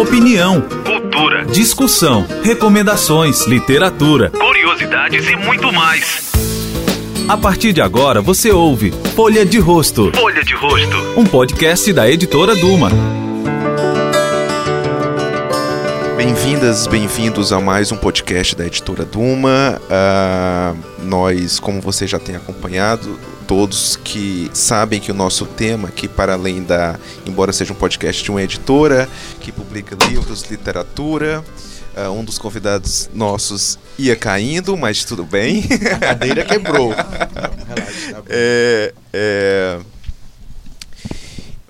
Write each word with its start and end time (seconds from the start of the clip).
opinião, 0.00 0.60
cultura, 0.60 1.44
discussão, 1.46 2.24
recomendações, 2.44 3.46
literatura, 3.48 4.30
curiosidades 4.30 5.26
e 5.26 5.34
muito 5.34 5.72
mais. 5.72 6.30
A 7.28 7.36
partir 7.36 7.72
de 7.72 7.80
agora 7.80 8.22
você 8.22 8.52
ouve 8.52 8.92
Folha 9.16 9.44
de 9.44 9.58
Rosto, 9.58 10.12
Folha 10.14 10.44
de 10.44 10.54
Rosto. 10.54 10.96
um 11.16 11.24
podcast 11.24 11.92
da 11.92 12.08
editora 12.08 12.54
Duma. 12.54 12.90
Bem-vindas, 16.16 16.86
bem-vindos 16.86 17.52
a 17.52 17.60
mais 17.60 17.90
um 17.90 17.96
podcast 17.96 18.54
da 18.54 18.66
editora 18.66 19.04
Duma. 19.04 19.80
Ah, 19.90 20.74
nós, 21.02 21.58
como 21.58 21.80
você 21.80 22.06
já 22.06 22.20
tem 22.20 22.36
acompanhado, 22.36 23.18
todos 23.48 23.96
que 23.96 24.50
sabem 24.52 25.00
que 25.00 25.10
o 25.10 25.14
nosso 25.14 25.46
tema, 25.46 25.88
que 25.88 26.06
para 26.06 26.34
além 26.34 26.62
da, 26.62 26.98
embora 27.26 27.50
seja 27.50 27.72
um 27.72 27.76
podcast 27.76 28.22
de 28.22 28.30
uma 28.30 28.42
editora 28.42 29.08
que 29.40 29.50
publica 29.50 29.96
livros, 30.06 30.42
literatura, 30.50 31.42
ah, 31.96 32.10
um 32.10 32.22
dos 32.22 32.38
convidados 32.38 33.08
nossos 33.14 33.78
ia 33.98 34.14
caindo, 34.14 34.76
mas 34.76 35.02
tudo 35.02 35.24
bem. 35.24 35.64
A 35.94 35.98
cadeira 35.98 36.44
quebrou. 36.44 36.90
Relaxa, 36.92 38.12
tá. 38.12 38.22
É, 38.28 38.92
é, 39.14 39.78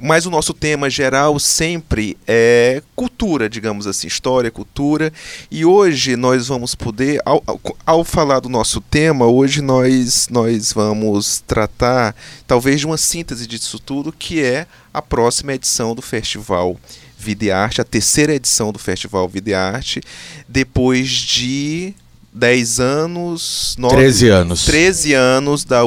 Mas 0.01 0.27
o 0.27 0.31
nosso 0.31 0.55
tema 0.55 0.89
geral 0.89 1.39
sempre 1.41 2.17
é 2.27 2.83
cultura, 2.95 3.49
digamos 3.51 3.87
assim, 3.87 4.07
história, 4.07 4.51
cultura. 4.51 5.13
E 5.51 5.65
hoje 5.65 6.15
nós 6.17 6.47
vamos 6.49 6.75
poder, 6.75 7.21
ao, 7.25 7.43
ao- 7.47 7.61
ao 7.85 8.05
falar 8.05 8.39
do 8.41 8.49
nosso 8.49 8.81
tema, 8.81 9.27
hoje 9.27 9.61
nós, 9.61 10.29
nós 10.31 10.73
vamos 10.73 11.43
tratar 11.47 12.15
talvez 12.47 12.79
de 12.81 12.87
uma 12.87 12.97
síntese 12.97 13.47
disso 13.47 13.79
tudo, 13.79 14.13
que 14.13 14.41
é 14.43 14.67
a 14.95 15.03
próxima 15.03 15.53
edição 15.55 15.95
do 15.95 16.03
Festival 16.03 16.77
Vida 17.19 17.47
e 17.47 17.51
Arte, 17.51 17.81
a 17.81 17.85
terceira 17.85 18.33
edição 18.35 18.73
do 18.73 18.79
Festival 18.79 19.29
Vida 19.29 19.51
e 19.51 19.55
Arte, 19.55 20.01
depois 20.49 21.09
de 21.11 21.93
10 22.33 22.79
anos, 22.79 23.75
9, 23.77 23.97
13 23.97 24.29
anos. 24.29 24.65
13 24.65 25.13
anos 25.15 25.65
da, 25.65 25.81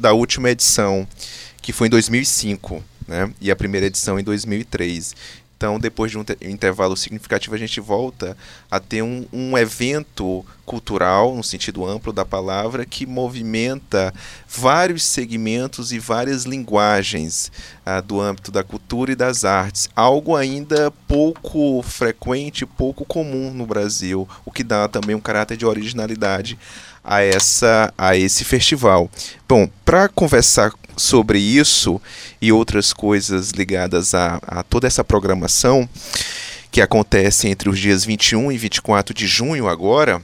da 0.00 0.12
última 0.14 0.48
edição, 0.50 1.06
que 1.60 1.72
foi 1.72 1.88
em 1.88 1.90
2005, 1.90 2.82
né? 3.08 3.32
E 3.40 3.50
a 3.50 3.56
primeira 3.56 3.86
edição 3.86 4.20
em 4.20 4.22
2003. 4.22 5.16
Então, 5.56 5.80
depois 5.80 6.08
de 6.08 6.16
um 6.16 6.22
te- 6.22 6.38
intervalo 6.40 6.96
significativo, 6.96 7.52
a 7.52 7.58
gente 7.58 7.80
volta 7.80 8.36
a 8.70 8.78
ter 8.78 9.02
um, 9.02 9.26
um 9.32 9.58
evento 9.58 10.46
cultural, 10.64 11.34
no 11.34 11.42
sentido 11.42 11.84
amplo 11.84 12.12
da 12.12 12.24
palavra, 12.24 12.86
que 12.86 13.04
movimenta 13.04 14.14
vários 14.48 15.02
segmentos 15.02 15.90
e 15.90 15.98
várias 15.98 16.44
linguagens 16.44 17.50
ah, 17.84 18.00
do 18.00 18.20
âmbito 18.20 18.52
da 18.52 18.62
cultura 18.62 19.10
e 19.10 19.16
das 19.16 19.44
artes. 19.44 19.90
Algo 19.96 20.36
ainda 20.36 20.92
pouco 21.08 21.82
frequente, 21.82 22.64
pouco 22.64 23.04
comum 23.04 23.52
no 23.52 23.66
Brasil, 23.66 24.28
o 24.44 24.52
que 24.52 24.62
dá 24.62 24.86
também 24.86 25.16
um 25.16 25.20
caráter 25.20 25.56
de 25.56 25.66
originalidade 25.66 26.56
a, 27.02 27.22
essa, 27.22 27.92
a 27.98 28.16
esse 28.16 28.44
festival. 28.44 29.10
Bom, 29.48 29.68
para 29.88 30.06
conversar 30.06 30.70
sobre 30.98 31.38
isso 31.38 31.98
e 32.42 32.52
outras 32.52 32.92
coisas 32.92 33.52
ligadas 33.52 34.12
a, 34.12 34.38
a 34.46 34.62
toda 34.62 34.86
essa 34.86 35.02
programação 35.02 35.88
que 36.70 36.82
acontece 36.82 37.48
entre 37.48 37.70
os 37.70 37.78
dias 37.78 38.04
21 38.04 38.52
e 38.52 38.58
24 38.58 39.14
de 39.14 39.26
junho 39.26 39.66
agora, 39.66 40.20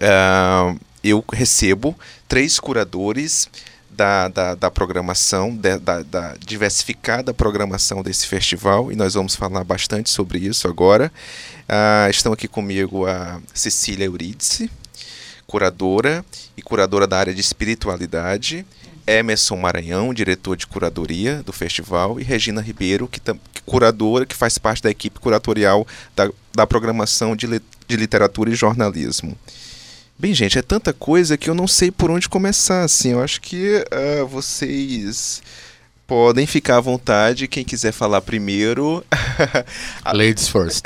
ah, 0.00 0.74
eu 1.02 1.22
recebo 1.30 1.94
três 2.26 2.58
curadores 2.58 3.50
da, 3.90 4.28
da, 4.28 4.54
da 4.54 4.70
programação, 4.70 5.54
de- 5.54 5.78
da, 5.78 6.02
da 6.02 6.34
diversificada 6.40 7.34
programação 7.34 8.02
desse 8.02 8.26
festival, 8.26 8.90
e 8.90 8.96
nós 8.96 9.12
vamos 9.12 9.36
falar 9.36 9.62
bastante 9.62 10.08
sobre 10.08 10.38
isso 10.38 10.66
agora. 10.66 11.12
Ah, 11.68 12.06
estão 12.08 12.32
aqui 12.32 12.48
comigo 12.48 13.04
a 13.06 13.42
Cecília 13.52 14.06
Eurídice, 14.06 14.70
curadora 15.54 16.24
e 16.56 16.62
curadora 16.62 17.06
da 17.06 17.16
área 17.16 17.32
de 17.32 17.40
espiritualidade, 17.40 18.66
Emerson 19.06 19.54
Maranhão, 19.54 20.12
diretor 20.12 20.56
de 20.56 20.66
curadoria 20.66 21.44
do 21.44 21.52
festival, 21.52 22.18
e 22.18 22.24
Regina 22.24 22.60
Ribeiro, 22.60 23.06
que, 23.06 23.20
que 23.20 23.62
curadora, 23.64 24.26
que 24.26 24.34
faz 24.34 24.58
parte 24.58 24.82
da 24.82 24.90
equipe 24.90 25.20
curatorial 25.20 25.86
da, 26.16 26.28
da 26.52 26.66
programação 26.66 27.36
de, 27.36 27.46
de 27.86 27.96
literatura 27.96 28.50
e 28.50 28.56
jornalismo. 28.56 29.38
Bem, 30.18 30.34
gente, 30.34 30.58
é 30.58 30.62
tanta 30.62 30.92
coisa 30.92 31.38
que 31.38 31.48
eu 31.48 31.54
não 31.54 31.68
sei 31.68 31.92
por 31.92 32.10
onde 32.10 32.28
começar, 32.28 32.82
assim, 32.82 33.12
eu 33.12 33.22
acho 33.22 33.40
que 33.40 33.84
ah, 33.92 34.24
vocês 34.24 35.40
podem 36.04 36.48
ficar 36.48 36.78
à 36.78 36.80
vontade, 36.80 37.46
quem 37.46 37.64
quiser 37.64 37.92
falar 37.92 38.22
primeiro, 38.22 39.04
Ladies 40.04 40.48
first. 40.48 40.82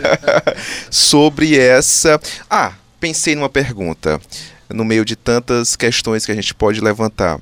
sobre 0.90 1.58
essa. 1.58 2.18
Ah, 2.48 2.72
pensei 3.04 3.34
numa 3.34 3.50
pergunta 3.50 4.18
no 4.66 4.82
meio 4.82 5.04
de 5.04 5.14
tantas 5.14 5.76
questões 5.76 6.24
que 6.24 6.32
a 6.32 6.34
gente 6.34 6.54
pode 6.54 6.80
levantar. 6.80 7.38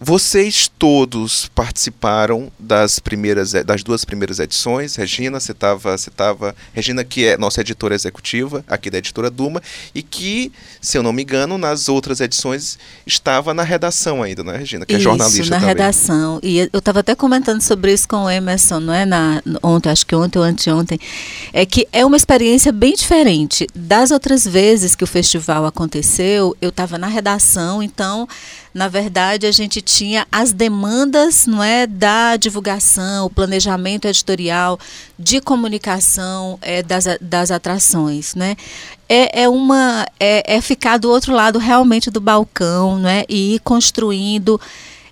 Vocês 0.00 0.70
todos 0.78 1.50
participaram 1.56 2.52
das 2.56 3.00
primeiras 3.00 3.52
das 3.64 3.82
duas 3.82 4.04
primeiras 4.04 4.38
edições. 4.38 4.94
Regina, 4.94 5.40
você 5.40 5.50
estava, 5.50 5.98
você 5.98 6.08
tava, 6.08 6.54
Regina 6.72 7.02
que 7.02 7.26
é 7.26 7.36
nossa 7.36 7.62
editora 7.62 7.96
executiva 7.96 8.64
aqui 8.68 8.90
da 8.90 8.98
editora 8.98 9.28
Duma 9.28 9.60
e 9.92 10.00
que, 10.00 10.52
se 10.80 10.96
eu 10.96 11.02
não 11.02 11.12
me 11.12 11.24
engano, 11.24 11.58
nas 11.58 11.88
outras 11.88 12.20
edições 12.20 12.78
estava 13.04 13.52
na 13.52 13.64
redação 13.64 14.22
ainda, 14.22 14.44
não 14.44 14.52
é, 14.52 14.58
Regina? 14.58 14.86
Que 14.86 14.94
é 14.94 14.98
isso, 14.98 15.04
jornalista 15.04 15.50
na 15.50 15.56
também. 15.56 15.68
redação. 15.68 16.38
E 16.44 16.58
eu 16.72 16.78
estava 16.78 17.00
até 17.00 17.16
comentando 17.16 17.60
sobre 17.60 17.92
isso 17.92 18.06
com 18.06 18.24
o 18.24 18.30
Emerson, 18.30 18.78
não 18.78 18.94
é? 18.94 19.04
Na, 19.04 19.42
ontem, 19.64 19.90
acho 19.90 20.06
que 20.06 20.14
ontem 20.14 20.38
ou 20.38 20.44
anteontem. 20.44 21.00
É 21.52 21.66
que 21.66 21.88
é 21.92 22.06
uma 22.06 22.16
experiência 22.16 22.70
bem 22.70 22.94
diferente. 22.94 23.66
Das 23.74 24.12
outras 24.12 24.46
vezes 24.46 24.94
que 24.94 25.02
o 25.02 25.08
festival 25.08 25.66
aconteceu, 25.66 26.56
eu 26.62 26.68
estava 26.68 26.96
na 26.98 27.08
redação, 27.08 27.82
então, 27.82 28.28
na 28.78 28.86
verdade, 28.86 29.44
a 29.44 29.50
gente 29.50 29.82
tinha 29.82 30.24
as 30.30 30.52
demandas, 30.52 31.46
não 31.46 31.62
é, 31.62 31.84
da 31.84 32.36
divulgação, 32.36 33.26
o 33.26 33.30
planejamento 33.30 34.06
editorial, 34.06 34.78
de 35.18 35.40
comunicação 35.40 36.56
é, 36.62 36.80
das, 36.80 37.04
das 37.20 37.50
atrações, 37.50 38.36
né? 38.36 38.56
É, 39.08 39.42
é 39.42 39.48
uma 39.48 40.06
é, 40.20 40.54
é 40.56 40.60
ficar 40.60 40.96
do 40.96 41.10
outro 41.10 41.34
lado 41.34 41.58
realmente 41.58 42.08
do 42.08 42.20
balcão, 42.20 43.00
né? 43.00 43.24
E 43.28 43.56
ir 43.56 43.58
construindo 43.60 44.60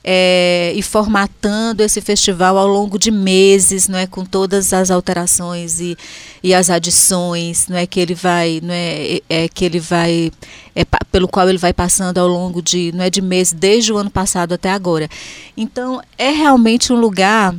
é, 0.08 0.72
e 0.76 0.82
formatando 0.82 1.82
esse 1.82 2.00
festival 2.00 2.56
ao 2.56 2.68
longo 2.68 2.96
de 2.96 3.10
meses, 3.10 3.88
não 3.88 3.98
é, 3.98 4.06
com 4.06 4.24
todas 4.24 4.72
as 4.72 4.88
alterações 4.88 5.80
e, 5.80 5.98
e 6.44 6.54
as 6.54 6.70
adições, 6.70 7.66
não 7.66 7.76
é 7.76 7.86
que 7.88 7.98
ele 7.98 8.14
vai, 8.14 8.60
não 8.62 8.72
é, 8.72 9.20
é 9.28 9.48
que 9.48 9.64
ele 9.64 9.80
vai, 9.80 10.30
é, 10.76 10.84
pelo 11.10 11.26
qual 11.26 11.48
ele 11.48 11.58
vai 11.58 11.72
passando 11.72 12.18
ao 12.18 12.28
longo 12.28 12.62
de, 12.62 12.92
não 12.92 13.02
é 13.02 13.10
de 13.10 13.20
meses 13.20 13.52
desde 13.52 13.92
o 13.92 13.98
ano 13.98 14.10
passado 14.10 14.52
até 14.52 14.70
agora. 14.70 15.08
Então 15.56 16.00
é 16.16 16.30
realmente 16.30 16.92
um 16.92 17.00
lugar 17.00 17.52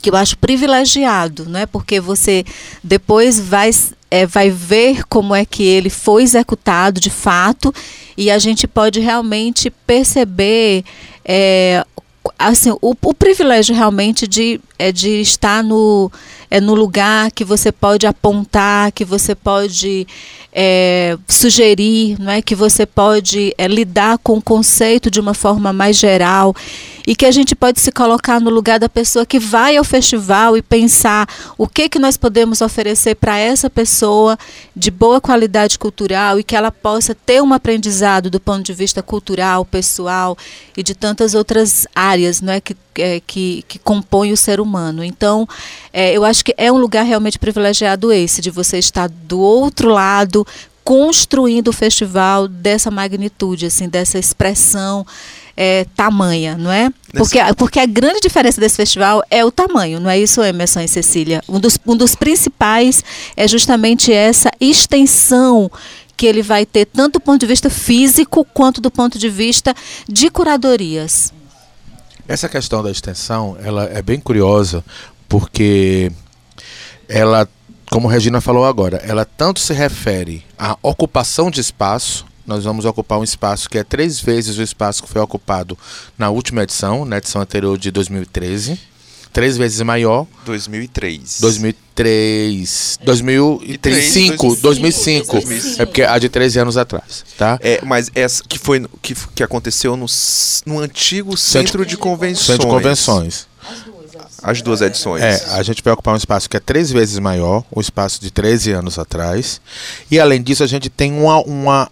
que 0.00 0.10
eu 0.10 0.16
acho 0.16 0.38
privilegiado, 0.38 1.46
não 1.48 1.60
é? 1.60 1.66
Porque 1.66 2.00
você 2.00 2.44
depois 2.82 3.38
vai 3.38 3.70
é, 4.10 4.26
vai 4.26 4.50
ver 4.50 5.04
como 5.04 5.34
é 5.34 5.44
que 5.44 5.62
ele 5.62 5.90
foi 5.90 6.22
executado 6.22 7.00
de 7.00 7.10
fato 7.10 7.74
e 8.16 8.30
a 8.30 8.38
gente 8.38 8.66
pode 8.66 9.00
realmente 9.00 9.70
perceber 9.70 10.82
é, 11.24 11.84
assim 12.38 12.70
o, 12.80 12.96
o 13.02 13.14
privilégio 13.14 13.74
realmente 13.74 14.26
de 14.26 14.60
é 14.78 14.90
de 14.90 15.20
estar 15.20 15.62
no 15.62 16.10
é 16.50 16.60
no 16.60 16.74
lugar 16.74 17.30
que 17.30 17.44
você 17.44 17.70
pode 17.70 18.06
apontar, 18.06 18.92
que 18.92 19.04
você 19.04 19.34
pode 19.34 20.06
é, 20.52 21.18
sugerir, 21.28 22.16
não 22.18 22.32
é 22.32 22.40
que 22.40 22.54
você 22.54 22.86
pode 22.86 23.54
é, 23.58 23.68
lidar 23.68 24.18
com 24.18 24.38
o 24.38 24.42
conceito 24.42 25.10
de 25.10 25.20
uma 25.20 25.34
forma 25.34 25.72
mais 25.72 25.96
geral 25.96 26.54
e 27.08 27.16
que 27.16 27.24
a 27.24 27.30
gente 27.30 27.56
pode 27.56 27.80
se 27.80 27.90
colocar 27.90 28.38
no 28.38 28.50
lugar 28.50 28.78
da 28.78 28.86
pessoa 28.86 29.24
que 29.24 29.38
vai 29.38 29.78
ao 29.78 29.82
festival 29.82 30.58
e 30.58 30.60
pensar 30.60 31.26
o 31.56 31.66
que 31.66 31.88
que 31.88 31.98
nós 31.98 32.18
podemos 32.18 32.60
oferecer 32.60 33.14
para 33.14 33.38
essa 33.38 33.70
pessoa 33.70 34.38
de 34.76 34.90
boa 34.90 35.18
qualidade 35.18 35.78
cultural 35.78 36.38
e 36.38 36.44
que 36.44 36.54
ela 36.54 36.70
possa 36.70 37.14
ter 37.14 37.42
um 37.42 37.54
aprendizado 37.54 38.28
do 38.28 38.38
ponto 38.38 38.62
de 38.62 38.74
vista 38.74 39.02
cultural, 39.02 39.64
pessoal 39.64 40.36
e 40.76 40.82
de 40.82 40.94
tantas 40.94 41.34
outras 41.34 41.86
áreas, 41.94 42.42
não 42.42 42.52
é 42.52 42.60
que 42.60 42.76
é, 42.98 43.22
que, 43.26 43.64
que 43.66 43.78
compõe 43.78 44.32
o 44.32 44.36
ser 44.36 44.60
humano. 44.60 45.02
Então, 45.02 45.48
é, 45.92 46.14
eu 46.14 46.24
acho 46.24 46.44
que 46.44 46.52
é 46.58 46.70
um 46.70 46.76
lugar 46.76 47.04
realmente 47.04 47.38
privilegiado 47.38 48.12
esse, 48.12 48.42
de 48.42 48.50
você 48.50 48.76
estar 48.76 49.08
do 49.08 49.38
outro 49.38 49.88
lado, 49.88 50.46
construindo 50.84 51.68
o 51.68 51.72
festival 51.72 52.48
dessa 52.48 52.90
magnitude, 52.90 53.66
assim, 53.66 53.88
dessa 53.88 54.18
expressão 54.18 55.06
é, 55.60 55.84
tamanha, 55.96 56.56
não 56.56 56.70
é? 56.70 56.88
Porque, 57.12 57.40
porque 57.56 57.80
a 57.80 57.86
grande 57.86 58.20
diferença 58.20 58.60
desse 58.60 58.76
festival 58.76 59.24
é 59.28 59.44
o 59.44 59.50
tamanho, 59.50 59.98
não 59.98 60.08
é 60.08 60.16
isso, 60.16 60.40
Emerson 60.40 60.82
e 60.82 60.88
Cecília? 60.88 61.42
Um 61.48 61.58
dos, 61.58 61.76
um 61.84 61.96
dos 61.96 62.14
principais 62.14 63.02
é 63.36 63.48
justamente 63.48 64.12
essa 64.12 64.52
extensão 64.60 65.68
que 66.16 66.26
ele 66.26 66.42
vai 66.42 66.64
ter, 66.64 66.84
tanto 66.86 67.14
do 67.14 67.20
ponto 67.20 67.40
de 67.40 67.46
vista 67.46 67.68
físico 67.68 68.44
quanto 68.54 68.80
do 68.80 68.88
ponto 68.88 69.18
de 69.18 69.28
vista 69.28 69.74
de 70.08 70.30
curadorias. 70.30 71.32
Essa 72.28 72.48
questão 72.48 72.80
da 72.80 72.90
extensão, 72.92 73.56
ela 73.60 73.84
é 73.86 74.00
bem 74.00 74.20
curiosa, 74.20 74.84
porque 75.28 76.12
ela, 77.08 77.48
como 77.90 78.06
Regina 78.06 78.40
falou 78.40 78.64
agora, 78.64 78.98
ela 78.98 79.24
tanto 79.24 79.58
se 79.58 79.72
refere 79.72 80.44
à 80.56 80.78
ocupação 80.82 81.50
de 81.50 81.60
espaço. 81.60 82.27
Nós 82.48 82.64
vamos 82.64 82.86
ocupar 82.86 83.18
um 83.18 83.22
espaço 83.22 83.68
que 83.68 83.76
é 83.76 83.84
três 83.84 84.18
vezes 84.18 84.56
o 84.56 84.62
espaço 84.62 85.02
que 85.02 85.08
foi 85.08 85.20
ocupado 85.20 85.76
na 86.16 86.30
última 86.30 86.62
edição, 86.62 87.04
na 87.04 87.18
edição 87.18 87.42
anterior 87.42 87.76
de 87.76 87.90
2013. 87.90 88.80
Três 89.34 89.58
vezes 89.58 89.78
maior. 89.82 90.26
2003. 90.46 91.40
2003. 91.40 92.98
2005. 93.04 94.56
2005. 94.62 95.32
2005. 95.32 95.82
É 95.82 95.84
porque 95.84 96.02
a 96.02 96.18
de 96.18 96.30
13 96.30 96.60
anos 96.60 96.78
atrás, 96.78 97.22
tá? 97.36 97.58
É, 97.60 97.80
mas 97.84 98.10
essa 98.14 98.42
que 98.42 98.58
foi 98.58 98.82
que, 99.02 99.14
que 99.34 99.42
aconteceu 99.42 99.94
no, 99.94 100.06
no 100.64 100.78
antigo 100.78 101.36
centro 101.36 101.84
de 101.84 101.98
convenções. 101.98 102.46
Centro 102.46 102.66
de 102.66 102.72
convenções. 102.72 103.46
As 104.42 104.62
duas 104.62 104.80
edições. 104.80 105.22
É, 105.22 105.44
a 105.50 105.62
gente 105.62 105.82
vai 105.82 105.92
ocupar 105.92 106.14
um 106.14 106.16
espaço 106.16 106.48
que 106.48 106.56
é 106.56 106.60
três 106.60 106.90
vezes 106.90 107.18
maior, 107.18 107.62
o 107.70 107.80
espaço 107.82 108.22
de 108.22 108.30
13 108.30 108.72
anos 108.72 108.98
atrás. 108.98 109.60
E 110.10 110.18
além 110.18 110.42
disso, 110.42 110.64
a 110.64 110.66
gente 110.66 110.88
tem 110.88 111.12
uma, 111.12 111.40
uma 111.40 111.90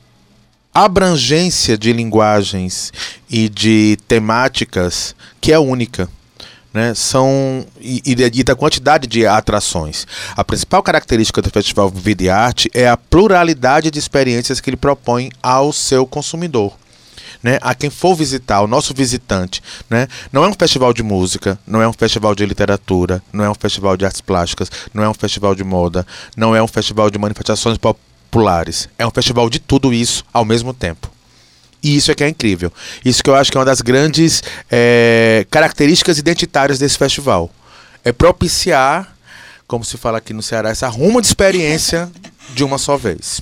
abrangência 0.84 1.78
de 1.78 1.90
linguagens 1.90 2.93
e 3.31 3.49
de 3.49 3.96
temáticas 4.06 5.17
que 5.40 5.50
é 5.50 5.58
única. 5.58 6.06
Né? 6.73 6.93
São 6.94 7.67
e, 7.81 8.02
e 8.05 8.14
da- 8.14 8.52
da 8.52 8.55
quantidade 8.55 9.06
de 9.06 9.26
atrações. 9.26 10.06
A 10.37 10.44
principal 10.44 10.82
característica 10.82 11.40
do 11.40 11.49
Festival 11.49 11.88
Vida 11.88 12.25
e 12.25 12.28
Arte 12.28 12.70
é 12.75 12.87
a 12.87 12.99
pluralidade 12.99 13.90
de 13.90 13.99
experiências 13.99 14.61
que 14.61 14.69
ele 14.69 14.76
propõe 14.76 15.31
ao 15.43 15.73
seu 15.73 16.06
consumidor 16.06 16.75
né, 17.43 17.58
a 17.62 17.75
quem 17.75 17.90
for 17.90 18.14
visitar, 18.17 18.61
o 18.61 18.67
nosso 18.67 18.93
visitante, 18.93 19.62
né, 19.88 20.08
não 20.32 20.43
é 20.44 20.49
um 20.49 20.55
festival 20.55 20.93
de 20.93 21.02
música, 21.02 21.56
não 21.64 21.81
é 21.81 21.87
um 21.87 21.93
festival 21.93 22.34
de 22.34 22.44
literatura, 22.44 23.22
não 23.32 23.44
é 23.44 23.50
um 23.50 23.55
festival 23.55 23.96
de 23.96 24.05
artes 24.05 24.20
plásticas, 24.20 24.69
não 24.93 25.05
é 25.05 25.08
um 25.08 25.14
festival 25.14 25.55
de 25.55 25.62
moda, 25.62 26.05
não 26.37 26.56
é 26.56 26.62
um 26.62 26.67
festival 26.67 27.08
de 27.08 27.19
manifestações 27.19 27.79
populares, 28.37 28.87
é 28.99 29.06
um 29.06 29.11
festival 29.11 29.49
de 29.49 29.59
tudo 29.59 29.94
isso 29.94 30.23
ao 30.31 30.44
mesmo 30.44 30.75
tempo. 30.75 31.11
E 31.83 31.97
isso 31.97 32.11
é 32.11 32.15
que 32.15 32.23
é 32.23 32.29
incrível. 32.29 32.71
Isso 33.03 33.23
que 33.23 33.31
eu 33.31 33.35
acho 33.35 33.50
que 33.50 33.56
é 33.56 33.61
uma 33.61 33.65
das 33.65 33.81
grandes 33.81 34.43
eh, 34.71 35.47
características 35.50 36.19
identitárias 36.19 36.79
desse 36.79 36.99
festival. 36.99 37.50
É 38.05 38.12
propiciar, 38.12 39.17
como 39.67 39.85
se 39.85 39.97
fala 39.97 40.19
aqui 40.19 40.35
no 40.35 40.43
Ceará, 40.43 40.69
essa 40.69 40.87
ruma 40.88 41.23
de 41.23 41.29
experiência 41.29 42.11
de 42.55 42.62
uma 42.62 42.77
só 42.77 42.97
vez. 42.97 43.41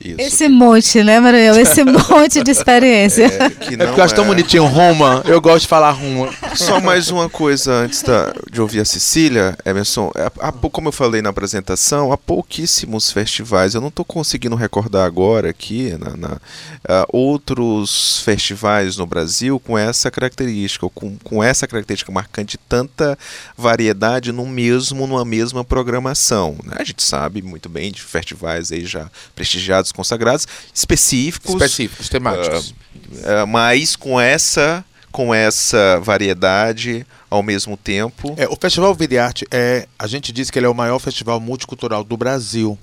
Isso. 0.00 0.16
Esse 0.20 0.48
monte, 0.48 1.02
né, 1.04 1.18
Maranhão? 1.20 1.58
Esse 1.58 1.82
monte 1.84 2.42
de 2.42 2.50
experiência. 2.50 3.24
É, 3.26 3.48
que 3.50 3.74
É 3.74 3.76
não 3.76 3.86
porque 3.86 4.00
eu 4.00 4.04
acho 4.04 4.14
tão 4.14 4.24
é- 4.24 4.26
bonitinho 4.26 4.64
Roma, 4.66 5.22
eu 5.24 5.40
gosto 5.40 5.62
de 5.62 5.68
falar 5.68 5.92
Roma. 5.92 6.30
Só 6.56 6.80
mais 6.80 7.10
uma 7.10 7.30
coisa 7.30 7.72
antes 7.72 8.02
da- 8.02 8.34
de 8.50 8.60
ouvir 8.60 8.80
a 8.80 8.84
Cecília, 8.84 9.56
Emerson. 9.64 10.10
É, 10.16 10.30
há 10.40 10.52
como 10.52 10.88
eu 10.88 10.92
falei 10.92 11.22
na 11.22 11.30
apresentação, 11.30 12.12
há 12.12 12.18
pouquíssimos 12.18 13.10
festivais. 13.10 13.74
Eu 13.74 13.80
não 13.80 13.88
estou 13.88 14.04
conseguindo 14.04 14.56
recordar 14.56 15.06
agora 15.06 15.48
aqui 15.48 15.96
na, 15.98 16.16
na- 16.16 16.40
ah, 16.86 17.06
outros 17.10 18.20
festivais 18.24 18.96
no 18.96 19.06
Brasil 19.06 19.60
com 19.60 19.78
essa 19.78 20.10
característica, 20.10 20.88
com, 20.92 21.16
com 21.22 21.42
essa 21.42 21.66
característica 21.66 22.10
marcante 22.12 22.52
de 22.52 22.58
tanta 22.68 23.16
variedade 23.56 24.32
no 24.32 24.44
mesmo, 24.46 25.06
numa 25.06 25.24
mesma 25.24 25.64
programação. 25.64 26.56
né? 26.64 26.76
A 26.78 26.84
gente 26.84 27.02
sabe 27.02 27.40
muito 27.42 27.68
bem 27.68 27.90
de 27.92 28.02
festivais 28.02 28.70
aí 28.72 28.84
já 28.84 29.08
prestigiados, 29.34 29.83
consagrados, 29.92 30.46
específicos. 30.72 31.52
Específicos, 31.52 32.08
temáticos. 32.08 32.74
É, 33.22 33.44
mas 33.44 33.96
com 33.96 34.20
essa 34.20 34.84
com 35.10 35.32
essa 35.32 36.00
variedade 36.00 37.06
ao 37.30 37.40
mesmo 37.40 37.76
tempo. 37.76 38.34
É, 38.36 38.48
o 38.48 38.56
Festival 38.56 38.92
Vida 38.94 39.14
e 39.14 39.18
Arte 39.18 39.46
é. 39.48 39.86
A 39.96 40.08
gente 40.08 40.32
diz 40.32 40.50
que 40.50 40.58
ele 40.58 40.66
é 40.66 40.68
o 40.68 40.74
maior 40.74 40.98
festival 40.98 41.38
multicultural 41.38 42.02
do 42.02 42.16
Brasil. 42.16 42.76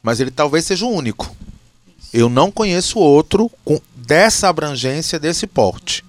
Mas 0.00 0.20
ele 0.20 0.30
talvez 0.30 0.64
seja 0.64 0.86
o 0.86 0.90
único. 0.90 1.34
Eu 2.12 2.28
não 2.28 2.52
conheço 2.52 3.00
outro 3.00 3.50
com 3.64 3.80
dessa 3.94 4.48
abrangência, 4.48 5.18
desse 5.18 5.46
porte. 5.46 6.04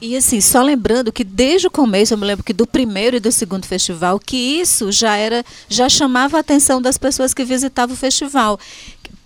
E 0.00 0.16
assim, 0.16 0.40
só 0.40 0.62
lembrando 0.62 1.12
que 1.12 1.24
desde 1.24 1.66
o 1.66 1.70
começo, 1.70 2.14
eu 2.14 2.18
me 2.18 2.24
lembro 2.24 2.44
que 2.44 2.52
do 2.52 2.66
primeiro 2.66 3.16
e 3.16 3.20
do 3.20 3.30
segundo 3.30 3.66
festival, 3.66 4.18
que 4.18 4.36
isso 4.36 4.90
já 4.90 5.16
era, 5.16 5.44
já 5.68 5.88
chamava 5.88 6.36
a 6.36 6.40
atenção 6.40 6.80
das 6.80 6.96
pessoas 6.96 7.34
que 7.34 7.44
visitavam 7.44 7.94
o 7.94 7.98
festival. 7.98 8.58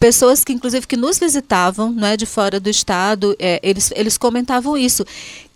Pessoas 0.00 0.42
que, 0.42 0.54
inclusive, 0.54 0.86
que 0.86 0.96
nos 0.96 1.18
visitavam, 1.18 1.92
não 1.92 2.08
é, 2.08 2.16
de 2.16 2.24
fora 2.24 2.58
do 2.58 2.70
estado, 2.70 3.36
é, 3.38 3.60
eles, 3.62 3.92
eles 3.94 4.16
comentavam 4.16 4.74
isso, 4.74 5.04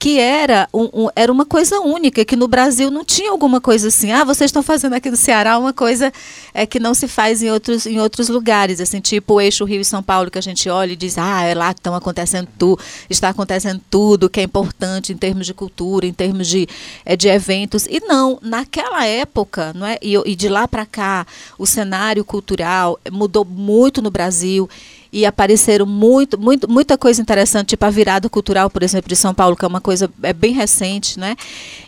que 0.05 0.19
era, 0.19 0.69
um, 0.71 1.05
um- 1.05 1.09
era 1.17 1.33
uma 1.33 1.47
coisa 1.47 1.81
única, 1.81 2.27
que 2.27 2.37
no 2.37 2.47
Brasil 2.47 2.91
não 2.91 3.03
tinha 3.03 3.31
alguma 3.31 3.59
coisa 3.59 3.89
assim, 3.89 4.12
ah, 4.12 4.23
vocês 4.23 4.51
estão 4.51 4.62
fazendo 4.62 4.93
aqui 4.93 5.11
no 5.11 5.17
Ceará 5.17 5.59
uma 5.59 5.73
coisa 5.73 6.12
é, 6.53 6.67
que 6.67 6.79
não 6.79 6.93
se 6.93 7.09
faz 7.09 7.43
em 7.43 7.51
outros, 7.51 7.87
em 7.87 7.99
outros 7.99 8.29
lugares, 8.29 8.83
assim, 8.83 9.01
tipo 9.01 9.33
o 9.33 9.41
eixo 9.41 9.65
Rio 9.65 9.81
e 9.81 9.85
São 9.85 10.03
Paulo, 10.03 10.31
que 10.31 10.37
a 10.37 10.43
gente 10.43 10.69
olha 10.69 10.93
e 10.93 10.97
diz, 10.97 11.17
ah, 11.17 11.45
é 11.45 11.55
lá 11.55 11.73
que 11.73 11.81
estão 11.81 11.95
acontecendo 11.95 12.49
tudo, 12.59 12.83
está 13.09 13.31
acontecendo 13.31 13.81
tudo 13.89 14.29
que 14.29 14.41
é 14.41 14.43
importante 14.43 15.11
em 15.11 15.17
termos 15.17 15.47
de 15.47 15.55
cultura, 15.55 16.05
em 16.05 16.12
termos 16.12 16.49
de, 16.49 16.69
é, 17.03 17.17
de 17.17 17.29
eventos. 17.29 17.87
E 17.87 17.99
não, 18.01 18.39
naquela 18.43 19.06
época, 19.06 19.73
não 19.75 19.87
é? 19.87 19.97
e, 20.03 20.17
e 20.27 20.37
de 20.37 20.51
lá 20.51 20.69
para 20.69 20.85
cá, 20.85 21.27
o 21.59 21.65
cenário 21.67 22.27
cultural 22.27 23.01
mudou 23.11 23.43
muito 23.43 24.03
no 24.03 24.11
Brasil 24.11 24.69
e 25.15 25.25
apareceram 25.25 25.87
muito, 25.87 26.37
muito, 26.37 26.69
muita 26.69 26.99
coisa 26.99 27.23
interessante, 27.23 27.69
tipo 27.69 27.87
a 27.87 27.91
virada 27.91 28.29
cultural, 28.29 28.69
por 28.69 28.83
exemplo, 28.83 29.09
de 29.09 29.15
São 29.15 29.33
Paulo, 29.33 29.55
que 29.55 29.65
é 29.65 29.69
uma 29.69 29.81
coisa 29.81 30.11
é 30.25 30.33
bem 30.33 30.53
recente, 30.53 31.21
né? 31.21 31.37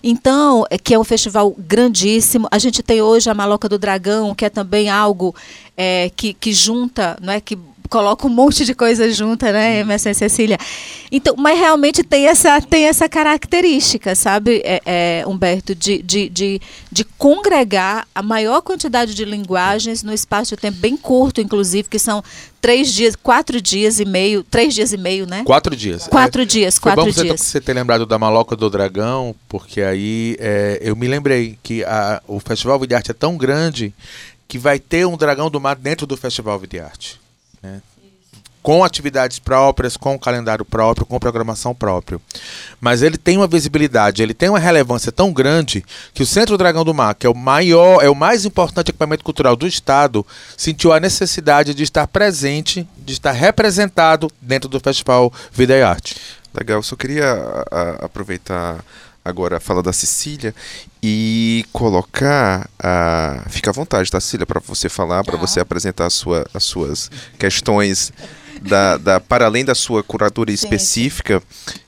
Então, 0.00 0.64
é 0.70 0.78
que 0.78 0.94
é 0.94 0.98
um 0.98 1.02
festival 1.02 1.52
grandíssimo. 1.58 2.46
A 2.52 2.58
gente 2.58 2.84
tem 2.84 3.02
hoje 3.02 3.28
a 3.28 3.34
Maloca 3.34 3.68
do 3.68 3.80
Dragão, 3.80 4.32
que 4.32 4.44
é 4.44 4.48
também 4.48 4.88
algo 4.88 5.34
é, 5.76 6.08
que, 6.14 6.34
que 6.34 6.52
junta, 6.52 7.18
não 7.20 7.32
é? 7.32 7.40
Que 7.40 7.58
coloca 7.88 8.26
um 8.26 8.30
monte 8.30 8.64
de 8.64 8.74
coisa 8.74 9.10
junta, 9.10 9.52
né, 9.52 9.80
Emerson 9.80 10.10
e 10.10 10.14
Cecília? 10.14 10.58
Então, 11.10 11.34
mas 11.38 11.58
realmente 11.58 12.02
tem 12.02 12.26
essa, 12.26 12.60
tem 12.60 12.84
essa 12.84 13.08
característica, 13.08 14.14
sabe, 14.14 14.60
é, 14.64 14.80
é, 14.84 15.24
Humberto, 15.26 15.74
de, 15.74 16.02
de, 16.02 16.28
de, 16.28 16.60
de 16.90 17.04
congregar 17.04 18.06
a 18.14 18.22
maior 18.22 18.60
quantidade 18.62 19.14
de 19.14 19.24
linguagens 19.24 20.02
no 20.02 20.12
espaço 20.12 20.54
de 20.54 20.60
tempo 20.60 20.78
bem 20.78 20.96
curto, 20.96 21.40
inclusive, 21.40 21.88
que 21.88 21.98
são 21.98 22.22
três 22.60 22.92
dias, 22.92 23.14
quatro 23.14 23.60
dias 23.60 24.00
e 24.00 24.04
meio, 24.04 24.42
três 24.42 24.74
dias 24.74 24.92
e 24.92 24.96
meio, 24.96 25.26
né? 25.26 25.42
Quatro 25.44 25.76
dias. 25.76 26.08
Quatro 26.08 26.42
É, 26.42 26.44
dias, 26.44 26.74
Foi 26.78 26.92
quatro 26.92 27.04
bom 27.04 27.12
você, 27.12 27.22
dias. 27.22 27.40
você 27.40 27.60
ter 27.60 27.72
lembrado 27.74 28.04
da 28.04 28.18
Maloca 28.18 28.56
do 28.56 28.68
Dragão, 28.68 29.34
porque 29.48 29.80
aí 29.82 30.36
é, 30.40 30.78
eu 30.82 30.96
me 30.96 31.06
lembrei 31.06 31.56
que 31.62 31.84
a- 31.84 32.20
o 32.26 32.40
Festival 32.40 32.78
Vida 32.80 32.94
e 32.94 32.96
Arte 32.96 33.10
é 33.12 33.14
tão 33.14 33.36
grande 33.36 33.94
que 34.48 34.58
vai 34.58 34.78
ter 34.80 35.06
um 35.06 35.16
Dragão 35.16 35.48
do 35.50 35.60
Mar 35.60 35.76
dentro 35.76 36.06
do 36.06 36.16
Festival 36.16 36.58
Vida 36.58 36.76
e 36.76 36.80
Arte. 36.80 37.20
Né? 37.66 37.82
Com 38.62 38.82
atividades 38.82 39.38
próprias, 39.38 39.96
com 39.96 40.18
calendário 40.18 40.64
próprio, 40.64 41.06
com 41.06 41.20
programação 41.20 41.72
própria. 41.72 42.18
Mas 42.80 43.00
ele 43.00 43.16
tem 43.16 43.36
uma 43.36 43.46
visibilidade, 43.46 44.24
ele 44.24 44.34
tem 44.34 44.48
uma 44.48 44.58
relevância 44.58 45.12
tão 45.12 45.32
grande 45.32 45.84
que 46.12 46.20
o 46.20 46.26
Centro 46.26 46.58
Dragão 46.58 46.84
do 46.84 46.92
Mar, 46.92 47.14
que 47.14 47.28
é 47.28 47.30
o 47.30 47.34
maior, 47.34 48.02
é 48.02 48.10
o 48.10 48.14
mais 48.14 48.44
importante 48.44 48.90
equipamento 48.90 49.22
cultural 49.22 49.54
do 49.54 49.68
estado, 49.68 50.26
sentiu 50.56 50.92
a 50.92 50.98
necessidade 50.98 51.74
de 51.74 51.84
estar 51.84 52.08
presente, 52.08 52.88
de 52.98 53.12
estar 53.12 53.30
representado 53.30 54.28
dentro 54.42 54.68
do 54.68 54.80
Festival 54.80 55.32
Vida 55.52 55.76
e 55.76 55.82
Arte. 55.84 56.16
Legal, 56.52 56.82
só 56.82 56.96
queria 56.96 57.30
a- 57.34 57.66
a- 57.70 58.04
aproveitar 58.06 58.84
agora 59.28 59.56
a 59.56 59.60
fala 59.60 59.82
da 59.82 59.92
Cecília 59.92 60.54
e 61.02 61.64
colocar 61.72 62.68
a. 62.78 63.44
Fica 63.48 63.70
à 63.70 63.72
vontade, 63.72 64.10
tá, 64.10 64.20
Cecília, 64.20 64.46
para 64.46 64.60
você 64.60 64.88
falar, 64.88 65.24
para 65.24 65.34
Tá. 65.36 65.40
você 65.40 65.60
apresentar 65.60 66.06
a 66.06 66.10
sua- 66.10 66.46
as 66.54 66.64
suas 66.64 67.10
questões 67.38 68.12
da, 68.62 68.96
da- 68.96 69.20
para 69.20 69.46
além 69.46 69.64
da 69.64 69.74
sua 69.74 70.02
curadoria 70.02 70.54
específica, 70.54 71.42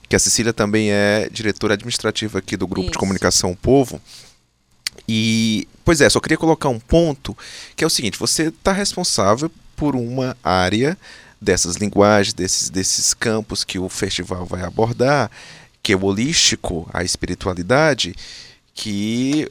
que 0.09 0.16
a 0.16 0.18
Cecília 0.18 0.52
também 0.52 0.90
é 0.90 1.28
diretora 1.30 1.75
administrativa 1.75 2.38
aqui 2.38 2.57
do 2.57 2.66
Grupo 2.66 2.87
de 2.87 2.92
Isso. 2.92 2.99
Comunicação 2.99 3.54
Povo. 3.54 4.00
E, 5.09 5.66
pois 5.85 6.00
é, 6.00 6.09
só 6.11 6.21
queria 6.21 6.37
colocar 6.37 6.68
um 6.68 6.78
ponto 6.78 7.37
que 7.76 7.85
é 7.85 7.87
o 7.87 7.90
seguinte: 7.90 8.18
você 8.18 8.45
está 8.49 8.73
responsável 8.73 9.50
por 9.76 9.95
uma 9.95 10.37
área 10.42 10.99
dessas 11.40 11.76
linguagens, 11.76 12.35
desses, 12.35 12.68
desses 12.68 13.14
campos 13.14 13.62
que 13.64 13.78
o 13.78 13.88
festival 13.88 14.45
vai 14.45 14.62
abordar, 14.62 15.30
que 15.82 15.92
é 15.92 15.97
o 15.97 16.04
holístico, 16.04 16.88
a 16.92 17.02
espiritualidade, 17.04 18.14
que 18.75 19.49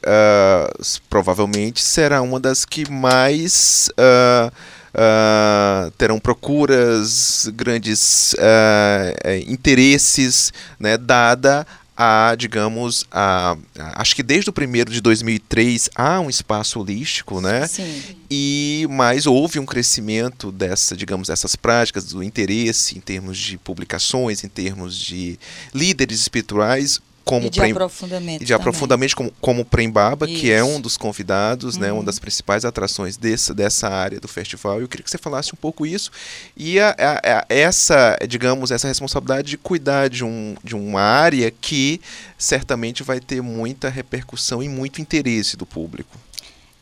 s- 0.80 1.00
provavelmente 1.10 1.82
será 1.82 2.22
uma 2.22 2.40
das 2.40 2.64
que 2.64 2.90
mais 2.90 3.90
ah, 3.98 4.52
ah, 4.94 5.90
terão 5.98 6.18
procuras, 6.18 7.50
grandes 7.54 8.34
eh, 8.38 9.44
interesses, 9.46 10.52
né, 10.80 10.96
dada 10.96 11.66
a, 12.00 12.36
digamos, 12.38 13.04
a, 13.10 13.56
a- 13.76 14.00
acho 14.00 14.14
que 14.14 14.22
desde 14.22 14.48
o 14.48 14.52
primeiro 14.52 14.92
de 14.92 15.00
2003 15.00 15.90
há 15.96 16.20
um 16.20 16.30
espaço 16.30 16.78
holístico, 16.78 17.40
né? 17.40 17.66
Sim. 17.66 18.00
E 18.30 18.86
mas 18.88 19.26
houve 19.26 19.58
um 19.58 19.66
crescimento 19.66 20.52
dessa, 20.52 20.96
digamos, 20.96 21.26
dessas 21.26 21.56
práticas, 21.56 22.04
do 22.04 22.22
interesse 22.22 22.96
em 22.96 23.00
termos 23.00 23.36
de 23.36 23.58
publicações, 23.58 24.44
em 24.44 24.48
termos 24.48 24.96
de 24.96 25.36
líderes 25.74 26.20
espirituais 26.20 27.00
como 27.28 27.46
e 27.46 27.50
de 27.50 27.60
Prem- 27.60 27.72
aprofundamento 27.72 28.42
e 28.42 28.44
de 28.44 28.54
aprofundamento 28.54 29.14
como, 29.14 29.30
como 29.40 29.64
Prembaba, 29.64 30.26
que 30.26 30.50
é. 30.50 30.64
Uhum. 30.64 30.76
um 30.76 30.80
dos 30.80 30.96
convidados, 30.96 31.76
né, 31.76 31.92
uma 31.92 32.02
das 32.02 32.18
principais 32.18 32.64
atrações 32.64 33.16
desse, 33.18 33.52
dessa 33.52 33.88
área 33.88 34.18
do 34.18 34.26
festival. 34.26 34.80
Eu 34.80 34.88
queria 34.88 35.04
que 35.04 35.10
você 35.10 35.18
falasse 35.18 35.52
um 35.52 35.56
pouco 35.56 35.84
isso 35.86 36.10
e 36.56 36.80
a, 36.80 36.88
a- 36.98 37.38
a- 37.40 37.46
essa, 37.50 38.16
digamos, 38.26 38.70
essa 38.70 38.88
responsabilidade 38.88 39.48
de 39.50 39.58
cuidar 39.58 40.08
de, 40.08 40.24
um, 40.24 40.56
de 40.64 40.74
uma 40.74 41.02
área 41.02 41.50
que 41.50 42.00
certamente 42.38 43.02
vai 43.02 43.20
ter 43.20 43.42
muita 43.42 43.88
repercussão 43.90 44.62
e 44.62 44.68
muito 44.68 45.00
interesse 45.02 45.56
do 45.56 45.66
público. 45.66 46.16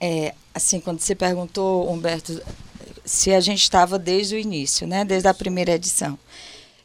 É, 0.01 0.33
assim, 0.55 0.79
quando 0.79 1.01
você 1.01 1.15
perguntou, 1.15 1.91
Humberto, 1.93 2.41
se 3.05 3.33
a 3.33 3.41
gente 3.41 3.63
estava 3.63 3.99
desde 3.99 4.35
o 4.35 4.39
início, 4.39 4.87
né, 4.87 5.05
desde 5.05 5.27
a 5.29 5.35
primeira 5.35 5.73
edição. 5.73 6.19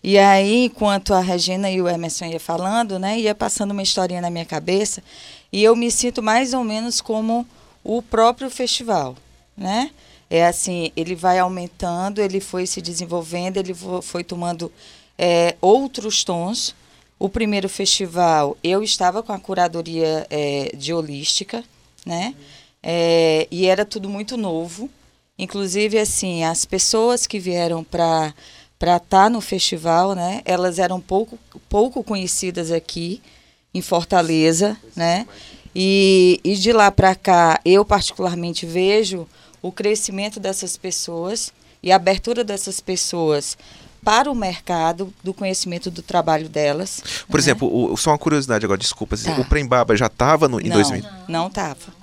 E 0.03 0.17
aí, 0.17 0.65
enquanto 0.65 1.13
a 1.13 1.19
Regina 1.19 1.69
e 1.69 1.81
o 1.81 1.87
Emerson 1.87 2.25
ia 2.25 2.39
falando, 2.39 2.97
né, 2.97 3.19
ia 3.19 3.35
passando 3.35 3.71
uma 3.71 3.83
historinha 3.83 4.21
na 4.21 4.31
minha 4.31 4.45
cabeça, 4.45 5.03
e 5.51 5.63
eu 5.63 5.75
me 5.75 5.91
sinto 5.91 6.23
mais 6.23 6.53
ou 6.53 6.63
menos 6.63 7.01
como 7.01 7.45
o 7.83 8.01
próprio 8.01 8.49
festival, 8.49 9.15
né? 9.55 9.91
É 10.29 10.45
assim, 10.47 10.91
ele 10.95 11.13
vai 11.13 11.39
aumentando, 11.39 12.21
ele 12.21 12.39
foi 12.39 12.65
se 12.65 12.81
desenvolvendo, 12.81 13.57
ele 13.57 13.75
foi 14.01 14.23
tomando 14.23 14.71
é, 15.17 15.55
outros 15.59 16.23
tons. 16.23 16.73
O 17.19 17.27
primeiro 17.29 17.67
festival, 17.69 18.57
eu 18.63 18.81
estava 18.81 19.21
com 19.21 19.33
a 19.33 19.39
curadoria 19.39 20.25
é, 20.29 20.71
de 20.75 20.93
holística, 20.93 21.63
né? 22.05 22.33
É, 22.81 23.47
e 23.51 23.67
era 23.67 23.85
tudo 23.85 24.09
muito 24.09 24.37
novo. 24.37 24.89
Inclusive, 25.37 25.99
assim, 25.99 26.43
as 26.43 26.65
pessoas 26.65 27.27
que 27.27 27.37
vieram 27.37 27.83
para 27.83 28.33
para 28.81 28.97
estar 28.97 29.29
no 29.29 29.39
festival, 29.39 30.15
né? 30.15 30.41
Elas 30.43 30.79
eram 30.79 30.99
pouco 30.99 31.37
pouco 31.69 32.03
conhecidas 32.03 32.71
aqui 32.71 33.21
em 33.71 33.79
Fortaleza, 33.79 34.75
né? 34.95 35.27
E, 35.75 36.41
e 36.43 36.55
de 36.55 36.73
lá 36.73 36.89
para 36.89 37.13
cá, 37.13 37.59
eu 37.63 37.85
particularmente 37.85 38.65
vejo 38.65 39.27
o 39.61 39.71
crescimento 39.71 40.39
dessas 40.39 40.77
pessoas 40.77 41.53
e 41.83 41.91
a 41.91 41.95
abertura 41.95 42.43
dessas 42.43 42.79
pessoas 42.79 43.55
para 44.03 44.31
o 44.31 44.33
mercado 44.33 45.13
do 45.23 45.31
conhecimento 45.31 45.91
do 45.91 46.01
trabalho 46.01 46.49
delas. 46.49 47.03
Por 47.27 47.37
né? 47.37 47.43
exemplo, 47.43 47.93
o, 47.93 47.95
só 47.95 48.09
uma 48.09 48.17
curiosidade 48.17 48.65
agora, 48.65 48.79
desculpa, 48.79 49.15
Tá. 49.15 49.39
o 49.39 49.45
Prembaba 49.45 49.95
já 49.95 50.07
estava 50.07 50.47
em 50.47 50.69
não, 50.69 50.77
2000? 50.77 51.05
não 51.27 51.51
tava. 51.51 52.00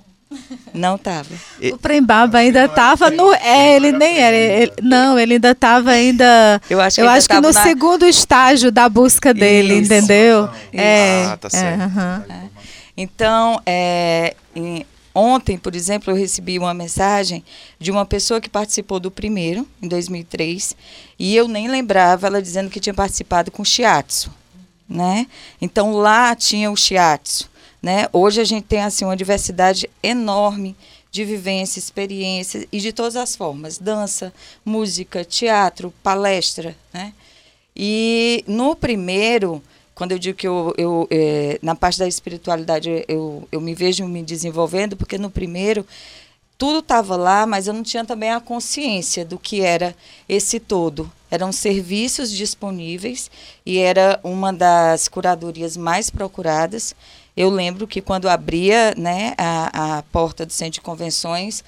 Não 0.74 0.98
tava. 0.98 1.28
E- 1.60 1.72
O 1.72 1.78
Prembaba 1.78 2.38
ainda 2.38 2.66
estava 2.66 3.10
no. 3.10 3.32
É, 3.32 3.76
ele 3.76 3.92
nem 3.92 4.18
era. 4.18 4.36
ele- 4.36 4.72
não, 4.82 5.18
ele 5.18 5.34
ainda 5.34 5.52
estava 5.52 5.90
ainda. 5.90 6.60
Eu 6.68 6.80
acho 6.80 6.96
que 6.96 7.00
eu 7.02 7.08
acho 7.08 7.28
que 7.28 7.34
no 7.36 7.50
na- 7.50 7.62
segundo 7.62 8.04
estágio 8.04 8.70
da 8.70 8.88
busca 8.88 9.32
dele, 9.32 9.74
Isso. 9.74 9.92
entendeu? 9.92 10.48
É, 10.72 11.24
Ah, 11.26 11.36
tá 11.36 11.48
é, 11.48 11.50
certo. 11.50 11.80
aham. 11.82 12.24
Então, 12.96 13.60
é, 13.64 14.34
em- 14.54 14.84
ontem, 15.14 15.56
por 15.56 15.74
exemplo, 15.74 16.12
eu 16.12 16.16
recebi 16.16 16.58
uma 16.58 16.74
mensagem 16.74 17.42
de 17.78 17.90
uma 17.90 18.04
pessoa 18.04 18.40
que 18.40 18.48
participou 18.50 19.00
do 19.00 19.10
primeiro, 19.10 19.66
em 19.82 19.88
2003, 19.88 20.76
e 21.18 21.34
eu 21.34 21.48
nem 21.48 21.68
lembrava 21.68 22.26
ela 22.26 22.42
dizendo 22.42 22.68
que 22.70 22.80
tinha 22.80 22.94
participado 22.94 23.50
com 23.50 23.64
shiatsu, 23.64 24.30
né? 24.88 25.26
Então, 25.60 25.92
lá 25.92 26.34
tinha 26.34 26.70
o 26.70 26.76
shiatsu, 26.76 27.48
né? 27.82 28.08
Hoje 28.12 28.40
a 28.40 28.44
gente 28.44 28.64
tem, 28.64 28.82
assim, 28.82 29.04
uma 29.04 29.16
diversidade 29.16 29.88
enorme 30.02 30.76
de 31.10 31.24
vivência, 31.24 31.78
experiências 31.78 32.66
e 32.70 32.78
de 32.80 32.92
todas 32.92 33.16
as 33.16 33.34
formas, 33.34 33.78
dança, 33.78 34.32
música, 34.64 35.24
teatro, 35.24 35.92
palestra, 36.02 36.76
né? 36.92 37.12
E 37.74 38.44
no 38.46 38.74
primeiro, 38.74 39.62
quando 39.94 40.12
eu 40.12 40.18
digo 40.18 40.36
que 40.36 40.46
eu, 40.46 40.74
eu 40.76 41.08
eh, 41.10 41.58
na 41.62 41.74
parte 41.74 41.98
da 41.98 42.06
espiritualidade 42.06 43.04
eu, 43.08 43.48
eu 43.50 43.60
me 43.60 43.74
vejo 43.74 44.04
me 44.06 44.22
desenvolvendo, 44.22 44.96
porque 44.96 45.16
no 45.16 45.30
primeiro 45.30 45.86
tudo 46.58 46.80
estava 46.80 47.14
lá, 47.14 47.46
mas 47.46 47.68
eu 47.68 47.72
não 47.72 47.84
tinha 47.84 48.04
também 48.04 48.32
a 48.32 48.40
consciência 48.40 49.24
do 49.24 49.38
que 49.38 49.60
era 49.60 49.94
esse 50.28 50.58
todo. 50.58 51.10
Eram 51.30 51.52
serviços 51.52 52.32
disponíveis 52.32 53.30
e 53.64 53.78
era 53.78 54.18
uma 54.24 54.52
das 54.52 55.06
curadorias 55.06 55.76
mais 55.76 56.10
procuradas. 56.10 56.96
Eu 57.38 57.50
lembro 57.50 57.86
que 57.86 58.00
quando 58.00 58.28
abria 58.28 58.92
né, 58.96 59.32
a, 59.38 59.98
a 59.98 60.02
porta 60.02 60.44
do 60.44 60.52
centro 60.52 60.72
de 60.72 60.80
convenções, 60.80 61.62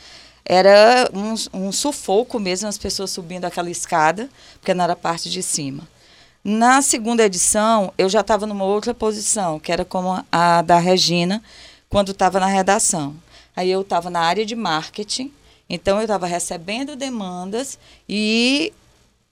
era 0.44 1.08
um, 1.14 1.66
um 1.66 1.70
sufoco 1.70 2.40
mesmo, 2.40 2.68
as 2.68 2.76
pessoas 2.76 3.12
subindo 3.12 3.44
aquela 3.44 3.70
escada, 3.70 4.28
porque 4.54 4.74
não 4.74 4.82
era 4.82 4.94
a 4.94 4.96
parte 4.96 5.30
de 5.30 5.44
cima. 5.44 5.86
Na 6.42 6.82
segunda 6.82 7.24
edição, 7.24 7.94
eu 7.96 8.08
já 8.08 8.18
estava 8.20 8.48
numa 8.48 8.64
outra 8.64 8.92
posição, 8.92 9.60
que 9.60 9.70
era 9.70 9.84
como 9.84 10.24
a 10.32 10.60
da 10.60 10.80
Regina, 10.80 11.40
quando 11.88 12.10
estava 12.10 12.40
na 12.40 12.46
redação. 12.46 13.14
Aí 13.54 13.70
eu 13.70 13.82
estava 13.82 14.10
na 14.10 14.22
área 14.22 14.44
de 14.44 14.56
marketing, 14.56 15.32
então 15.68 15.98
eu 15.98 16.02
estava 16.02 16.26
recebendo 16.26 16.96
demandas 16.96 17.78
e 18.08 18.72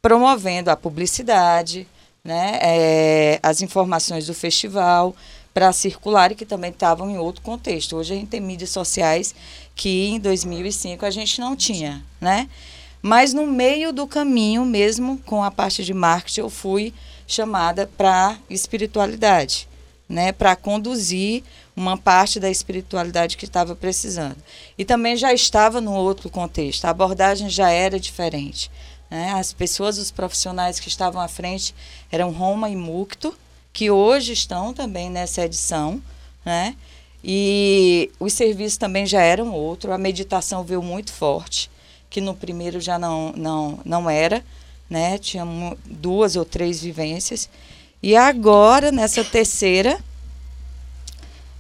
promovendo 0.00 0.70
a 0.70 0.76
publicidade, 0.76 1.84
né, 2.22 2.60
eh, 2.62 3.40
as 3.42 3.60
informações 3.60 4.26
do 4.26 4.34
festival 4.34 5.16
para 5.52 5.72
circular 5.72 6.32
e 6.32 6.34
que 6.34 6.46
também 6.46 6.70
estavam 6.70 7.10
em 7.10 7.18
outro 7.18 7.42
contexto. 7.42 7.96
Hoje 7.96 8.14
a 8.14 8.16
gente 8.16 8.28
tem 8.28 8.40
mídias 8.40 8.70
sociais 8.70 9.34
que 9.74 10.08
em 10.08 10.20
2005 10.20 11.04
a 11.04 11.10
gente 11.10 11.40
não 11.40 11.56
tinha, 11.56 12.04
né? 12.20 12.48
Mas 13.00 13.32
no 13.32 13.46
meio 13.46 13.92
do 13.92 14.06
caminho, 14.06 14.64
mesmo 14.64 15.18
com 15.18 15.42
a 15.42 15.50
parte 15.50 15.84
de 15.84 15.94
marketing, 15.94 16.40
eu 16.40 16.50
fui 16.50 16.92
chamada 17.26 17.86
para 17.96 18.38
espiritualidade, 18.50 19.68
né, 20.08 20.32
para 20.32 20.56
conduzir 20.56 21.44
uma 21.76 21.96
parte 21.96 22.40
da 22.40 22.50
espiritualidade 22.50 23.36
que 23.36 23.44
estava 23.44 23.76
precisando. 23.76 24.36
E 24.76 24.84
também 24.84 25.16
já 25.16 25.32
estava 25.32 25.80
no 25.80 25.92
outro 25.92 26.28
contexto, 26.28 26.84
a 26.86 26.90
abordagem 26.90 27.48
já 27.48 27.70
era 27.70 28.00
diferente. 28.00 28.70
Né? 29.10 29.32
As 29.32 29.52
pessoas, 29.52 29.98
os 29.98 30.10
profissionais 30.10 30.80
que 30.80 30.88
estavam 30.88 31.20
à 31.20 31.28
frente 31.28 31.74
eram 32.10 32.32
Roma 32.32 32.68
e 32.68 32.76
Mukto, 32.76 33.34
que 33.78 33.92
hoje 33.92 34.32
estão 34.32 34.74
também 34.74 35.08
nessa 35.08 35.44
edição, 35.44 36.02
né? 36.44 36.74
E 37.22 38.10
os 38.18 38.32
serviços 38.32 38.76
também 38.76 39.06
já 39.06 39.22
eram 39.22 39.52
outro, 39.52 39.92
a 39.92 39.96
meditação 39.96 40.64
veio 40.64 40.82
muito 40.82 41.12
forte, 41.12 41.70
que 42.10 42.20
no 42.20 42.34
primeiro 42.34 42.80
já 42.80 42.98
não, 42.98 43.32
não, 43.36 43.78
não 43.84 44.10
era, 44.10 44.44
né? 44.90 45.16
Tinha 45.16 45.46
duas 45.84 46.34
ou 46.34 46.44
três 46.44 46.82
vivências. 46.82 47.48
E 48.02 48.16
agora, 48.16 48.90
nessa 48.90 49.22
terceira, 49.22 49.96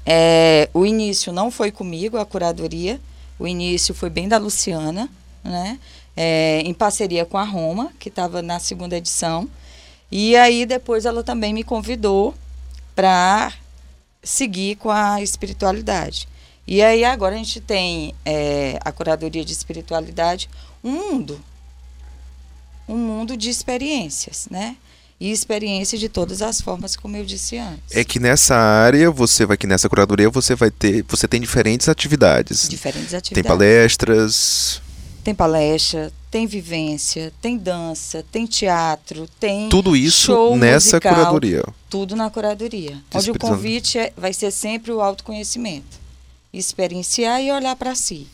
é, 0.04 0.68
o 0.74 0.84
início 0.84 1.32
não 1.32 1.52
foi 1.52 1.70
comigo, 1.70 2.18
a 2.18 2.26
curadoria. 2.26 3.00
O 3.38 3.46
início 3.46 3.94
foi 3.94 4.10
bem 4.10 4.26
da 4.26 4.38
Luciana, 4.38 5.08
né? 5.44 5.78
É, 6.16 6.62
em 6.64 6.74
parceria 6.74 7.24
com 7.24 7.38
a 7.38 7.44
Roma, 7.44 7.92
que 7.96 8.08
estava 8.08 8.42
na 8.42 8.58
segunda 8.58 8.96
edição. 8.96 9.48
E 10.10 10.36
aí 10.36 10.64
depois 10.64 11.04
ela 11.04 11.22
também 11.22 11.52
me 11.52 11.62
convidou 11.62 12.34
para 12.94 13.52
seguir 14.22 14.76
com 14.76 14.90
a 14.90 15.22
espiritualidade. 15.22 16.26
E 16.66 16.82
aí 16.82 17.04
agora 17.04 17.34
a 17.34 17.38
gente 17.38 17.60
tem 17.60 18.14
é, 18.24 18.78
a 18.84 18.92
curadoria 18.92 19.44
de 19.44 19.52
espiritualidade, 19.52 20.50
um 20.84 20.90
mundo, 20.90 21.40
um 22.86 22.96
mundo 22.96 23.36
de 23.36 23.48
experiências, 23.48 24.48
né? 24.50 24.76
E 25.20 25.32
experiências 25.32 26.00
de 26.00 26.08
todas 26.08 26.42
as 26.42 26.60
formas, 26.60 26.94
como 26.94 27.16
eu 27.16 27.24
disse 27.24 27.58
antes. 27.58 27.96
É 27.96 28.04
que 28.04 28.20
nessa 28.20 28.54
área, 28.54 29.10
você 29.10 29.44
vai 29.44 29.56
que 29.56 29.66
nessa 29.66 29.88
curadoria 29.88 30.30
você 30.30 30.54
vai 30.54 30.70
ter, 30.70 31.04
você 31.08 31.26
tem 31.26 31.40
diferentes 31.40 31.88
atividades. 31.88 32.68
Diferentes 32.68 33.10
Tem 33.10 33.18
atividades. 33.18 33.48
palestras, 33.48 34.82
Tem 35.24 35.34
palestra, 35.34 36.12
tem 36.30 36.46
vivência, 36.46 37.32
tem 37.40 37.56
dança, 37.56 38.24
tem 38.30 38.46
teatro, 38.46 39.28
tem 39.40 39.68
tudo 39.68 39.96
isso 39.96 40.26
show 40.26 40.56
nessa 40.56 40.96
musical, 40.96 41.14
curadoria. 41.14 41.64
Tudo 41.88 42.14
na 42.14 42.30
curadoria. 42.30 43.02
Onde 43.14 43.30
o 43.30 43.38
convite 43.38 43.98
é- 43.98 44.12
vai 44.16 44.32
ser 44.32 44.50
sempre 44.50 44.92
o 44.92 45.00
autoconhecimento. 45.00 45.98
Experienciar 46.52 47.40
e 47.42 47.50
olhar 47.50 47.76
para 47.76 47.94
si. 47.94 48.26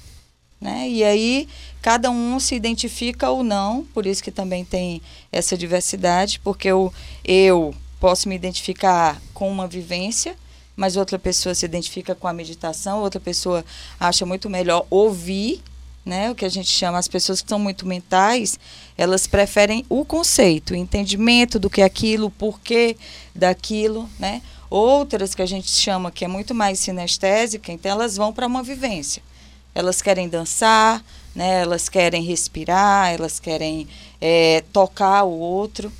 Né? 0.60 0.88
E 0.88 1.04
aí, 1.04 1.48
cada 1.82 2.10
um 2.10 2.40
se 2.40 2.54
identifica 2.54 3.30
ou 3.30 3.44
não, 3.44 3.84
por 3.92 4.06
isso 4.06 4.22
que 4.22 4.30
também 4.30 4.64
tem 4.64 5.02
essa 5.30 5.56
diversidade, 5.56 6.40
porque 6.42 6.68
eu, 6.68 6.92
eu 7.24 7.74
posso 8.00 8.28
me 8.28 8.34
identificar 8.34 9.20
com 9.34 9.50
uma 9.50 9.68
vivência, 9.68 10.34
mas 10.74 10.96
outra 10.96 11.18
pessoa 11.18 11.54
se 11.54 11.64
identifica 11.64 12.14
com 12.14 12.26
a 12.26 12.32
meditação, 12.32 13.00
outra 13.00 13.20
pessoa 13.20 13.64
acha 14.00 14.24
muito 14.24 14.48
melhor 14.48 14.86
ouvir, 14.90 15.62
né? 16.04 16.30
O 16.30 16.34
que 16.34 16.44
a 16.44 16.48
gente 16.48 16.68
chama, 16.68 16.98
as 16.98 17.08
pessoas 17.08 17.40
que 17.40 17.48
são 17.48 17.58
muito 17.58 17.86
mentais, 17.86 18.58
elas 18.96 19.26
preferem 19.26 19.84
o 19.88 20.04
conceito, 20.04 20.74
o 20.74 20.76
entendimento 20.76 21.58
do 21.58 21.70
que 21.70 21.80
é 21.80 21.84
aquilo, 21.84 22.26
o 22.26 22.30
porquê 22.30 22.96
daquilo, 23.34 24.08
né? 24.18 24.42
Outras 24.68 25.34
que 25.34 25.42
a 25.42 25.46
gente 25.46 25.70
chama 25.70 26.10
que 26.10 26.24
é 26.24 26.28
muito 26.28 26.54
mais 26.54 26.78
sinestésica, 26.78 27.72
então 27.72 27.90
elas 27.90 28.16
vão 28.16 28.32
para 28.32 28.46
uma 28.46 28.62
vivência. 28.62 29.22
Elas 29.74 30.02
querem 30.02 30.28
dançar, 30.28 31.02
né? 31.34 31.62
Elas 31.62 31.88
querem 31.88 32.22
respirar, 32.22 33.12
elas 33.12 33.40
querem 33.40 33.88
eh, 34.20 34.62
tocar 34.72 35.24
o 35.24 35.32
outro. 35.38 35.92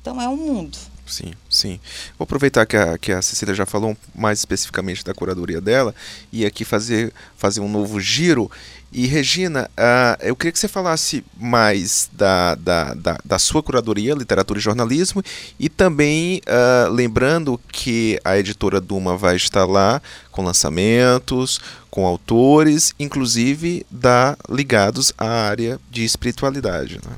Então 0.00 0.20
é 0.20 0.28
um 0.28 0.36
mundo. 0.36 0.78
Sim, 1.06 1.32
sim. 1.48 1.78
Vou 2.18 2.24
aproveitar 2.24 2.66
que 2.66 2.76
a, 2.76 2.98
que 2.98 3.12
a 3.12 3.22
Cecília 3.22 3.54
já 3.54 3.64
falou 3.64 3.96
mais 4.12 4.40
especificamente 4.40 5.04
da 5.04 5.14
curadoria 5.14 5.60
dela 5.60 5.94
e 6.32 6.44
aqui 6.44 6.64
fazer, 6.64 7.12
fazer 7.36 7.60
um 7.60 7.68
novo 7.68 8.00
giro. 8.00 8.50
E 8.92 9.06
Regina, 9.06 9.68
uh, 9.72 10.22
eu 10.22 10.34
queria 10.34 10.52
que 10.52 10.58
você 10.58 10.68
falasse 10.68 11.24
mais 11.36 12.08
da, 12.12 12.54
da, 12.54 12.94
da, 12.94 13.18
da 13.24 13.38
sua 13.38 13.62
curadoria, 13.62 14.14
literatura 14.14 14.58
e 14.58 14.62
jornalismo, 14.62 15.22
e 15.58 15.68
também 15.68 16.40
uh, 16.46 16.90
lembrando 16.90 17.60
que 17.70 18.18
a 18.24 18.38
editora 18.38 18.80
Duma 18.80 19.16
vai 19.16 19.36
estar 19.36 19.66
lá 19.66 20.00
com 20.30 20.42
lançamentos, 20.42 21.60
com 21.90 22.06
autores, 22.06 22.94
inclusive 22.98 23.84
da, 23.90 24.36
ligados 24.48 25.12
à 25.18 25.26
área 25.26 25.78
de 25.90 26.04
espiritualidade. 26.04 27.00
Né? 27.04 27.16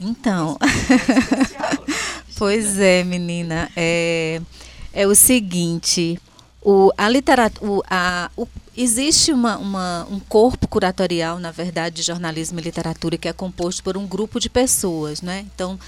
Então. 0.00 0.58
Pois 2.36 2.78
é, 2.78 3.02
menina. 3.02 3.70
É, 3.74 4.40
é 4.92 5.06
o 5.06 5.14
seguinte. 5.14 6.18
O, 6.60 6.92
a 6.96 7.08
literatura, 7.08 7.86
a, 7.90 8.30
o, 8.36 8.46
existe 8.76 9.32
uma, 9.32 9.56
uma, 9.56 10.06
um 10.10 10.20
corpo 10.20 10.68
curatorial, 10.68 11.38
na 11.38 11.50
verdade, 11.50 11.96
de 11.96 12.02
jornalismo 12.02 12.58
e 12.58 12.62
literatura 12.62 13.16
que 13.16 13.28
é 13.28 13.32
composto 13.32 13.82
por 13.82 13.96
um 13.96 14.06
grupo 14.06 14.38
de 14.38 14.50
pessoas, 14.50 15.22
né? 15.22 15.46
Então, 15.54 15.78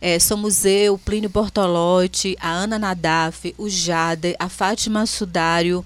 é, 0.00 0.18
somos 0.18 0.64
eu, 0.64 0.96
Plínio 0.96 1.28
Bortolotti, 1.28 2.36
a 2.40 2.50
Ana 2.50 2.78
Nadaf, 2.78 3.54
o 3.58 3.68
Jade, 3.68 4.36
a 4.38 4.48
Fátima 4.48 5.04
Sudário 5.06 5.84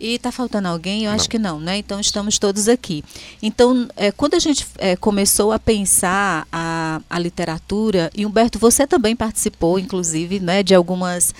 e 0.00 0.14
está 0.14 0.32
faltando 0.32 0.66
alguém? 0.66 1.04
Eu 1.04 1.10
não. 1.10 1.16
acho 1.16 1.28
que 1.28 1.38
não, 1.38 1.60
né? 1.60 1.76
Então 1.76 2.00
estamos 2.00 2.38
todos 2.38 2.68
aqui. 2.68 3.04
Então, 3.42 3.86
é, 3.94 4.10
quando 4.10 4.34
a 4.34 4.38
gente 4.38 4.66
é, 4.78 4.96
começou 4.96 5.52
a 5.52 5.58
pensar 5.58 6.48
a, 6.50 7.02
a 7.08 7.18
literatura, 7.18 8.10
e 8.16 8.24
Humberto, 8.24 8.58
você 8.58 8.86
também 8.86 9.14
participou, 9.14 9.78
inclusive, 9.78 10.40
né, 10.40 10.62
de 10.62 10.74
algumas 10.74 11.34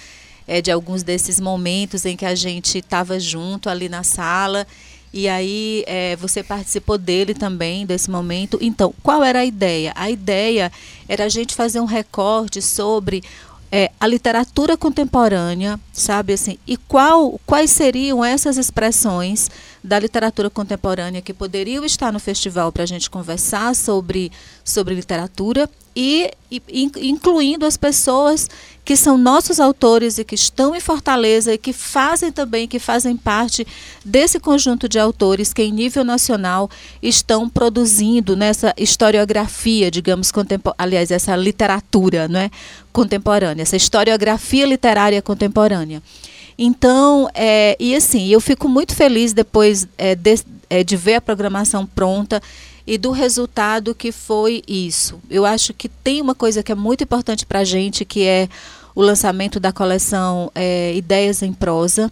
é, 0.50 0.60
de 0.60 0.68
alguns 0.68 1.04
desses 1.04 1.38
momentos 1.38 2.04
em 2.04 2.16
que 2.16 2.26
a 2.26 2.34
gente 2.34 2.78
estava 2.78 3.20
junto 3.20 3.70
ali 3.70 3.88
na 3.88 4.02
sala. 4.02 4.66
E 5.12 5.28
aí 5.28 5.84
é, 5.86 6.16
você 6.16 6.42
participou 6.42 6.98
dele 6.98 7.34
também, 7.34 7.86
desse 7.86 8.10
momento. 8.10 8.58
Então, 8.60 8.92
qual 9.00 9.22
era 9.22 9.38
a 9.38 9.44
ideia? 9.44 9.92
A 9.94 10.10
ideia 10.10 10.72
era 11.08 11.24
a 11.24 11.28
gente 11.28 11.54
fazer 11.54 11.78
um 11.78 11.84
recorte 11.84 12.60
sobre 12.60 13.22
é, 13.70 13.92
a 14.00 14.06
literatura 14.08 14.76
contemporânea, 14.76 15.78
sabe 15.92 16.32
assim, 16.32 16.58
e 16.66 16.76
qual, 16.76 17.40
quais 17.46 17.70
seriam 17.70 18.24
essas 18.24 18.56
expressões 18.56 19.48
da 19.84 20.00
literatura 20.00 20.50
contemporânea 20.50 21.22
que 21.22 21.32
poderiam 21.32 21.84
estar 21.84 22.12
no 22.12 22.18
festival 22.18 22.72
para 22.72 22.82
a 22.82 22.86
gente 22.86 23.08
conversar 23.08 23.76
sobre, 23.76 24.32
sobre 24.64 24.94
literatura 24.94 25.70
e, 25.94 26.30
e, 26.50 26.60
incluindo 27.08 27.64
as 27.64 27.76
pessoas 27.76 28.48
que 28.90 28.96
são 28.96 29.16
nossos 29.16 29.60
autores 29.60 30.18
e 30.18 30.24
que 30.24 30.34
estão 30.34 30.74
em 30.74 30.80
Fortaleza 30.80 31.54
e 31.54 31.58
que 31.58 31.72
fazem 31.72 32.32
também, 32.32 32.66
que 32.66 32.80
fazem 32.80 33.16
parte 33.16 33.64
desse 34.04 34.40
conjunto 34.40 34.88
de 34.88 34.98
autores 34.98 35.52
que 35.52 35.62
em 35.62 35.70
nível 35.70 36.02
nacional 36.02 36.68
estão 37.00 37.48
produzindo 37.48 38.34
nessa 38.34 38.74
historiografia, 38.76 39.92
digamos, 39.92 40.32
aliás, 40.76 41.12
essa 41.12 41.36
literatura 41.36 42.26
não 42.26 42.40
é, 42.40 42.50
contemporânea, 42.92 43.62
essa 43.62 43.76
historiografia 43.76 44.66
literária 44.66 45.22
contemporânea. 45.22 46.02
Então, 46.58 47.30
é, 47.32 47.76
e 47.78 47.94
assim, 47.94 48.26
eu 48.26 48.40
fico 48.40 48.68
muito 48.68 48.96
feliz 48.96 49.32
depois 49.32 49.86
é, 49.96 50.16
de, 50.16 50.42
é, 50.68 50.82
de 50.82 50.96
ver 50.96 51.14
a 51.14 51.20
programação 51.20 51.86
pronta 51.86 52.42
e 52.84 52.98
do 52.98 53.12
resultado 53.12 53.94
que 53.94 54.10
foi 54.10 54.64
isso. 54.66 55.20
Eu 55.30 55.46
acho 55.46 55.72
que 55.72 55.88
tem 55.88 56.20
uma 56.20 56.34
coisa 56.34 56.60
que 56.60 56.72
é 56.72 56.74
muito 56.74 57.04
importante 57.04 57.46
para 57.46 57.60
a 57.60 57.64
gente, 57.64 58.04
que 58.04 58.24
é 58.24 58.48
o 58.94 59.02
lançamento 59.02 59.60
da 59.60 59.72
coleção 59.72 60.50
é, 60.54 60.94
Ideias 60.94 61.42
em 61.42 61.52
Prosa 61.52 62.10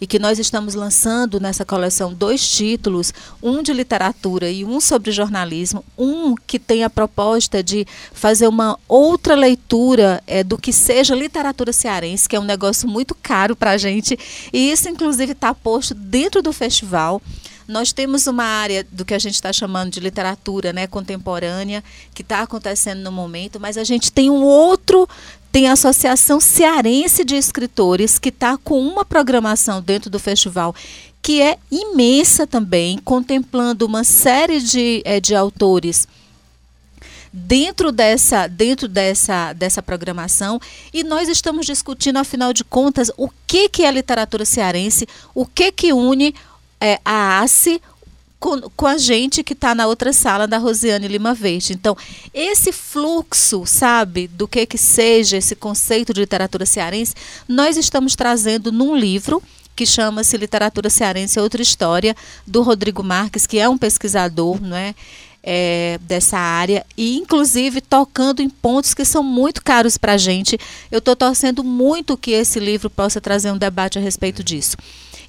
e 0.00 0.06
que 0.06 0.18
nós 0.18 0.38
estamos 0.38 0.74
lançando 0.74 1.40
nessa 1.40 1.64
coleção 1.64 2.14
dois 2.14 2.48
títulos, 2.48 3.12
um 3.42 3.62
de 3.62 3.72
literatura 3.72 4.50
e 4.50 4.64
um 4.64 4.80
sobre 4.80 5.10
jornalismo, 5.10 5.84
um 5.96 6.34
que 6.34 6.58
tem 6.58 6.84
a 6.84 6.90
proposta 6.90 7.62
de 7.62 7.86
fazer 8.12 8.46
uma 8.46 8.78
outra 8.86 9.34
leitura 9.34 10.22
é, 10.26 10.44
do 10.44 10.56
que 10.56 10.72
seja 10.72 11.14
literatura 11.14 11.72
cearense, 11.72 12.28
que 12.28 12.36
é 12.36 12.40
um 12.40 12.44
negócio 12.44 12.88
muito 12.88 13.14
caro 13.14 13.56
para 13.56 13.72
a 13.72 13.78
gente, 13.78 14.18
e 14.52 14.70
isso 14.70 14.88
inclusive 14.88 15.32
está 15.32 15.52
posto 15.52 15.94
dentro 15.94 16.42
do 16.42 16.52
festival. 16.52 17.20
Nós 17.66 17.92
temos 17.92 18.26
uma 18.26 18.44
área 18.44 18.86
do 18.90 19.04
que 19.04 19.12
a 19.12 19.18
gente 19.18 19.34
está 19.34 19.52
chamando 19.52 19.90
de 19.90 20.00
literatura 20.00 20.72
né, 20.72 20.86
contemporânea, 20.86 21.84
que 22.14 22.22
está 22.22 22.40
acontecendo 22.40 23.00
no 23.00 23.12
momento, 23.12 23.60
mas 23.60 23.76
a 23.76 23.84
gente 23.84 24.10
tem 24.10 24.30
um 24.30 24.42
outro 24.42 25.06
tem 25.50 25.68
a 25.68 25.72
Associação 25.72 26.40
Cearense 26.40 27.24
de 27.24 27.34
Escritores, 27.36 28.18
que 28.18 28.28
está 28.28 28.56
com 28.56 28.80
uma 28.80 29.04
programação 29.04 29.80
dentro 29.80 30.10
do 30.10 30.18
festival 30.18 30.74
que 31.20 31.42
é 31.42 31.58
imensa 31.70 32.46
também, 32.46 32.98
contemplando 32.98 33.84
uma 33.84 34.04
série 34.04 34.60
de, 34.60 35.02
é, 35.04 35.20
de 35.20 35.34
autores 35.34 36.06
dentro 37.30 37.92
dessa 37.92 38.46
dentro 38.46 38.88
dessa 38.88 39.52
dessa 39.52 39.82
programação. 39.82 40.60
E 40.92 41.04
nós 41.04 41.28
estamos 41.28 41.66
discutindo 41.66 42.16
afinal 42.18 42.52
de 42.52 42.64
contas 42.64 43.10
o 43.16 43.28
que 43.46 43.68
que 43.68 43.84
é 43.84 43.88
a 43.88 43.92
literatura 43.92 44.44
cearense 44.44 45.06
o 45.34 45.44
que 45.44 45.70
que 45.70 45.92
une 45.92 46.34
é, 46.80 46.98
a 47.04 47.42
ACE 47.42 47.82
com, 48.38 48.60
com 48.76 48.86
a 48.86 48.96
gente 48.96 49.42
que 49.42 49.52
está 49.52 49.74
na 49.74 49.86
outra 49.86 50.12
sala 50.12 50.46
da 50.46 50.58
Rosiane 50.58 51.08
Lima 51.08 51.34
Verde. 51.34 51.72
Então, 51.72 51.96
esse 52.32 52.72
fluxo, 52.72 53.64
sabe, 53.66 54.28
do 54.28 54.46
que 54.46 54.64
que 54.66 54.78
seja 54.78 55.36
esse 55.36 55.56
conceito 55.56 56.14
de 56.14 56.20
literatura 56.20 56.64
cearense, 56.64 57.14
nós 57.48 57.76
estamos 57.76 58.14
trazendo 58.14 58.70
num 58.70 58.96
livro 58.96 59.42
que 59.74 59.86
chama-se 59.86 60.36
Literatura 60.36 60.90
Cearense 60.90 61.38
Outra 61.38 61.62
História, 61.62 62.16
do 62.44 62.62
Rodrigo 62.62 63.00
Marques, 63.00 63.46
que 63.46 63.60
é 63.60 63.68
um 63.68 63.78
pesquisador, 63.78 64.60
não 64.60 64.76
é? 64.76 64.92
É, 65.40 66.00
dessa 66.02 66.36
área 66.36 66.84
e 66.96 67.16
inclusive 67.16 67.80
tocando 67.80 68.42
em 68.42 68.50
pontos 68.50 68.92
que 68.92 69.04
são 69.04 69.22
muito 69.22 69.62
caros 69.62 69.96
para 69.96 70.14
a 70.14 70.16
gente. 70.16 70.58
Eu 70.90 70.98
estou 70.98 71.14
torcendo 71.14 71.62
muito 71.62 72.18
que 72.18 72.32
esse 72.32 72.58
livro 72.58 72.90
possa 72.90 73.20
trazer 73.20 73.52
um 73.52 73.56
debate 73.56 73.98
a 73.98 74.02
respeito 74.02 74.42
disso. 74.42 74.76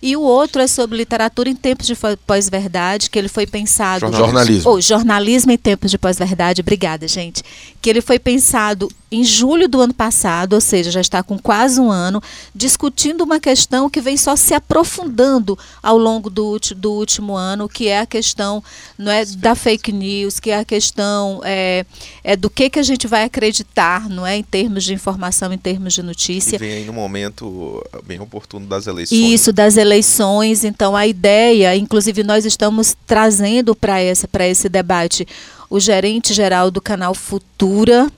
E 0.02 0.16
o 0.16 0.22
outro 0.22 0.62
é 0.62 0.68
sobre 0.68 0.98
literatura 0.98 1.50
em 1.50 1.56
tempos 1.56 1.86
de 1.86 1.96
pós-verdade, 2.26 3.10
que 3.10 3.20
ele 3.20 3.28
foi 3.28 3.46
pensado. 3.46 4.12
Jornalismo. 4.16 4.70
Ou 4.70 4.80
jornalismo 4.82 5.52
em 5.52 5.58
tempos 5.58 5.92
de 5.92 5.98
pós-verdade. 5.98 6.62
Obrigada, 6.62 7.08
gente. 7.08 7.44
Que 7.82 7.90
ele 7.90 8.02
foi 8.02 8.18
pensado 8.18 8.90
em 9.12 9.24
julho 9.24 9.68
do 9.68 9.82
ano 9.82 9.94
passado, 9.94 10.54
ou 10.54 10.62
seja, 10.62 10.92
já 10.92 11.02
está 11.02 11.24
com 11.24 11.38
quase 11.38 11.80
um 11.82 11.90
ano, 11.90 12.22
discutindo 12.54 13.24
uma 13.24 13.40
questão 13.40 13.90
que 13.90 14.00
vem 14.00 14.16
só 14.16 14.36
se 14.36 14.54
aprofundando 14.54 15.58
ao 15.82 15.98
longo 15.98 16.30
do, 16.30 16.60
do 16.76 16.92
último 16.92 17.36
ano, 17.36 17.68
que 17.68 17.88
é 17.88 18.00
a 18.00 18.06
questão 18.06 18.64
não 18.98 19.12
é, 19.12 19.26
da 19.26 19.56
fake 19.56 19.92
news, 19.92 20.40
que 20.40 20.52
é 20.52 20.60
a 20.60 20.66
questão 20.66 21.42
é, 21.44 21.86
é 22.24 22.36
do 22.36 22.50
que, 22.50 22.70
que 22.70 22.80
a 22.80 22.84
gente 22.84 23.08
vai 23.08 23.24
acreditar, 23.24 24.08
não 24.08 24.26
é, 24.26 24.38
em 24.38 24.44
termos 24.44 24.84
de 24.84 24.94
informação, 24.94 25.52
em 25.52 25.58
termos 25.58 25.94
de 25.94 26.04
notícia. 26.04 26.56
E 26.58 26.60
vem 26.60 26.74
aí 26.74 26.86
no 26.86 26.94
momento 26.94 27.84
bem 28.06 28.20
oportuno 28.20 28.68
das 28.68 28.86
eleições. 28.86 29.20
Isso, 29.20 29.52
das 29.52 29.76
eleições. 29.76 30.64
Então, 30.64 30.96
a 30.96 31.08
ideia, 31.08 31.76
inclusive, 31.76 32.24
nós 32.24 32.46
estamos 32.46 32.96
trazendo 33.08 33.76
para 33.76 34.04
esse 34.04 34.70
debate 34.70 35.28
o 35.70 35.80
gerente 35.80 36.34
geral 36.34 36.72
do 36.72 36.82
canal 36.82 37.14
Futura, 37.14 38.12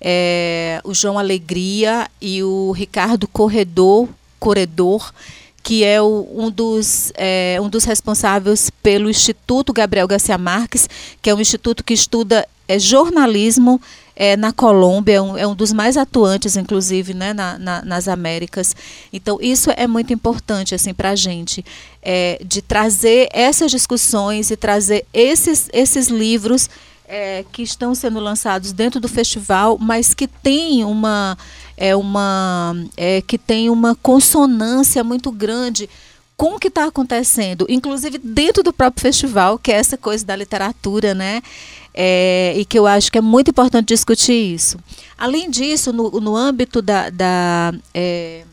é, 0.00 0.80
o 0.84 0.94
João 0.94 1.18
Alegria 1.18 2.08
e 2.20 2.42
o 2.42 2.72
Ricardo 2.72 3.26
Corredor, 3.28 4.08
Corredor 4.38 5.12
que 5.66 5.82
é 5.82 6.00
o, 6.00 6.28
um, 6.32 6.48
dos, 6.48 7.12
é, 7.16 7.58
um 7.60 7.68
dos 7.68 7.82
responsáveis 7.82 8.70
pelo 8.84 9.10
Instituto 9.10 9.72
Gabriel 9.72 10.06
Garcia 10.06 10.38
Marques, 10.38 10.88
que 11.20 11.28
é 11.28 11.34
um 11.34 11.40
instituto 11.40 11.82
que 11.82 11.92
estuda 11.92 12.46
é, 12.68 12.78
jornalismo 12.78 13.80
é, 14.14 14.36
na 14.36 14.52
Colômbia, 14.52 15.14
é 15.14 15.20
um, 15.20 15.36
é 15.36 15.44
um, 15.44 15.56
dos 15.56 15.72
mais 15.72 15.96
atuantes, 15.96 16.56
inclusive, 16.56 17.14
né, 17.14 17.32
na, 17.32 17.58
na, 17.58 17.82
nas 17.82 18.06
Américas. 18.06 18.76
Então, 19.12 19.38
isso 19.40 19.68
é 19.76 19.88
muito 19.88 20.12
importante 20.12 20.72
assim, 20.72 20.94
para 20.94 21.10
a 21.10 21.16
gente, 21.16 21.64
é, 22.00 22.40
de 22.44 22.62
trazer 22.62 23.28
essas 23.32 23.72
discussões 23.72 24.52
e 24.52 24.56
trazer 24.56 25.04
esses, 25.12 25.68
esses 25.72 26.06
livros 26.06 26.70
é, 27.08 27.44
que 27.52 27.62
estão 27.62 27.94
sendo 27.94 28.20
lançados 28.20 28.72
dentro 28.72 29.00
do 29.00 29.08
festival, 29.08 29.78
mas 29.78 30.12
que 30.12 30.26
tem 30.26 30.84
uma, 30.84 31.38
é, 31.76 31.94
uma, 31.94 32.74
é, 32.96 33.22
que 33.22 33.38
tem 33.38 33.70
uma 33.70 33.94
consonância 33.94 35.02
muito 35.04 35.30
grande 35.30 35.88
com 36.36 36.56
o 36.56 36.58
que 36.58 36.68
está 36.68 36.84
acontecendo, 36.84 37.66
inclusive 37.68 38.18
dentro 38.18 38.62
do 38.62 38.72
próprio 38.72 39.02
festival, 39.02 39.58
que 39.58 39.72
é 39.72 39.76
essa 39.76 39.96
coisa 39.96 40.24
da 40.24 40.36
literatura, 40.36 41.14
né? 41.14 41.40
É, 41.94 42.52
e 42.54 42.64
que 42.66 42.78
eu 42.78 42.86
acho 42.86 43.10
que 43.10 43.16
é 43.16 43.22
muito 43.22 43.50
importante 43.50 43.88
discutir 43.88 44.54
isso. 44.54 44.78
Além 45.16 45.48
disso, 45.48 45.94
no, 45.94 46.10
no 46.20 46.36
âmbito 46.36 46.82
da, 46.82 47.08
da, 47.08 47.72
é, 47.94 48.44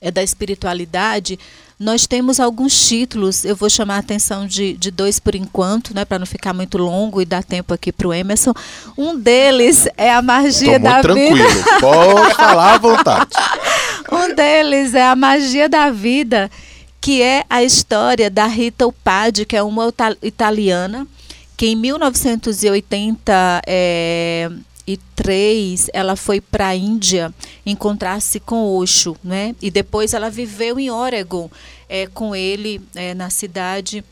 é 0.00 0.10
da 0.12 0.22
espiritualidade, 0.22 1.36
Nós 1.82 2.06
temos 2.06 2.38
alguns 2.38 2.86
títulos, 2.88 3.44
eu 3.44 3.56
vou 3.56 3.68
chamar 3.68 3.96
a 3.96 3.98
atenção 3.98 4.46
de, 4.46 4.74
de 4.74 4.90
dois 4.92 5.18
por 5.18 5.34
enquanto, 5.34 5.92
né, 5.92 6.04
para 6.04 6.16
não 6.18 6.26
ficar 6.26 6.54
muito 6.54 6.78
longo 6.78 7.20
e 7.20 7.24
dar 7.24 7.42
tempo 7.42 7.74
aqui 7.74 7.90
para 7.90 8.06
o 8.06 8.14
Emerson. 8.14 8.54
Um 8.96 9.18
deles 9.18 9.88
é 9.96 10.12
a 10.12 10.22
magia 10.22 10.78
Tô 10.78 10.84
da 10.84 10.90
muito 10.92 11.02
tranquilo. 11.02 11.48
vida. 11.48 11.80
Pode 11.80 12.34
falar 12.38 12.74
à 12.74 12.78
vontade. 12.78 13.30
Um 14.12 14.32
deles 14.32 14.94
é 14.94 15.04
a 15.04 15.16
magia 15.16 15.68
da 15.68 15.90
vida, 15.90 16.48
que 17.00 17.20
é 17.20 17.44
a 17.50 17.64
história 17.64 18.30
da 18.30 18.46
Rita 18.46 18.86
Upadi, 18.86 19.44
que 19.44 19.56
é 19.56 19.62
uma 19.62 19.88
ita- 19.88 20.16
italiana, 20.22 21.04
que 21.56 21.66
em 21.66 21.76
1983 24.86 25.90
ela 25.92 26.16
foi 26.16 26.40
para 26.40 26.68
a 26.68 26.76
Índia 26.76 27.32
encontrar-se 27.64 28.40
com 28.40 28.76
Osho, 28.76 29.16
né? 29.22 29.54
E 29.62 29.70
depois 29.70 30.12
ela 30.12 30.30
viveu 30.30 30.78
em 30.78 30.90
Oregon 30.90 31.50
eh, 31.88 32.08
com 32.12 32.34
ele 32.34 32.80
eh, 32.94 33.14
na 33.14 33.30
cidade 33.30 34.04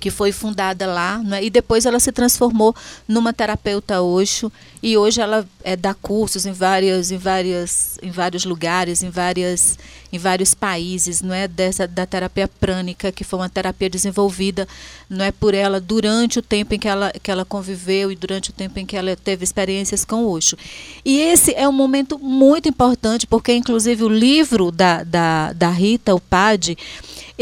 que 0.00 0.10
foi 0.10 0.32
fundada 0.32 0.86
lá, 0.86 1.18
né? 1.18 1.44
e 1.44 1.50
depois 1.50 1.84
ela 1.84 2.00
se 2.00 2.10
transformou 2.10 2.74
numa 3.06 3.34
terapeuta 3.34 4.00
Osho 4.00 4.50
e 4.82 4.96
hoje 4.96 5.20
ela 5.20 5.46
é, 5.62 5.76
dá 5.76 5.92
cursos 5.92 6.46
em 6.46 6.52
várias, 6.52 7.10
em 7.10 7.18
várias, 7.18 7.98
em 8.02 8.10
vários 8.10 8.46
lugares, 8.46 9.02
em 9.02 9.10
várias, 9.10 9.78
em 10.10 10.18
vários 10.18 10.54
países, 10.54 11.20
não 11.20 11.34
é 11.34 11.46
dessa 11.46 11.86
da 11.86 12.06
terapia 12.06 12.48
prânica 12.48 13.12
que 13.12 13.22
foi 13.22 13.38
uma 13.40 13.48
terapia 13.50 13.90
desenvolvida, 13.90 14.66
não 15.08 15.22
é 15.22 15.30
por 15.30 15.52
ela 15.52 15.78
durante 15.78 16.38
o 16.38 16.42
tempo 16.42 16.74
em 16.74 16.78
que 16.78 16.88
ela 16.88 17.12
que 17.22 17.30
ela 17.30 17.44
conviveu 17.44 18.10
e 18.10 18.16
durante 18.16 18.48
o 18.48 18.52
tempo 18.54 18.78
em 18.78 18.86
que 18.86 18.96
ela 18.96 19.14
teve 19.14 19.44
experiências 19.44 20.02
com 20.02 20.24
Osho. 20.24 20.56
E 21.04 21.20
esse 21.20 21.52
é 21.54 21.68
um 21.68 21.72
momento 21.72 22.18
muito 22.18 22.66
importante 22.66 23.26
porque 23.26 23.52
inclusive 23.52 24.02
o 24.02 24.08
livro 24.08 24.72
da 24.72 25.04
da, 25.04 25.52
da 25.52 25.68
Rita, 25.68 26.14
o 26.14 26.20
Pad, 26.20 26.76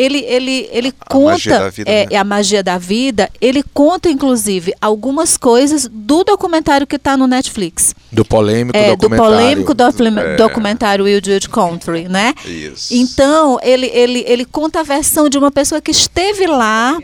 ele, 0.01 0.19
ele, 0.21 0.69
ele 0.73 0.95
A 1.09 1.15
magia 1.19 1.53
conta 1.53 1.65
da 1.65 1.71
vida, 1.71 1.91
é, 1.91 2.07
né? 2.09 2.17
a 2.17 2.25
magia 2.25 2.63
da 2.63 2.79
vida. 2.79 3.29
Ele 3.41 3.63
conta, 3.75 4.09
inclusive, 4.09 4.73
algumas 4.81 5.37
coisas 5.37 5.89
do 5.93 6.23
documentário 6.25 6.87
que 6.87 6.97
está 6.97 7.17
no 7.17 7.27
Netflix. 7.27 7.95
Do 8.13 8.25
polêmico 8.25 8.77
É, 8.79 8.91
do 8.91 8.97
documentário. 8.97 9.33
polêmico 9.37 9.75
docu- 9.75 10.19
É. 10.19 10.37
documentário 10.37 11.05
Wildwood 11.05 11.49
Country, 11.49 12.09
né? 12.09 12.33
Isso. 12.47 12.95
Então, 12.95 13.59
ele, 13.63 13.87
ele, 13.87 14.25
ele 14.27 14.45
conta 14.45 14.81
a 14.81 14.83
versão 14.83 15.29
de 15.29 15.37
uma 15.37 15.51
pessoa 15.51 15.81
que 15.81 15.91
esteve 15.91 16.47
lá. 16.47 16.97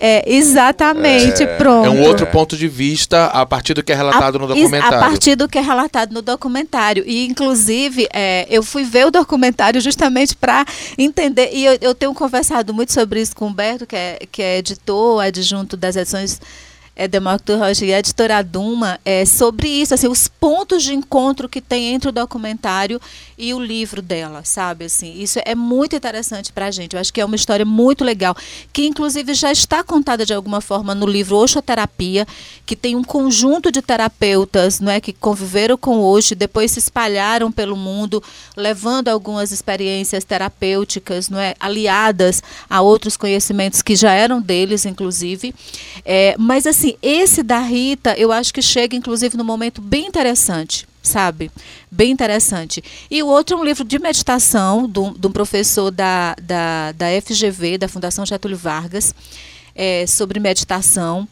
É, 0.00 0.22
exatamente, 0.26 1.46
pronto. 1.58 1.86
É 1.86 1.90
um 1.90 2.02
outro 2.02 2.26
ponto 2.26 2.56
de 2.56 2.68
vista 2.68 3.26
a 3.26 3.44
partir 3.44 3.74
do 3.74 3.82
que 3.82 3.92
é 3.92 3.94
relatado 3.94 4.38
no 4.38 4.44
A- 4.44 4.48
documentário. 4.48 4.96
A 4.96 5.00
partir 5.00 5.34
do 5.36 5.48
que 5.48 5.58
é 5.58 5.60
relatado 5.60 6.12
no 6.12 6.22
documentário. 6.22 7.04
E, 7.06 7.26
inclusive, 7.26 8.08
é, 8.12 8.46
eu 8.50 8.62
fui 8.62 8.84
ver 8.84 9.06
o 9.06 9.10
documentário 9.10 9.80
justamente 9.80 10.36
para 10.36 10.64
entender. 10.96 11.50
E 11.52 11.64
eu, 11.64 11.78
eu 11.80 11.94
tenho 11.94 12.14
conversado 12.14 12.72
muito 12.72 12.92
sobre 12.92 13.20
isso 13.20 13.34
com 13.34 13.46
o 13.46 13.48
Humberto, 13.48 13.86
que 13.86 13.96
é, 13.96 14.18
que 14.30 14.42
é 14.42 14.58
editor, 14.58 15.20
adjunto 15.22 15.76
das 15.76 15.96
edições 15.96 16.40
é, 16.98 17.06
Demócrito 17.06 17.56
Rocha 17.56 17.86
e 17.86 17.94
a 17.94 18.00
editora 18.00 18.42
Duma, 18.42 18.98
é, 19.04 19.24
sobre 19.24 19.68
isso, 19.68 19.94
assim, 19.94 20.08
os 20.08 20.26
pontos 20.26 20.82
de 20.82 20.92
encontro 20.92 21.48
que 21.48 21.60
tem 21.60 21.94
entre 21.94 22.08
o 22.08 22.12
documentário 22.12 23.00
e 23.38 23.54
o 23.54 23.60
livro 23.60 24.02
dela, 24.02 24.42
sabe? 24.44 24.86
Assim, 24.86 25.14
isso 25.16 25.38
é 25.44 25.54
muito 25.54 25.94
interessante 25.94 26.52
para 26.52 26.66
a 26.66 26.70
gente. 26.72 26.94
Eu 26.94 27.00
acho 27.00 27.12
que 27.12 27.20
é 27.20 27.24
uma 27.24 27.36
história 27.36 27.64
muito 27.64 28.02
legal, 28.02 28.36
que 28.72 28.84
inclusive 28.84 29.32
já 29.32 29.52
está 29.52 29.84
contada 29.84 30.26
de 30.26 30.34
alguma 30.34 30.60
forma 30.60 30.92
no 30.92 31.06
livro 31.06 31.36
Oxoterapia, 31.36 32.26
que 32.66 32.74
tem 32.74 32.96
um 32.96 33.04
conjunto 33.04 33.70
de 33.70 33.80
terapeutas 33.80 34.80
não 34.80 34.90
é, 34.90 35.00
que 35.00 35.12
conviveram 35.12 35.76
com 35.76 36.00
Oxo 36.00 36.32
e 36.32 36.36
depois 36.36 36.72
se 36.72 36.80
espalharam 36.80 37.52
pelo 37.52 37.76
mundo, 37.76 38.20
levando 38.56 39.06
algumas 39.06 39.52
experiências 39.52 40.24
terapêuticas 40.24 41.28
não 41.28 41.38
é, 41.38 41.54
aliadas 41.60 42.42
a 42.68 42.80
outros 42.80 43.16
conhecimentos 43.16 43.82
que 43.82 43.94
já 43.94 44.12
eram 44.12 44.42
deles, 44.42 44.84
inclusive. 44.84 45.54
É, 46.04 46.34
mas, 46.36 46.66
assim, 46.66 46.87
esse 47.02 47.42
da 47.42 47.58
Rita, 47.58 48.14
eu 48.16 48.30
acho 48.30 48.54
que 48.54 48.62
chega, 48.62 48.94
inclusive, 48.94 49.36
num 49.36 49.44
momento 49.44 49.80
bem 49.80 50.06
interessante 50.06 50.86
sabe? 51.00 51.50
Bem 51.90 52.10
interessante. 52.10 52.82
E 53.10 53.22
o 53.22 53.26
outro 53.26 53.56
é 53.56 53.58
um 53.58 53.64
livro 53.64 53.82
de 53.82 53.98
meditação 53.98 54.86
de 54.86 55.26
um 55.26 55.32
professor 55.32 55.90
da, 55.90 56.36
da, 56.40 56.92
da 56.92 57.06
FGV, 57.22 57.78
da 57.78 57.88
Fundação 57.88 58.26
Getúlio 58.26 58.58
Vargas, 58.58 59.14
é, 59.74 60.06
sobre 60.06 60.38
meditação, 60.38 61.26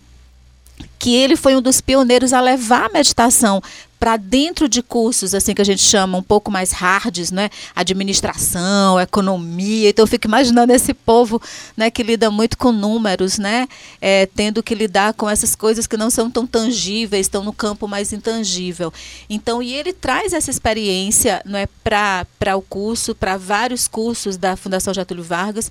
que 0.99 1.15
ele 1.15 1.37
foi 1.37 1.57
um 1.57 1.63
dos 1.63 1.81
pioneiros 1.81 2.33
a 2.33 2.41
levar 2.41 2.87
a 2.87 2.93
meditação 2.93 3.63
para 3.99 4.17
dentro 4.17 4.69
de 4.69 4.83
cursos 4.83 5.35
assim 5.35 5.55
que 5.55 5.63
a 5.63 5.65
gente 5.65 5.83
chama 5.83 6.19
um 6.19 6.23
pouco 6.23 6.51
mais 6.51 6.73
hards, 6.73 7.31
né? 7.31 7.51
Administração, 7.75 9.01
economia. 9.01 9.89
Então 9.89 10.03
eu 10.03 10.07
fico 10.07 10.27
imaginando 10.27 10.73
esse 10.73 10.93
povo, 10.93 11.41
né, 11.77 11.91
que 11.91 12.03
lida 12.03 12.31
muito 12.31 12.57
com 12.59 12.73
números, 12.73 13.39
né? 13.39 13.69
É, 14.01 14.27
tendo 14.27 14.63
que 14.63 14.75
lidar 14.75 15.15
com 15.15 15.29
essas 15.29 15.55
coisas 15.55 15.87
que 15.87 15.97
não 15.97 16.11
são 16.11 16.31
tão 16.31 16.47
tangíveis, 16.47 17.27
estão 17.27 17.43
no 17.43 17.53
campo 17.53 17.89
mais 17.89 18.13
intangível. 18.13 18.93
Então, 19.29 19.63
e 19.63 19.73
ele 19.73 19.93
traz 19.93 20.33
essa 20.33 20.51
experiência, 20.51 21.43
não 21.45 21.59
é, 21.59 21.67
para 21.83 22.27
para 22.39 22.57
o 22.57 22.63
curso, 22.63 23.15
para 23.15 23.37
vários 23.37 23.89
cursos 23.89 24.37
da 24.37 24.57
Fundação 24.57 24.95
Getúlio 24.95 25.25
Vargas. 25.25 25.71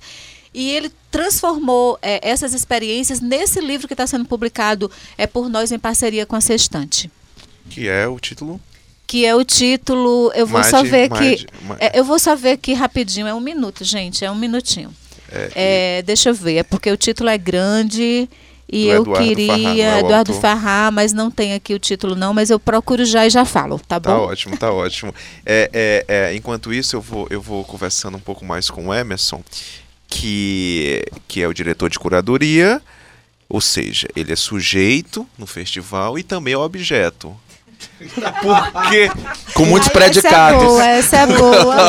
E 0.52 0.70
ele 0.70 0.90
transformou 1.10 1.98
é, 2.00 2.18
essas 2.26 2.54
experiências 2.54 3.20
nesse 3.20 3.60
livro 3.60 3.86
que 3.86 3.92
está 3.92 4.06
sendo 4.06 4.24
publicado 4.24 4.90
é 5.18 5.26
por 5.26 5.50
nós 5.50 5.70
em 5.70 5.78
parceria 5.78 6.24
com 6.24 6.34
a 6.34 6.40
Sextante 6.40 7.10
Que 7.70 7.88
é 7.88 8.06
o 8.08 8.18
título. 8.18 8.60
que 9.06 9.24
é 9.24 9.34
o 9.34 9.44
título. 9.44 10.32
Eu 10.34 10.46
vou 10.46 10.58
Mais 10.60 10.66
só 10.70 10.82
ver 10.82 11.08
mais 11.08 11.22
aqui. 11.22 11.36
de- 11.44 11.46
mais- 11.66 11.80
é, 11.80 11.98
eu 11.98 12.04
vou 12.04 12.18
só 12.18 12.34
ver 12.34 12.50
aqui 12.52 12.72
rapidinho. 12.74 13.26
É 13.26 13.34
um 13.34 13.40
minuto, 13.40 13.84
gente. 13.84 14.24
É 14.24 14.30
um 14.30 14.34
minutinho. 14.34 14.92
É, 15.54 16.02
deixa 16.02 16.30
eu 16.30 16.34
ver. 16.34 16.56
É 16.56 16.62
porque 16.62 16.90
o 16.90 16.96
título 16.96 17.28
é 17.28 17.36
grande 17.38 18.28
e 18.72 18.86
eu 18.86 19.02
Eduardo 19.02 19.26
queria 19.28 19.46
Farrar, 19.52 19.76
é 19.78 19.98
Eduardo 20.00 20.32
autor? 20.32 20.40
Farrar, 20.40 20.92
mas 20.92 21.12
não 21.12 21.30
tem 21.30 21.54
aqui 21.54 21.72
o 21.74 21.78
título 21.78 22.14
não. 22.16 22.32
Mas 22.34 22.50
eu 22.50 22.58
procuro 22.58 23.04
já 23.04 23.26
e 23.26 23.30
já 23.30 23.44
falo, 23.44 23.78
tá 23.78 24.00
Tá 24.00 24.10
bom? 24.14 24.22
ótimo, 24.26 24.56
tá 24.56 24.70
ótimo. 24.74 25.14
É, 25.44 25.70
é, 25.72 26.04
é, 26.08 26.34
enquanto 26.34 26.72
isso, 26.72 26.96
eu 26.96 27.00
vou, 27.00 27.26
eu 27.30 27.40
vou 27.40 27.64
conversando 27.64 28.16
um 28.16 28.20
pouco 28.20 28.44
mais 28.44 28.68
com 28.70 28.88
o 28.88 28.94
Emerson, 28.94 29.42
que, 30.08 31.02
que 31.28 31.42
é 31.42 31.48
o 31.48 31.54
diretor 31.54 31.90
de 31.90 31.98
curadoria, 31.98 32.80
ou 33.48 33.60
seja, 33.60 34.08
ele 34.16 34.32
é 34.32 34.36
sujeito 34.36 35.26
no 35.38 35.46
festival 35.46 36.18
e 36.18 36.22
também 36.22 36.54
é 36.54 36.58
objeto. 36.58 37.36
Porque, 37.98 39.10
Com 39.54 39.64
muitos 39.64 39.88
Ai, 39.88 39.94
predicados. 39.94 40.78
Essa 40.80 41.16
é 41.18 41.26
boa, 41.26 41.86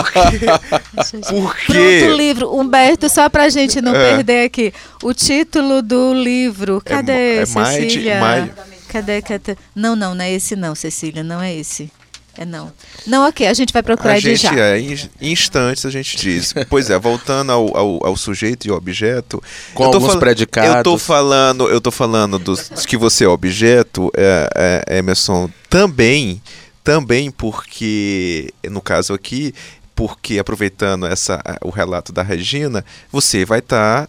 essa 0.97 1.17
é 1.17 1.19
boa. 1.21 1.28
porque 1.32 2.00
Pronto, 2.00 2.13
o 2.13 2.17
livro. 2.17 2.56
Humberto, 2.60 3.10
só 3.10 3.30
pra 3.30 3.50
gente 3.50 3.82
não 3.82 3.95
É. 3.95 4.15
perder 4.15 4.45
aqui. 4.45 4.73
O 5.04 5.13
título 5.13 5.82
do 5.82 6.13
livro. 6.13 6.82
É 6.86 6.89
Cadê, 6.89 7.12
é 7.38 7.43
de- 7.43 7.50
Cecília? 7.50 8.19
Cadê, 8.89 9.21
cadê? 9.21 9.58
Não, 9.76 9.95
não, 9.95 10.15
não 10.15 10.23
é 10.23 10.32
esse 10.32 10.56
não, 10.56 10.73
Cecília, 10.73 11.23
não 11.23 11.41
é 11.41 11.54
esse. 11.54 11.91
É 12.38 12.45
não. 12.45 12.71
Não, 13.06 13.28
ok, 13.28 13.47
a 13.47 13.54
gente 13.54 13.73
vai 13.73 13.82
procurar 13.82 14.13
a 14.13 14.19
de 14.19 14.36
gente 14.36 14.41
já. 14.43 14.54
é, 14.56 14.80
em 14.80 14.95
instantes 15.21 15.86
a 15.86 15.89
gente 15.89 16.15
diz. 16.17 16.54
Pois 16.69 16.89
é, 16.89 17.00
voltando 17.00 17.52
ao, 17.52 17.76
ao, 17.76 18.06
ao 18.08 18.15
sujeito 18.17 18.67
e 18.67 18.71
objeto. 18.71 19.41
Com 19.73 19.86
eu 19.86 19.89
tô 19.89 19.95
alguns 19.97 20.12
fal- 20.12 20.19
predicados. 20.19 20.76
Eu 20.78 20.84
tô 20.84 20.97
falando, 21.00 21.67
eu 21.67 21.82
tô 21.82 21.89
falando 21.91 22.38
dos, 22.38 22.69
dos 22.69 22.86
que 22.86 22.95
você 22.95 23.26
é 23.26 23.28
objeto, 23.28 24.12
é, 24.15 24.84
é, 24.88 24.97
Emerson, 25.00 25.50
também, 25.69 26.39
também 26.84 27.32
porque, 27.32 28.54
no 28.69 28.82
caso 28.82 29.13
aqui, 29.13 29.54
porque 29.95 30.38
aproveitando 30.38 31.08
essa, 31.08 31.41
o 31.63 31.71
relato 31.71 32.13
da 32.13 32.21
Regina, 32.21 32.86
você 33.12 33.43
vai 33.45 33.60
estar 33.60 34.08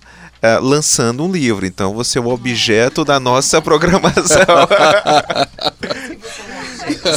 lançando 0.62 1.25
um 1.25 1.33
livro. 1.33 1.64
Então 1.67 1.93
você 1.95 2.19
é 2.19 2.21
o 2.21 2.29
objeto 2.29 3.05
da 3.05 3.19
nossa 3.19 3.61
programação. 3.62 4.38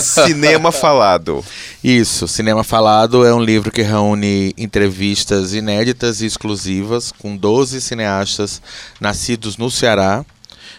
Cinema 0.01 0.71
falado. 0.73 1.43
Isso, 1.83 2.27
Cinema 2.27 2.63
Falado 2.63 3.25
é 3.25 3.33
um 3.33 3.41
livro 3.41 3.71
que 3.71 3.81
reúne 3.81 4.53
entrevistas 4.57 5.53
inéditas 5.53 6.21
e 6.21 6.25
exclusivas 6.25 7.11
com 7.11 7.35
12 7.35 7.81
cineastas 7.81 8.61
nascidos 8.99 9.57
no 9.57 9.71
Ceará. 9.71 10.23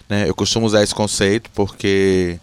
né? 0.09 0.28
Eu 0.28 0.35
costumo 0.35 0.66
usar 0.66 0.83
esse 0.83 0.94
conceito 0.94 1.50
porque 1.55 2.38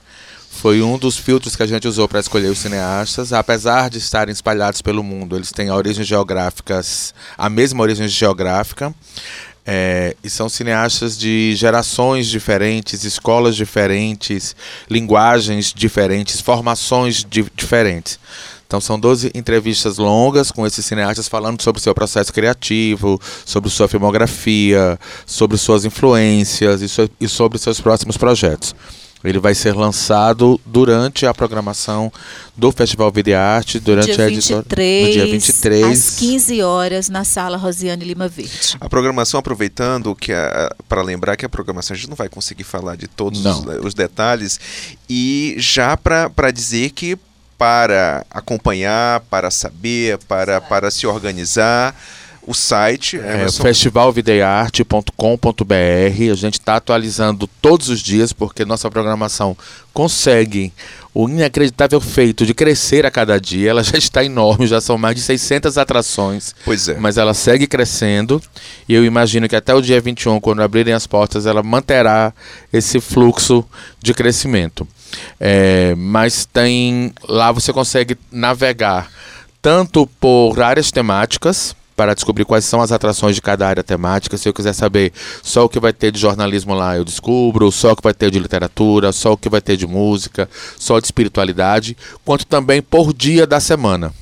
foi 0.51 0.81
um 0.81 0.97
dos 0.97 1.15
filtros 1.15 1.55
que 1.55 1.63
a 1.63 1.67
gente 1.67 1.87
usou 1.87 2.05
para 2.07 2.19
escolher 2.19 2.47
os 2.49 2.57
cineastas. 2.57 3.31
Apesar 3.31 3.89
de 3.89 3.97
estarem 3.97 4.33
espalhados 4.33 4.81
pelo 4.81 5.01
mundo, 5.01 5.37
eles 5.37 5.51
têm 5.53 5.71
origens 5.71 6.05
geográficas, 6.05 7.13
a 7.37 7.49
mesma 7.49 7.81
origem 7.81 8.09
geográfica. 8.09 8.93
É, 9.71 10.15
e 10.23 10.29
são 10.31 10.49
cineastas 10.49 11.15
de 11.15 11.55
gerações 11.55 12.25
diferentes, 12.25 13.03
escolas 13.03 13.55
diferentes, 13.55 14.55
linguagens 14.89 15.71
diferentes, 15.71 16.41
formações 16.41 17.23
di 17.23 17.45
diferentes. 17.55 18.19
Então 18.65 18.81
são 18.81 18.99
12 18.99 19.29
entrevistas 19.35 19.99
longas 19.99 20.51
com 20.51 20.65
esses 20.65 20.83
cineastas 20.83 21.27
falando 21.27 21.61
sobre 21.61 21.79
o 21.79 21.83
seu 21.83 21.93
processo 21.93 22.33
criativo, 22.33 23.21
sobre 23.45 23.69
sua 23.69 23.87
filmografia, 23.87 24.99
sobre 25.23 25.55
suas 25.55 25.85
influências 25.85 26.81
e, 26.81 26.89
so 26.89 27.07
e 27.21 27.27
sobre 27.27 27.59
seus 27.59 27.79
próximos 27.79 28.17
projetos. 28.17 28.73
Ele 29.23 29.39
vai 29.39 29.53
ser 29.53 29.75
lançado 29.75 30.59
durante 30.65 31.25
a 31.25 31.33
programação 31.33 32.11
do 32.55 32.71
Festival 32.71 33.11
Vida 33.11 33.31
e 33.31 33.33
Arte, 33.33 33.79
durante 33.79 34.13
dia 34.13 34.25
a 34.25 34.27
editora. 34.29 34.61
23, 34.61 35.07
no 35.07 35.11
dia 35.11 35.25
23. 35.25 35.85
às 35.85 36.19
15 36.19 36.61
horas, 36.61 37.09
na 37.09 37.23
sala 37.25 37.57
Rosiane 37.57 38.05
Lima 38.05 38.29
Verde. 38.29 38.77
A 38.79 38.87
programação, 38.87 39.39
aproveitando 39.39 40.15
que 40.15 40.31
para 40.87 41.01
lembrar 41.01 41.35
que 41.35 41.45
a 41.45 41.49
programação 41.49 41.93
a 41.93 41.97
gente 41.97 42.09
não 42.09 42.15
vai 42.15 42.29
conseguir 42.29 42.63
falar 42.63 42.95
de 42.95 43.07
todos 43.07 43.45
os, 43.45 43.65
os, 43.83 43.93
detalhes 43.93 44.59
e 45.09 45.55
já 45.57 45.97
para 45.97 46.51
dizer 46.51 46.91
que 46.91 47.17
para 47.57 48.25
acompanhar, 48.31 49.19
para 49.29 49.51
saber, 49.51 50.17
para, 50.19 50.61
para 50.61 50.89
se 50.89 51.05
organizar, 51.05 51.93
o 52.49 52.53
site 52.55 53.19
é, 53.19 53.43
é 53.43 53.51
festivalvidearte.com.br. 53.51 56.31
A 56.31 56.35
gente 56.35 56.55
está 56.55 56.77
atualizando 56.77 57.45
todos 57.61 57.89
os 57.89 57.99
dias 57.99 58.33
porque 58.33 58.65
nossa 58.65 58.89
programação 58.89 59.55
consegue 59.93 60.73
o 61.13 61.29
inacreditável 61.29 62.01
feito 62.01 62.47
de 62.47 62.55
crescer 62.55 63.05
a 63.05 63.11
cada 63.11 63.39
dia. 63.39 63.69
Ela 63.69 63.83
já 63.83 63.99
está 63.99 64.23
enorme, 64.23 64.65
já 64.65 64.81
são 64.81 64.97
mais 64.97 65.15
de 65.15 65.21
600 65.21 65.77
atrações. 65.77 66.55
Pois 66.65 66.89
é. 66.89 66.97
Mas 66.99 67.19
ela 67.19 67.35
segue 67.35 67.67
crescendo 67.67 68.41
e 68.87 68.95
eu 68.95 69.05
imagino 69.05 69.47
que 69.47 69.55
até 69.55 69.75
o 69.75 69.81
dia 69.81 70.01
21, 70.01 70.39
quando 70.39 70.63
abrirem 70.63 70.95
as 70.95 71.05
portas, 71.05 71.45
ela 71.45 71.61
manterá 71.61 72.33
esse 72.73 72.99
fluxo 72.99 73.63
de 74.01 74.11
crescimento. 74.11 74.87
É, 75.39 75.93
mas 75.95 76.47
tem 76.51 77.13
lá 77.27 77.51
você 77.51 77.71
consegue 77.71 78.17
navegar 78.31 79.07
tanto 79.61 80.07
por 80.19 80.63
áreas 80.63 80.91
temáticas 80.91 81.75
para 81.99 82.13
descobrir 82.13 82.45
quais 82.45 82.63
são 82.63 82.81
as 82.81 82.93
atrações 82.93 83.35
de 83.35 83.41
cada 83.41 83.67
área 83.67 83.83
temática. 83.83 84.37
Se 84.37 84.47
eu 84.47 84.53
quiser 84.53 84.71
saber 84.71 85.11
só 85.43 85.65
o 85.65 85.69
que 85.69 85.81
vai 85.81 85.91
ter 85.91 86.13
de 86.13 86.17
jornalismo 86.17 86.73
lá, 86.73 86.95
eu 86.95 87.03
descubro, 87.03 87.69
só 87.73 87.91
o 87.91 87.95
que 87.97 88.01
vai 88.01 88.13
ter 88.13 88.31
de 88.31 88.39
literatura, 88.39 89.11
só 89.11 89.33
o 89.33 89.37
que 89.37 89.49
vai 89.49 89.59
ter 89.59 89.75
de 89.75 89.85
música, 89.85 90.49
só 90.77 90.97
de 90.97 91.07
espiritualidade, 91.07 91.97
quanto 92.23 92.45
também 92.45 92.81
por 92.81 93.13
dia 93.13 93.45
da 93.45 93.59
semana. 93.59 94.13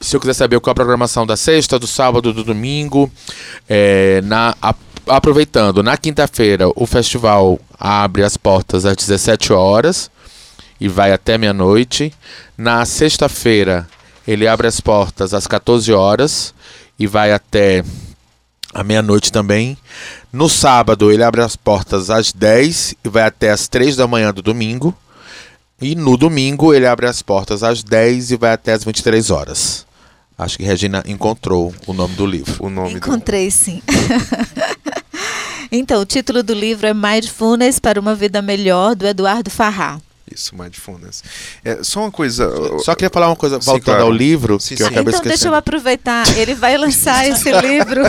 Se 0.00 0.14
eu 0.14 0.20
quiser 0.20 0.34
saber 0.34 0.60
qual 0.60 0.70
é 0.70 0.74
a 0.74 0.74
programação 0.76 1.26
da 1.26 1.36
sexta, 1.36 1.76
do 1.76 1.88
sábado, 1.88 2.32
do 2.32 2.44
domingo, 2.44 3.10
é, 3.68 4.20
na, 4.22 4.54
a, 4.62 4.72
aproveitando, 5.08 5.82
na 5.82 5.96
quinta-feira 5.96 6.68
o 6.76 6.86
festival 6.86 7.58
abre 7.80 8.22
as 8.22 8.36
portas 8.36 8.84
às 8.84 8.94
17 8.94 9.52
horas 9.52 10.08
e 10.80 10.86
vai 10.86 11.10
até 11.10 11.36
meia-noite. 11.36 12.14
Na 12.56 12.84
sexta-feira 12.84 13.88
ele 14.26 14.46
abre 14.46 14.66
as 14.66 14.80
portas 14.80 15.34
às 15.34 15.46
14 15.46 15.92
horas 15.92 16.54
e 16.98 17.06
vai 17.06 17.32
até 17.32 17.84
a 18.72 18.82
meia-noite 18.82 19.30
também. 19.30 19.76
No 20.32 20.48
sábado, 20.48 21.12
ele 21.12 21.22
abre 21.22 21.42
as 21.42 21.54
portas 21.56 22.10
às 22.10 22.32
10 22.32 22.96
e 23.04 23.08
vai 23.08 23.22
até 23.22 23.50
às 23.50 23.68
3 23.68 23.96
da 23.96 24.08
manhã 24.08 24.32
do 24.32 24.42
domingo. 24.42 24.96
E 25.80 25.94
no 25.94 26.16
domingo, 26.16 26.72
ele 26.72 26.86
abre 26.86 27.06
as 27.06 27.22
portas 27.22 27.62
às 27.62 27.82
10 27.82 28.32
e 28.32 28.36
vai 28.36 28.52
até 28.52 28.72
às 28.72 28.84
23 28.84 29.30
horas. 29.30 29.86
Acho 30.36 30.56
que 30.58 30.64
Regina 30.64 31.04
encontrou 31.06 31.72
o 31.86 31.92
nome 31.92 32.14
do 32.16 32.26
livro. 32.26 32.64
O 32.64 32.68
nome 32.68 32.94
Encontrei, 32.94 33.46
do... 33.46 33.52
sim. 33.52 33.80
então, 35.70 36.00
o 36.00 36.06
título 36.06 36.42
do 36.42 36.52
livro 36.52 36.88
é 36.88 36.94
Mindfulness 36.94 37.78
para 37.78 38.00
uma 38.00 38.14
Vida 38.16 38.42
Melhor, 38.42 38.96
do 38.96 39.06
Eduardo 39.06 39.50
Farrar. 39.50 40.00
Isso, 40.32 40.56
mindfulness. 40.56 41.22
É, 41.64 41.82
só 41.82 42.00
uma 42.00 42.10
coisa. 42.10 42.50
Só 42.78 42.94
queria 42.94 43.10
falar 43.10 43.28
uma 43.28 43.36
coisa, 43.36 43.58
voltando 43.58 43.76
sim, 43.76 43.84
claro. 43.84 44.02
ao 44.04 44.10
livro, 44.10 44.58
sim, 44.58 44.74
que 44.74 44.78
sim. 44.78 44.82
eu 44.82 44.86
acabei 44.86 45.02
Então 45.02 45.12
esquecendo. 45.12 45.28
deixa 45.28 45.48
eu 45.48 45.54
aproveitar. 45.54 46.38
Ele 46.38 46.54
vai 46.54 46.76
lançar 46.78 47.26
esse 47.28 47.50
livro. 47.52 48.02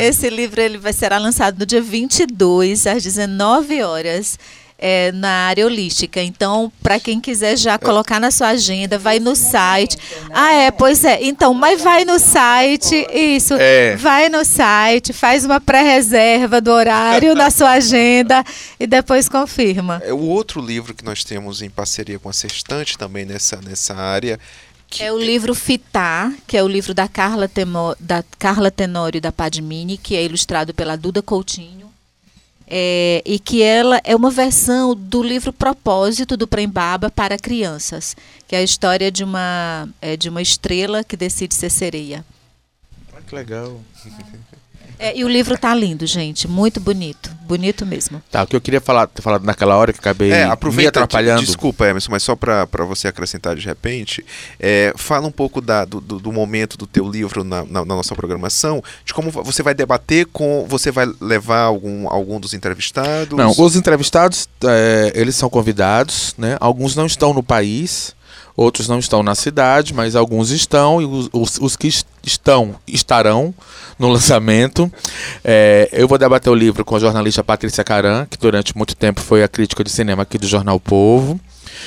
Esse 0.00 0.28
livro 0.28 0.60
ele 0.60 0.78
vai 0.78 0.92
será 0.92 1.18
lançado 1.18 1.58
no 1.58 1.64
dia 1.66 1.80
22 1.80 2.86
às 2.86 3.02
19 3.02 3.82
horas 3.82 4.38
é, 4.78 5.12
na 5.12 5.48
área 5.48 5.64
holística. 5.64 6.22
Então, 6.22 6.70
para 6.82 6.98
quem 7.00 7.20
quiser 7.20 7.56
já 7.56 7.78
colocar 7.78 8.20
na 8.20 8.30
sua 8.30 8.48
agenda, 8.48 8.98
vai 8.98 9.18
no 9.18 9.34
site. 9.34 9.96
Ah, 10.30 10.52
é, 10.52 10.70
pois 10.70 11.04
é. 11.04 11.22
Então, 11.22 11.54
mas 11.54 11.82
vai 11.82 12.04
no 12.04 12.18
site, 12.18 13.06
isso. 13.12 13.54
É. 13.54 13.96
Vai 13.96 14.28
no 14.28 14.44
site, 14.44 15.12
faz 15.12 15.44
uma 15.44 15.60
pré-reserva 15.60 16.60
do 16.60 16.70
horário 16.70 17.34
na 17.34 17.50
sua 17.50 17.70
agenda 17.78 18.44
e 18.78 18.86
depois 18.86 19.28
confirma. 19.28 20.02
É 20.04 20.12
o 20.12 20.20
outro 20.20 20.60
livro 20.60 20.94
que 20.94 21.04
nós 21.04 21.24
temos 21.24 21.62
em 21.62 21.70
parceria 21.70 22.18
com 22.18 22.28
a 22.28 22.32
Sextante 22.32 22.98
também 22.98 23.24
nessa, 23.24 23.60
nessa 23.60 23.94
área. 23.94 24.38
É 25.00 25.10
o 25.10 25.18
livro 25.18 25.54
Fitar, 25.54 26.32
que 26.46 26.56
é 26.56 26.62
o 26.62 26.68
livro 26.68 26.94
da 26.94 27.08
Carla, 27.08 27.48
Temo, 27.48 27.96
da 27.98 28.22
Carla 28.38 28.70
Tenório 28.70 29.20
da 29.20 29.32
Padmini, 29.32 29.98
que 29.98 30.14
é 30.14 30.22
ilustrado 30.22 30.72
pela 30.72 30.94
Duda 30.94 31.20
Coutinho 31.20 31.83
é, 32.66 33.22
e 33.24 33.38
que 33.38 33.62
ela 33.62 34.00
é 34.04 34.16
uma 34.16 34.30
versão 34.30 34.94
do 34.94 35.22
livro 35.22 35.52
Propósito 35.52 36.36
do 36.36 36.46
Prembaba 36.46 37.10
para 37.10 37.38
crianças, 37.38 38.16
que 38.48 38.56
é 38.56 38.58
a 38.58 38.62
história 38.62 39.10
de 39.10 39.22
uma, 39.22 39.88
é, 40.00 40.16
de 40.16 40.28
uma 40.28 40.42
estrela 40.42 41.04
que 41.04 41.16
decide 41.16 41.54
ser 41.54 41.70
sereia. 41.70 42.24
Ah, 43.12 43.20
que 43.26 43.34
legal. 43.34 43.80
É, 44.98 45.16
e 45.16 45.24
o 45.24 45.28
livro 45.28 45.58
tá 45.58 45.74
lindo, 45.74 46.06
gente. 46.06 46.46
Muito 46.46 46.80
bonito. 46.80 47.30
Bonito 47.46 47.84
mesmo. 47.84 48.22
Tá, 48.30 48.42
o 48.42 48.46
que 48.46 48.56
eu 48.56 48.60
queria 48.60 48.80
falar, 48.80 49.06
ter 49.06 49.20
falado 49.20 49.44
naquela 49.44 49.76
hora 49.76 49.92
que 49.92 49.98
acabei 49.98 50.32
é, 50.32 50.46
me 50.46 50.86
atrapalhando. 50.86 51.44
Desculpa, 51.44 51.86
Emerson, 51.86 52.10
mas 52.10 52.22
só 52.22 52.34
para 52.34 52.84
você 52.86 53.08
acrescentar 53.08 53.54
de 53.54 53.66
repente, 53.66 54.24
é, 54.58 54.92
fala 54.96 55.26
um 55.26 55.32
pouco 55.32 55.60
da, 55.60 55.84
do, 55.84 56.00
do, 56.00 56.32
momento 56.32 56.78
do 56.78 56.86
teu 56.86 57.08
livro 57.08 57.44
na, 57.44 57.64
na, 57.64 57.84
na, 57.84 57.94
nossa 57.94 58.14
programação, 58.14 58.82
de 59.04 59.12
como 59.12 59.30
você 59.30 59.62
vai 59.62 59.74
debater 59.74 60.26
com. 60.26 60.64
Você 60.68 60.90
vai 60.90 61.06
levar 61.20 61.60
algum, 61.60 62.08
algum 62.08 62.40
dos 62.40 62.54
entrevistados? 62.54 63.36
Não, 63.36 63.52
os 63.56 63.76
entrevistados, 63.76 64.48
é, 64.64 65.12
eles 65.14 65.36
são 65.36 65.50
convidados, 65.50 66.34
né? 66.38 66.56
Alguns 66.60 66.96
não 66.96 67.06
estão 67.06 67.34
no 67.34 67.42
país 67.42 68.14
outros 68.56 68.88
não 68.88 68.98
estão 68.98 69.22
na 69.22 69.34
cidade, 69.34 69.92
mas 69.92 70.14
alguns 70.14 70.50
estão, 70.50 71.02
e 71.02 71.04
os, 71.04 71.28
os, 71.32 71.58
os 71.60 71.76
que 71.76 71.88
estão 72.26 72.76
estarão 72.86 73.54
no 73.98 74.08
lançamento. 74.08 74.90
É, 75.44 75.88
eu 75.92 76.08
vou 76.08 76.18
debater 76.18 76.52
o 76.52 76.54
livro 76.54 76.84
com 76.84 76.96
a 76.96 76.98
jornalista 76.98 77.44
Patrícia 77.44 77.84
Caran, 77.84 78.26
que 78.26 78.38
durante 78.38 78.76
muito 78.76 78.96
tempo 78.96 79.20
foi 79.20 79.42
a 79.42 79.48
crítica 79.48 79.84
de 79.84 79.90
cinema 79.90 80.22
aqui 80.22 80.38
do 80.38 80.46
Jornal 80.46 80.80
Povo. 80.80 81.38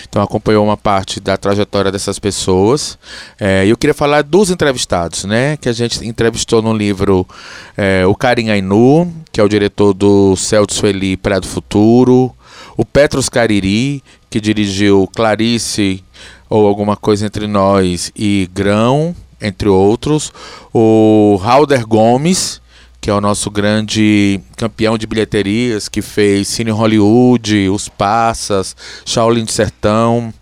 Então 0.07 0.21
acompanhou 0.21 0.65
uma 0.65 0.77
parte 0.77 1.19
da 1.19 1.37
trajetória 1.37 1.91
dessas 1.91 2.19
pessoas. 2.19 2.97
É, 3.39 3.65
eu 3.65 3.77
queria 3.77 3.93
falar 3.93 4.21
dos 4.21 4.49
entrevistados, 4.49 5.23
né? 5.25 5.57
Que 5.57 5.69
a 5.69 5.73
gente 5.73 6.05
entrevistou 6.05 6.61
no 6.61 6.73
livro 6.73 7.27
é, 7.75 8.05
o 8.05 8.15
Karim 8.15 8.49
Ainu, 8.49 9.11
que 9.31 9.39
é 9.39 9.43
o 9.43 9.49
diretor 9.49 9.93
do 9.93 10.35
Céu 10.35 10.65
de 10.65 10.73
Sueli 10.73 11.17
Pré 11.17 11.39
do 11.39 11.47
Futuro, 11.47 12.33
o 12.75 12.85
Petros 12.85 13.29
Cariri, 13.29 14.03
que 14.29 14.39
dirigiu 14.39 15.09
Clarice 15.15 16.03
ou 16.49 16.67
alguma 16.67 16.95
coisa 16.95 17.25
entre 17.25 17.47
nós 17.47 18.11
e 18.15 18.49
Grão, 18.53 19.15
entre 19.41 19.69
outros. 19.69 20.31
O 20.73 21.39
Halder 21.43 21.85
Gomes, 21.85 22.61
que 22.99 23.09
é 23.09 23.13
o 23.13 23.21
nosso 23.21 23.49
grande 23.49 24.39
campeão 24.55 24.97
de 24.97 25.07
bilheterias, 25.07 25.87
que 25.87 26.01
fez 26.01 26.47
Cine 26.47 26.71
Hollywood, 26.71 27.69
Os 27.69 27.87
Passas, 27.87 28.75
Shaolin 29.05 29.45
de 29.45 29.51
Sertão. 29.51 30.33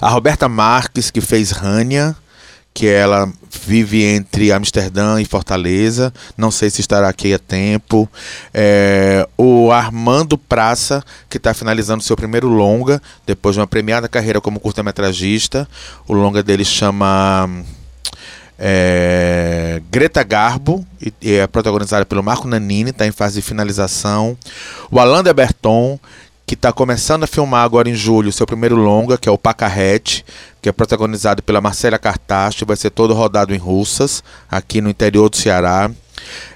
A 0.00 0.08
Roberta 0.08 0.48
Marques, 0.48 1.10
que 1.10 1.20
fez 1.20 1.50
Rania 1.50 2.16
que 2.74 2.88
ela 2.88 3.32
vive 3.64 4.02
entre 4.02 4.50
Amsterdã 4.50 5.20
e 5.20 5.24
Fortaleza. 5.24 6.12
Não 6.36 6.50
sei 6.50 6.68
se 6.68 6.80
estará 6.80 7.08
aqui 7.08 7.32
a 7.32 7.38
tempo. 7.38 8.10
É, 8.52 9.26
o 9.38 9.70
Armando 9.70 10.36
Praça, 10.36 11.02
que 11.30 11.36
está 11.36 11.54
finalizando 11.54 12.02
seu 12.02 12.16
primeiro 12.16 12.48
longa, 12.48 13.00
depois 13.24 13.54
de 13.54 13.60
uma 13.60 13.66
premiada 13.66 14.08
carreira 14.08 14.40
como 14.40 14.58
curta-metragista. 14.58 15.68
O 16.08 16.12
longa 16.12 16.42
dele 16.42 16.64
chama. 16.64 17.48
É, 18.58 19.82
Greta 19.90 20.22
Garbo 20.22 20.86
e, 21.20 21.34
é 21.34 21.46
protagonizada 21.46 22.04
pelo 22.04 22.22
Marco 22.22 22.46
Nanini, 22.46 22.90
está 22.90 23.06
em 23.06 23.12
fase 23.12 23.36
de 23.36 23.42
finalização. 23.42 24.36
O 24.90 24.98
Alain 25.00 25.22
de 25.22 25.32
Berton, 25.32 25.98
que 26.46 26.54
está 26.54 26.72
começando 26.72 27.24
a 27.24 27.26
filmar 27.26 27.64
agora 27.64 27.88
em 27.88 27.94
julho 27.94 28.32
seu 28.32 28.46
primeiro 28.46 28.76
longa, 28.76 29.18
que 29.18 29.28
é 29.28 29.32
o 29.32 29.38
Pacarrete, 29.38 30.24
que 30.60 30.68
é 30.68 30.72
protagonizado 30.72 31.42
pela 31.42 31.60
Marcela 31.60 31.98
Cartacho, 31.98 32.66
vai 32.66 32.76
ser 32.76 32.90
todo 32.90 33.14
rodado 33.14 33.54
em 33.54 33.58
Russas, 33.58 34.22
aqui 34.50 34.80
no 34.80 34.90
interior 34.90 35.28
do 35.28 35.36
Ceará. 35.36 35.90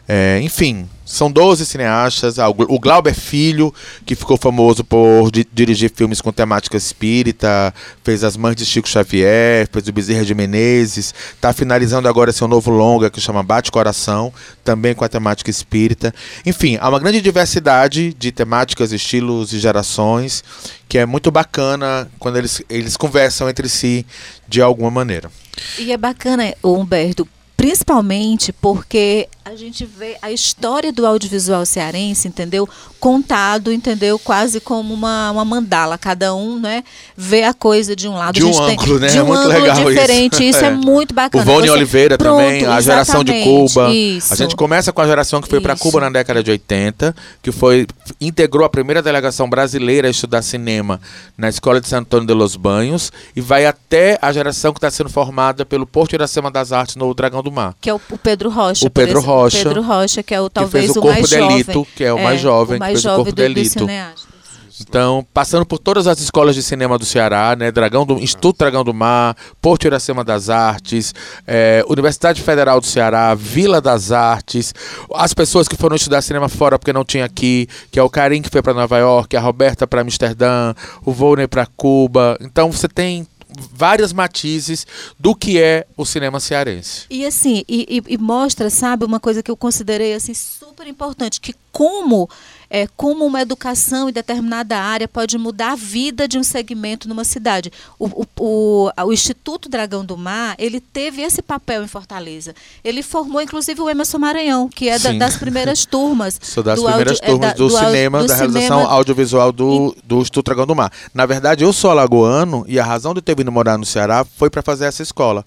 É, 0.07 0.41
enfim, 0.43 0.89
são 1.09 1.33
12 1.33 1.65
cineastas. 1.65 2.39
Ah, 2.39 2.49
o 2.49 2.79
Glauber 2.79 3.15
Filho, 3.15 3.75
que 4.05 4.15
ficou 4.15 4.37
famoso 4.37 4.85
por 4.85 5.31
di 5.31 5.47
dirigir 5.51 5.91
filmes 5.91 6.21
com 6.21 6.31
temática 6.31 6.77
espírita, 6.77 7.75
fez 8.05 8.23
As 8.23 8.37
Mães 8.37 8.55
de 8.55 8.67
Chico 8.67 8.87
Xavier, 8.87 9.67
fez 9.73 9.89
o 9.89 9.93
Bezerra 9.93 10.25
de 10.25 10.35
Menezes. 10.35 11.15
Está 11.35 11.53
finalizando 11.55 12.09
agora 12.09 12.31
seu 12.31 12.47
novo 12.47 12.71
longa 12.71 13.09
que 13.11 13.23
chama 13.23 13.43
Bate 13.43 13.73
Coração, 13.73 14.33
também 14.63 14.95
com 14.95 15.03
a 15.03 15.09
temática 15.09 15.51
espírita. 15.51 16.15
Enfim, 16.45 16.77
há 16.79 16.89
uma 16.91 17.01
grande 17.01 17.23
diversidade 17.23 18.13
de 18.13 18.31
temáticas, 18.31 18.93
estilos 18.93 19.55
e 19.55 19.59
gerações 19.59 20.45
que 20.89 20.99
é 20.99 21.07
muito 21.07 21.31
bacana 21.31 22.11
quando 22.19 22.37
eles, 22.37 22.63
eles 22.69 22.97
conversam 22.97 23.49
entre 23.49 23.69
si 23.69 24.07
de 24.47 24.63
alguma 24.63 24.91
maneira. 24.91 25.31
E 25.79 25.93
é 25.93 25.97
bacana, 25.97 26.55
Humberto, 26.63 27.29
Principalmente 27.59 28.53
porque 28.53 29.29
a 29.45 29.57
gente 29.57 29.85
vê 29.85 30.17
a 30.23 30.31
história 30.31 30.93
do 30.93 31.05
audiovisual 31.05 31.67
cearense, 31.67 32.29
entendeu? 32.29 32.69
Contado, 33.01 33.73
entendeu? 33.73 34.17
Quase 34.17 34.61
como 34.61 34.95
uma, 34.95 35.33
uma 35.33 35.45
mandala. 35.45 35.99
Cada 35.99 36.35
um, 36.37 36.61
né? 36.61 36.85
Vê 37.17 37.43
a 37.43 37.53
coisa 37.53 37.97
de 37.97 38.07
um 38.07 38.15
lado. 38.15 38.35
De 38.35 38.45
um 38.45 38.63
ângulo, 38.63 39.01
né? 39.01 39.09
De 39.09 39.19
É 39.19 39.23
um 39.23 39.27
muito 39.27 39.41
ângulo 39.41 39.59
legal 39.61 39.77
isso. 39.77 39.89
diferente. 39.89 40.49
Isso, 40.49 40.65
é. 40.65 40.69
É. 40.69 40.71
muito 40.71 41.13
bacana. 41.15 41.43
O 41.43 41.47
Vone 41.47 41.67
Você- 41.67 41.73
Oliveira 41.73 42.17
Pronto, 42.17 42.41
também, 42.45 42.65
a 42.65 42.81
geração 42.81 43.25
de 43.25 43.33
Cuba. 43.43 43.91
Isso. 43.91 44.33
A 44.33 44.37
gente 44.37 44.55
começa 44.55 44.93
com 44.93 45.01
a 45.01 45.07
geração 45.07 45.41
que 45.41 45.49
foi 45.49 45.61
para 45.61 45.75
Isso. 45.75 45.83
Cuba 45.83 46.01
na 46.01 46.11
década 46.11 46.43
de 46.45 46.51
80, 46.53 47.17
que 47.43 47.51
foi 47.51 47.87
integrou 48.21 48.65
a 48.65 48.69
primeira 48.69 49.03
delegação 49.03 49.49
brasileira 49.51 50.07
a 50.07 50.11
estudar 50.11 50.43
cinema 50.43 51.01
na 51.37 51.49
Escola 51.49 51.81
de 51.81 51.89
San 51.89 51.99
Antônio 52.01 52.27
de 52.27 52.35
los 52.35 52.55
Banhos 52.55 53.11
e 53.35 53.41
vai 53.41 53.67
até 53.67 54.17
a 54.23 54.31
geração 54.33 54.73
que 54.73 54.79
está 54.79 54.91
sendo 54.91 55.09
formada 55.11 55.65
pelo 55.67 55.87
Porto 55.87 56.13
Iracema 56.13 56.51
das 56.51 56.71
Artes 56.71 56.95
no 56.95 57.13
Dragão 57.15 57.43
do 57.43 57.48
Mar. 57.51 57.75
Que 57.81 57.91
é 57.91 57.95
o, 57.95 58.01
o 58.11 58.19
Pedro 58.19 58.51
Rocha. 58.51 58.87
O 58.87 58.91
Pedro 58.91 59.19
exemplo. 59.19 59.35
Rocha, 59.35 59.59
Pedro 59.65 59.83
Rocha, 59.83 60.23
que 60.23 60.35
é 60.35 60.41
o 60.41 60.49
talvez 60.51 60.85
fez 60.87 60.97
o 60.97 61.01
o, 61.01 61.03
Corpo 61.03 61.19
mais 61.19 61.31
Delito, 61.31 61.73
jovem. 61.73 61.87
que 61.97 62.05
é 62.05 62.13
o 62.13 62.23
mais 62.23 62.41
jovem, 62.41 62.73
o 62.73 62.75
que 62.75 62.79
mais 62.81 62.93
fez 62.93 63.01
o 63.01 63.03
jovem 63.03 63.17
Corpo 63.25 63.33
do- 63.33 63.43
Delito. 63.43 63.79
cineastas. 63.81 64.39
Então, 64.81 65.27
passando 65.35 65.67
por 65.67 65.79
todas 65.81 66.07
as 66.07 66.21
escolas 66.21 66.55
de 66.55 66.63
cinema 66.63 66.97
do 66.97 67.05
Ceará, 67.05 67.57
né? 67.59 67.73
Dragão 67.73 68.07
do, 68.07 68.15
Instituto 68.21 68.59
Dragão 68.59 68.85
do 68.85 68.95
Mar, 68.95 69.37
Porto 69.61 69.87
Iracema 69.87 70.23
das 70.23 70.49
Artes, 70.49 71.13
eh, 71.49 71.85
Universidade 71.89 72.41
Federal 72.41 72.81
do 72.81 72.87
Ceará, 72.87 73.35
Vila 73.35 73.81
das 73.81 74.13
Artes, 74.13 74.73
as 75.15 75.35
pessoas 75.35 75.67
que 75.67 75.77
foram 75.77 75.97
estudar 75.97 76.23
cinema 76.23 76.49
fora 76.49 76.79
porque 76.79 76.93
não 76.93 77.05
tinha 77.05 77.25
aqui, 77.25 77.69
que 77.91 77.99
é 77.99 78.03
o 78.03 78.09
Karim 78.09 78.41
que 78.41 78.49
foi 78.51 78.63
para 78.63 78.73
Nova 78.73 78.97
York, 78.99 79.37
a 79.37 79.41
Roberta 79.41 79.85
para 79.85 80.01
Amsterdã, 80.03 80.73
o 81.05 81.13
Volney 81.13 81.49
para 81.49 81.67
Cuba. 81.67 82.39
Então, 82.41 82.71
você 82.71 82.87
tem 82.87 83.27
várias 83.73 84.13
matizes 84.13 84.87
do 85.19 85.35
que 85.35 85.59
é 85.61 85.87
o 85.97 86.05
cinema 86.05 86.39
cearense. 86.41 87.07
E 87.11 87.25
assim, 87.25 87.65
e, 87.69 87.87
e- 88.09 88.15
e 88.15 88.19
mostra, 88.19 88.69
sabe, 88.71 89.05
uma 89.05 89.19
coisa 89.21 89.43
que 89.43 89.51
eu 89.51 89.57
considerei 89.57 90.15
assim 90.15 90.35
super 90.35 90.87
importante, 90.87 91.41
que 91.41 91.55
como 91.73 92.29
é, 92.71 92.87
como 92.97 93.25
uma 93.25 93.41
educação 93.41 94.09
em 94.09 94.13
determinada 94.13 94.77
área 94.79 95.09
pode 95.09 95.39
mudar 95.39 95.73
a 95.73 95.77
vida 95.77 96.29
de 96.29 96.39
um 96.39 96.43
segmento 96.43 97.09
numa 97.09 97.25
cidade. 97.25 97.73
O, 97.99 98.07
o, 98.07 98.27
o, 98.39 98.91
o 99.07 99.13
Instituto 99.13 99.69
Dragão 99.69 100.05
do 100.05 100.17
Mar, 100.17 100.55
ele 100.59 100.81
teve 100.81 101.23
esse 101.23 101.41
papel 101.41 101.83
em 101.83 101.89
Fortaleza. 101.89 102.55
Ele 102.85 103.03
formou, 103.03 103.41
inclusive, 103.41 103.81
o 103.81 103.89
Emerson 103.89 104.19
Maranhão, 104.19 104.69
que 104.69 104.89
é 104.89 104.99
da- 104.99 105.13
das 105.13 105.37
primeiras 105.37 105.85
turmas. 105.87 106.39
Sou 106.43 106.63
das 106.63 106.79
do 106.79 106.85
primeiras 106.85 107.19
audio- 107.21 107.25
é, 107.25 107.27
turmas 107.31 107.49
da- 107.51 107.57
do, 107.57 107.65
au- 107.77 107.85
cinema, 107.87 108.19
do 108.21 108.27
da 108.27 108.35
realização 108.35 108.69
cinema 108.79 108.91
audiovisual 108.93 109.53
do, 109.53 109.97
do 110.05 110.21
Instituto 110.21 110.45
Dragão 110.47 110.67
do 110.67 110.75
Mar. 110.77 110.93
Na 111.15 111.25
verdade, 111.27 111.65
eu 111.65 111.73
sou 111.73 111.91
alagoano 111.91 112.65
e 112.69 112.79
a 112.79 112.85
razão 112.85 113.15
de 113.15 113.19
eu 113.19 113.23
ter 113.23 113.35
vindo 113.37 113.51
morar 113.51 113.79
no 113.79 113.87
Ceará 113.87 114.25
foi 114.37 114.51
para 114.51 114.63
fazer 114.63 114.85
essa 114.85 115.03
escola, 115.03 115.45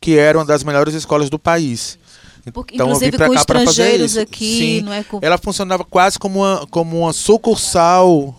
que 0.00 0.16
era 0.18 0.36
uma 0.38 0.44
das 0.44 0.64
melhores 0.64 0.92
escolas 0.94 1.30
do 1.30 1.38
país. 1.38 1.98
Porque, 2.52 2.74
Então, 2.74 2.88
eu 2.88 2.94
vim 2.94 3.06
inclusive 3.06 3.16
pra 3.16 3.26
com 3.28 3.34
cá 3.34 3.44
pra 3.44 3.58
fazer 3.60 3.70
estrangeiros 3.70 4.10
isso. 4.12 4.20
aqui, 4.20 4.58
Sim. 4.58 4.80
não 4.82 4.92
é 4.92 5.02
com 5.02 5.18
Ela 5.22 5.38
funcionava 5.38 5.84
quase 5.84 6.18
como 6.18 6.40
uma, 6.40 6.66
como 6.70 7.00
uma 7.00 7.12
sucursal. 7.12 8.34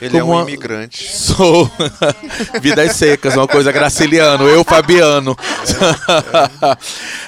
Ele 0.00 0.16
é 0.16 0.24
um 0.24 0.30
uma- 0.32 0.42
imigrante. 0.42 1.16
Sou. 1.16 1.70
Vidas 2.62 2.96
secas, 2.96 3.34
uma 3.36 3.46
coisa 3.48 3.70
graciliano. 3.72 4.48
Eu, 4.48 4.64
Fabiano. 4.64 5.36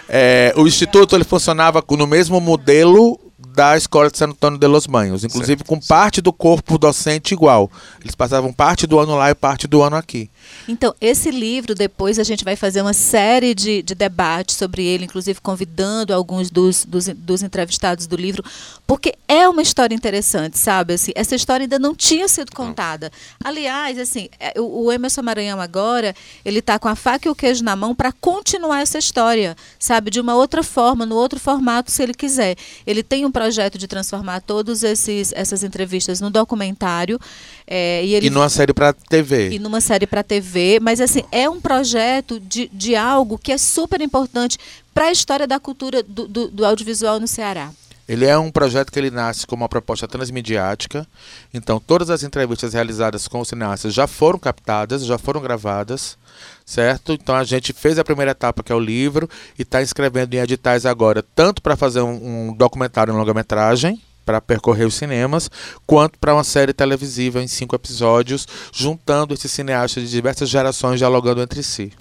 É, 0.09 0.53
o 0.57 0.66
Instituto 0.66 1.16
ele 1.16 1.25
funcionava 1.25 1.83
no 1.90 2.07
mesmo 2.07 2.40
modelo 2.40 3.18
da 3.55 3.77
Escola 3.77 4.11
de 4.11 4.19
San 4.19 4.31
Antônio 4.31 4.59
de 4.59 4.67
los 4.67 4.87
Banhos, 4.87 5.25
inclusive 5.25 5.65
com 5.65 5.79
parte 5.79 6.21
do 6.21 6.33
corpo 6.33 6.79
docente 6.79 7.35
igual. 7.35 7.71
Eles 8.01 8.15
passavam 8.15 8.53
parte 8.53 8.87
do 8.87 8.99
ano 8.99 9.15
lá 9.15 9.31
e 9.31 9.35
parte 9.35 9.67
do 9.67 9.83
ano 9.83 9.97
aqui. 9.97 10.31
Então, 10.67 10.95
esse 11.01 11.31
livro, 11.31 11.75
depois 11.75 12.19
a 12.19 12.23
gente 12.23 12.45
vai 12.45 12.57
fazer 12.57 12.83
uma 12.83 12.93
série 12.93 13.55
de, 13.55 13.83
de 13.83 13.95
debates 13.95 14.57
sobre 14.57 14.85
ele, 14.85 15.05
inclusive 15.05 15.41
convidando 15.41 16.15
alguns 16.15 16.51
dos, 16.51 16.85
dos, 16.85 17.07
dos 17.09 17.43
entrevistados 17.43 18.07
do 18.07 18.17
livro, 18.17 18.45
porque 18.87 19.15
é 19.29 19.49
uma 19.49 19.62
história 19.62 19.95
interessante, 19.95 20.59
sabe? 20.59 20.95
Assim, 20.95 21.12
essa 21.15 21.35
história 21.35 21.65
ainda 21.65 21.79
não 21.79 21.95
tinha 21.95 22.29
sido 22.29 22.53
contada. 22.53 23.11
Aliás, 23.43 23.99
assim, 23.99 24.29
é, 24.38 24.59
o, 24.59 24.85
o 24.85 24.93
Emerson 24.93 25.23
Maranhão 25.23 25.61
agora, 25.61 26.15
ele 26.45 26.59
está 26.59 26.79
com 26.79 26.88
a 26.88 26.97
faca 26.97 27.29
e 27.29 27.31
o 27.31 27.35
queijo 27.35 27.62
na 27.65 27.77
mão 27.77 27.95
para 27.95 28.12
continuar 28.12 28.81
essa 28.81 28.99
história, 28.99 29.57
sabe? 29.79 30.11
De 30.11 30.21
uma 30.21 30.35
outra 30.35 30.62
forma, 30.62 31.05
no 31.07 31.17
outro 31.17 31.38
formato, 31.38 31.91
se 31.91 32.03
ele 32.03 32.15
quiser. 32.15 32.57
Ele 32.87 33.03
tem 33.03 33.25
um 33.25 33.31
projeto 33.42 33.76
de 33.76 33.88
transformar 33.88 34.40
todas 34.40 34.85
essas 34.85 35.64
entrevistas 35.64 36.20
no 36.20 36.31
documentário. 36.31 37.18
é, 37.66 38.05
e 38.05 38.14
ele 38.14 38.26
E 38.26 38.31
numa 38.31 38.48
série 38.48 38.72
para 38.72 38.92
TV. 38.92 39.50
e 39.50 39.59
numa 39.59 39.81
série 39.81 40.07
para 40.07 40.22
TV, 40.22 40.78
mas 40.81 41.00
assim, 41.00 41.24
é 41.33 41.48
um 41.48 41.61
projeto 41.61 42.38
de, 42.38 42.68
de 42.72 42.94
algo 42.94 43.37
que 43.38 43.50
é 43.52 43.59
super 43.59 44.00
importante 44.00 44.59
para 44.94 45.07
a 45.07 45.12
história 45.12 45.46
da 45.46 45.59
cultura 45.59 46.02
do, 46.02 46.28
do, 46.28 46.48
do 46.48 46.64
audiovisual 46.64 47.18
no 47.18 47.26
Ceará. 47.26 47.70
Ele 48.09 48.26
é 48.26 48.37
um 48.37 48.50
projeto 48.50 48.90
que 48.92 48.98
ele 48.98 49.11
nasce 49.11 49.46
como 49.46 49.62
uma 49.62 49.68
proposta 49.68 50.07
transmediática. 50.09 51.07
Então, 51.55 51.81
todas 51.81 52.11
as 52.11 52.22
entrevistas 52.22 52.74
realizadas 52.74 53.26
com 53.28 53.40
os 53.40 53.48
cineastas 53.48 53.94
já 53.94 54.07
foram 54.07 54.38
captadas, 54.38 55.05
já 55.05 55.16
foram 55.16 55.40
gravadas, 55.40 56.18
certo? 56.64 57.12
Então, 57.12 57.35
a 57.35 57.44
gente 57.44 57.72
fez 57.72 57.98
a 57.98 58.05
primeira 58.05 58.33
etapa, 58.33 58.62
que 58.62 58.72
é 58.72 58.75
o 58.75 58.81
livro, 58.81 59.29
e 59.59 59.62
está 59.62 59.83
inscrevendo 59.83 60.35
em 60.35 60.38
editais 60.38 60.87
agora, 60.87 61.22
tanto 61.35 61.62
para 61.62 61.77
fazer 61.77 62.01
um, 62.01 62.48
um 62.51 62.53
documentário 62.55 63.12
em 63.12 63.16
longa-metragem, 63.16 64.01
para 64.25 64.41
percorrer 64.41 64.87
os 64.87 64.95
cinemas, 64.95 65.51
quanto 65.87 66.19
para 66.19 66.35
uma 66.35 66.45
série 66.45 66.73
televisiva 66.73 67.43
em 67.43 67.49
cinco 67.49 67.75
episódios, 67.75 68.47
juntando 68.73 69.35
esses 69.35 69.51
cineastas 69.51 70.05
de 70.05 70.11
diversas 70.11 70.49
gerações 70.49 70.99
dialogando 70.99 71.43
entre 71.43 71.63
si. 71.63 71.93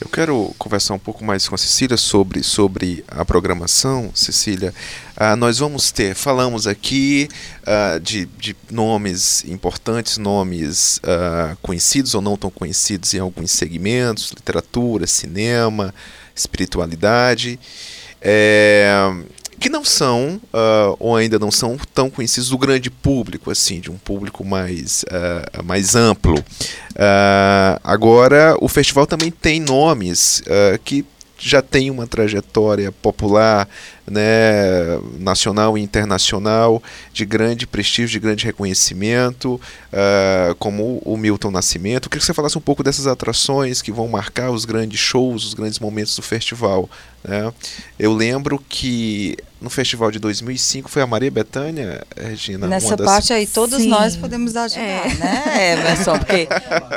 Eu 0.00 0.08
quero 0.08 0.54
conversar 0.58 0.94
um 0.94 0.98
pouco 0.98 1.24
mais 1.24 1.48
com 1.48 1.56
a 1.56 1.58
Cecília 1.58 1.96
sobre, 1.96 2.42
sobre 2.44 3.04
a 3.08 3.24
programação. 3.24 4.10
Cecília, 4.14 4.72
ah, 5.16 5.34
nós 5.34 5.58
vamos 5.58 5.90
ter, 5.90 6.14
falamos 6.14 6.68
aqui 6.68 7.28
ah, 7.66 7.98
de, 8.00 8.26
de 8.26 8.56
nomes 8.70 9.44
importantes, 9.44 10.16
nomes 10.16 11.00
ah, 11.02 11.56
conhecidos 11.60 12.14
ou 12.14 12.22
não 12.22 12.36
tão 12.36 12.50
conhecidos 12.50 13.12
em 13.12 13.18
alguns 13.18 13.50
segmentos, 13.50 14.30
literatura, 14.30 15.06
cinema, 15.06 15.92
espiritualidade. 16.34 17.58
É, 18.20 18.88
que 19.58 19.68
não 19.68 19.84
são, 19.84 20.40
ah, 20.52 20.94
ou 20.98 21.16
ainda 21.16 21.38
não 21.38 21.50
são 21.50 21.76
tão 21.92 22.08
conhecidos 22.08 22.50
do 22.50 22.58
grande 22.58 22.90
público, 22.90 23.50
assim, 23.50 23.80
de 23.80 23.90
um 23.90 23.98
público 23.98 24.44
mais, 24.44 25.04
ah, 25.10 25.62
mais 25.62 25.94
amplo. 25.94 26.42
Ah, 26.96 27.80
agora, 27.82 28.56
o 28.60 28.68
festival 28.68 29.06
também 29.06 29.30
tem 29.30 29.60
nomes 29.60 30.42
que 30.84 31.04
já 31.38 31.62
têm 31.62 31.90
uma 31.90 32.06
trajetória 32.06 32.90
popular, 32.90 33.68
né, 34.10 34.98
nacional 35.18 35.76
e 35.76 35.80
internacional, 35.82 36.82
de 37.12 37.24
grande 37.24 37.66
prestígio, 37.66 38.08
de 38.08 38.18
grande 38.20 38.44
reconhecimento, 38.44 39.60
ah, 39.92 40.54
como 40.58 41.00
o 41.04 41.16
Milton 41.16 41.50
Nascimento. 41.50 42.06
Eu 42.06 42.10
queria 42.10 42.20
que 42.20 42.26
você 42.26 42.34
falasse 42.34 42.56
um 42.58 42.60
pouco 42.62 42.82
dessas 42.82 43.06
atrações 43.06 43.82
que 43.82 43.92
vão 43.92 44.08
marcar 44.08 44.50
os 44.50 44.64
grandes 44.64 44.98
shows, 45.00 45.44
os 45.44 45.54
grandes 45.54 45.78
momentos 45.78 46.14
do 46.16 46.22
festival. 46.22 46.88
né? 47.24 47.52
Eu 47.98 48.14
lembro 48.14 48.62
que 48.68 49.36
no 49.60 49.68
festival 49.68 50.08
de 50.12 50.20
2005 50.20 50.88
foi 50.88 51.02
a 51.02 51.06
Maria 51.06 51.30
Bethânia, 51.32 52.00
Regina. 52.16 52.68
Nessa 52.68 52.96
das- 52.96 53.04
parte 53.06 53.32
aí, 53.32 53.44
todos 53.44 53.82
Sim. 53.82 53.88
nós 53.88 54.14
podemos 54.14 54.54
ajudar, 54.54 54.80
É. 54.80 55.14
né, 55.14 55.72
Emerson? 55.72 56.16
Porque 56.16 56.48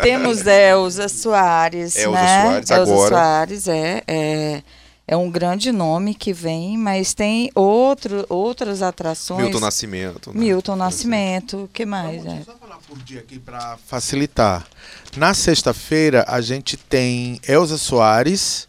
temos 0.03 0.45
Elza 0.45 1.09
Soares, 1.09 1.95
Elza 1.95 2.11
né? 2.11 2.43
Soares, 2.43 2.69
Elza 2.69 2.91
agora. 2.93 3.09
Soares, 3.09 3.67
é, 3.67 4.03
é, 4.07 4.61
é 5.07 5.17
um 5.17 5.29
grande 5.29 5.71
nome 5.71 6.13
que 6.15 6.31
vem, 6.31 6.77
mas 6.77 7.13
tem 7.13 7.51
outro, 7.55 8.25
outras 8.29 8.81
atrações. 8.81 9.43
Milton 9.43 9.59
Nascimento. 9.59 10.33
né? 10.33 10.39
Milton 10.39 10.75
Nascimento, 10.75 11.63
o 11.63 11.67
que 11.67 11.85
mais? 11.85 12.25
É? 12.25 12.41
Só 12.45 12.55
falar 12.55 12.77
por 12.87 12.97
dia 12.99 13.19
aqui 13.19 13.37
para 13.39 13.77
facilitar. 13.87 14.65
Na 15.17 15.33
sexta-feira 15.33 16.23
a 16.27 16.39
gente 16.39 16.77
tem 16.77 17.39
Elza 17.47 17.77
Soares 17.77 18.67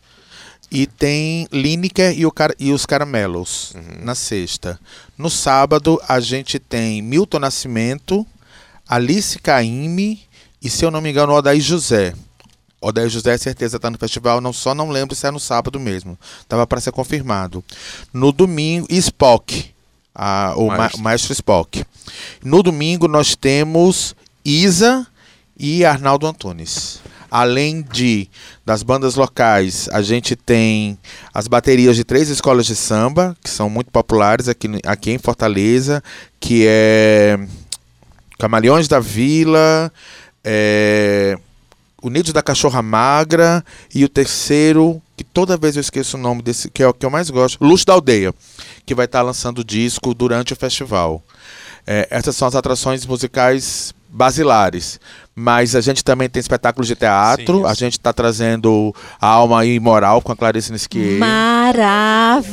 e 0.70 0.86
tem 0.86 1.46
Lineker 1.52 2.18
e, 2.18 2.24
o 2.26 2.32
Car- 2.32 2.54
e 2.58 2.72
os 2.72 2.86
Caramelos 2.86 3.74
na 4.00 4.14
sexta. 4.14 4.80
No 5.16 5.30
sábado 5.30 6.00
a 6.08 6.18
gente 6.18 6.58
tem 6.58 7.00
Milton 7.02 7.38
Nascimento, 7.40 8.26
Alice 8.88 9.38
Caime 9.38 10.20
e, 10.60 10.68
se 10.70 10.84
eu 10.84 10.90
não 10.90 11.00
me 11.00 11.10
engano, 11.10 11.32
Odaí 11.34 11.60
José. 11.60 12.14
Odaí 12.82 13.08
José, 13.08 13.38
certeza, 13.38 13.76
está 13.76 13.88
no 13.88 13.96
festival, 13.96 14.40
não 14.40 14.52
só 14.52 14.74
não 14.74 14.90
lembro 14.90 15.14
se 15.14 15.26
é 15.26 15.30
no 15.30 15.38
sábado 15.40 15.78
mesmo. 15.78 16.18
Tava 16.48 16.66
para 16.66 16.80
ser 16.80 16.90
confirmado. 16.92 17.64
No 18.12 18.32
domingo, 18.32 18.86
Spock, 18.90 19.70
a- 20.14 20.52
o, 20.56 20.66
ma- 20.66 20.76
Maestro. 20.78 21.00
o 21.00 21.02
maestro 21.04 21.32
Spock. 21.32 21.84
No 22.44 22.62
domingo 22.62 23.06
nós 23.08 23.36
temos 23.36 24.14
Isa 24.44 25.06
e 25.58 25.84
Arnaldo 25.84 26.26
Antunes. 26.26 27.00
Além 27.30 27.80
de 27.80 28.28
das 28.66 28.82
bandas 28.82 29.14
locais, 29.14 29.88
a 29.90 30.02
gente 30.02 30.36
tem 30.36 30.98
as 31.32 31.48
baterias 31.48 31.96
de 31.96 32.04
três 32.04 32.28
escolas 32.28 32.66
de 32.66 32.76
samba, 32.76 33.34
que 33.42 33.48
são 33.48 33.70
muito 33.70 33.90
populares 33.90 34.48
aqui, 34.48 34.68
aqui 34.84 35.12
em 35.12 35.18
Fortaleza, 35.18 36.02
que 36.38 36.66
é 36.68 37.38
Camaleões 38.38 38.86
da 38.86 39.00
Vila, 39.00 39.90
é, 40.44 41.38
Unidos 42.02 42.32
da 42.32 42.42
Cachorra 42.42 42.82
Magra 42.82 43.64
e 43.94 44.04
o 44.04 44.08
terceiro, 44.08 45.00
que 45.16 45.24
toda 45.24 45.56
vez 45.56 45.76
eu 45.76 45.80
esqueço 45.80 46.16
o 46.16 46.20
nome 46.20 46.42
desse, 46.42 46.70
que 46.70 46.82
é 46.82 46.88
o 46.88 46.92
que 46.92 47.06
eu 47.06 47.10
mais 47.10 47.30
gosto, 47.30 47.64
Luz 47.64 47.84
da 47.84 47.92
Aldeia, 47.92 48.34
que 48.84 48.94
vai 48.94 49.06
estar 49.06 49.22
lançando 49.22 49.64
disco 49.64 50.12
durante 50.12 50.52
o 50.52 50.56
festival. 50.56 51.22
É, 51.86 52.08
essas 52.10 52.36
são 52.36 52.48
as 52.48 52.54
atrações 52.54 53.06
musicais 53.06 53.94
basilares. 54.12 55.00
Mas 55.34 55.74
a 55.74 55.80
gente 55.80 56.04
também 56.04 56.28
tem 56.28 56.38
espetáculos 56.40 56.86
de 56.86 56.94
teatro. 56.94 57.60
Sim, 57.60 57.66
a 57.66 57.72
gente 57.72 57.94
está 57.94 58.12
trazendo 58.12 58.94
a 59.18 59.26
Alma 59.28 59.64
Imoral 59.64 60.20
com 60.20 60.30
a 60.30 60.36
Clarice 60.36 60.70
Nisquier. 60.70 61.18
Maravilhosa, 61.18 62.52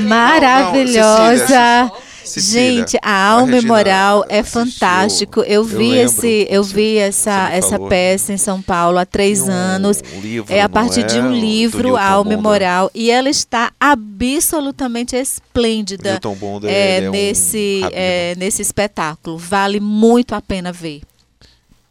maravilhosa. 0.00 1.38
Cecília, 1.38 1.92
Gente, 2.26 2.98
a 3.02 3.24
alma 3.30 3.52
Regina 3.52 3.72
moral 3.72 4.24
é 4.28 4.40
assistiu, 4.40 4.62
fantástico. 4.64 5.40
Eu 5.42 5.62
vi 5.64 5.76
lembro, 5.90 5.94
esse, 6.06 6.46
eu 6.50 6.62
vi 6.62 6.96
essa 6.98 7.50
essa 7.50 7.78
peça 7.78 8.32
em 8.32 8.36
São 8.36 8.60
Paulo 8.60 8.98
há 8.98 9.06
três 9.06 9.40
um 9.42 9.50
anos. 9.50 10.02
livro, 10.20 10.52
É 10.52 10.60
a 10.60 10.68
partir 10.68 11.04
de 11.04 11.18
é? 11.18 11.22
um 11.22 11.30
Do 11.30 11.36
livro, 11.36 11.96
A 11.96 12.04
Alma. 12.04 12.36
Moral, 12.36 12.90
e 12.94 13.10
ela 13.10 13.28
está 13.30 13.72
absolutamente 13.80 15.14
esplêndida 15.16 16.10
Newton 16.12 16.34
Bonder, 16.34 16.70
é, 16.70 17.02
é 17.04 17.08
um 17.08 17.12
nesse 17.12 17.80
rabino. 17.82 18.00
é, 18.00 18.34
nesse 18.36 18.62
espetáculo. 18.62 19.38
Vale 19.38 19.80
muito 19.80 20.34
a 20.34 20.42
pena 20.42 20.72
ver. 20.72 21.02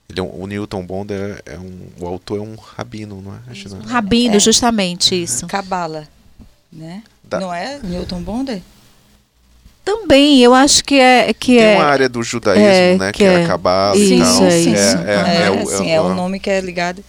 Ele 0.10 0.20
é 0.20 0.24
um- 0.24 0.42
o 0.44 0.46
Newton 0.48 0.86
Bonder 0.86 1.42
é 1.46 1.58
um. 1.58 1.88
O 2.00 2.08
autor 2.08 2.38
é 2.40 2.42
um 2.42 2.56
rabino, 2.56 3.22
não 3.22 3.34
é? 3.34 3.38
Regina? 3.48 3.76
Um 3.76 3.82
rabino, 3.88 4.36
É. 4.36 4.40
justamente 4.40 5.20
isso. 5.22 5.48
Cabala, 5.48 6.08
né? 6.72 7.02
Da- 7.24 7.40
Não 7.40 7.52
é 7.54 7.80
Newton 7.84 8.22
Bonder? 8.22 8.62
Também, 9.86 10.40
eu 10.42 10.54
acho 10.54 10.84
que 10.84 11.00
é 11.00 11.32
que 11.32 11.58
Tem 11.58 11.64
é 11.64 11.76
uma 11.76 11.86
área 11.86 12.10
do 12.10 12.24
judaísmo, 12.24 12.66
é, 12.68 12.98
né? 12.98 13.12
Que, 13.12 13.24
é 13.24 13.28
é- 13.28 13.44
a 13.44 13.48
cabala 13.48 13.96
Isso, 13.96 14.14
e 14.14 14.20
tal. 14.20 14.44
é 14.48 14.60
isso. 14.60 14.98
É, 14.98 15.14
É, 15.14 15.46
é, 15.46 15.52
o- 15.52 15.66
sim, 15.68 15.92
é 15.92 16.02
o- 16.02 16.14
nome 16.16 16.40
que 16.40 16.50
é 16.50 16.60
ligado 16.60 17.04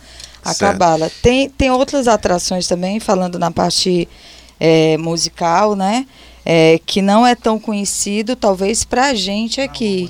à 0.44 0.54
cabala. 0.54 1.10
Tem, 1.22 1.48
tem 1.48 1.70
outras 1.70 2.06
atrações 2.06 2.68
também, 2.68 3.00
falando 3.00 3.38
na 3.38 3.50
parte 3.50 4.06
é, 4.60 4.96
musical, 4.98 5.74
né? 5.74 6.06
É, 6.44 6.78
que 6.86 7.00
não 7.02 7.26
é 7.26 7.34
tão 7.34 7.58
conhecido, 7.58 8.36
talvez, 8.36 8.84
pra 8.84 9.12
gente 9.14 9.60
aqui, 9.60 10.08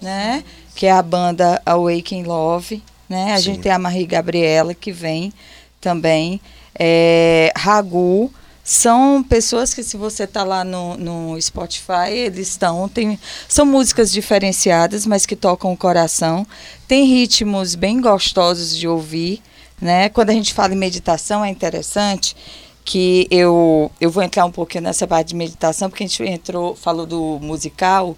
né? 0.00 0.44
Que 0.74 0.86
é 0.86 0.92
a 0.92 1.02
banda 1.02 1.60
Awaken 1.66 2.22
Love, 2.24 2.82
né? 3.08 3.32
A 3.32 3.36
Sim. 3.38 3.42
gente 3.42 3.60
tem 3.60 3.72
a 3.72 3.78
Marie 3.78 4.06
Gabriela, 4.06 4.74
que 4.74 4.92
vem 4.92 5.32
também. 5.80 6.40
É, 6.78 7.52
Ragu, 7.56 8.32
são 8.64 9.22
pessoas 9.22 9.74
que 9.74 9.82
se 9.82 9.96
você 9.96 10.26
tá 10.26 10.44
lá 10.44 10.62
no, 10.62 10.96
no 10.96 11.40
Spotify, 11.40 12.10
eles 12.10 12.48
estão, 12.48 12.88
tem, 12.88 13.18
são 13.48 13.66
músicas 13.66 14.12
diferenciadas, 14.12 15.04
mas 15.04 15.26
que 15.26 15.34
tocam 15.34 15.72
o 15.72 15.76
coração. 15.76 16.46
Tem 16.86 17.04
ritmos 17.04 17.74
bem 17.74 18.00
gostosos 18.00 18.76
de 18.76 18.86
ouvir, 18.86 19.42
né? 19.80 20.08
Quando 20.08 20.30
a 20.30 20.34
gente 20.34 20.54
fala 20.54 20.74
em 20.74 20.76
meditação 20.76 21.44
é 21.44 21.50
interessante 21.50 22.36
que 22.84 23.28
eu 23.30 23.90
eu 24.00 24.10
vou 24.10 24.22
entrar 24.22 24.44
um 24.44 24.50
pouquinho 24.50 24.84
nessa 24.84 25.06
parte 25.06 25.28
de 25.28 25.36
meditação 25.36 25.88
porque 25.88 26.02
a 26.02 26.06
gente 26.06 26.22
entrou 26.24 26.74
falou 26.74 27.06
do 27.06 27.38
musical 27.40 28.16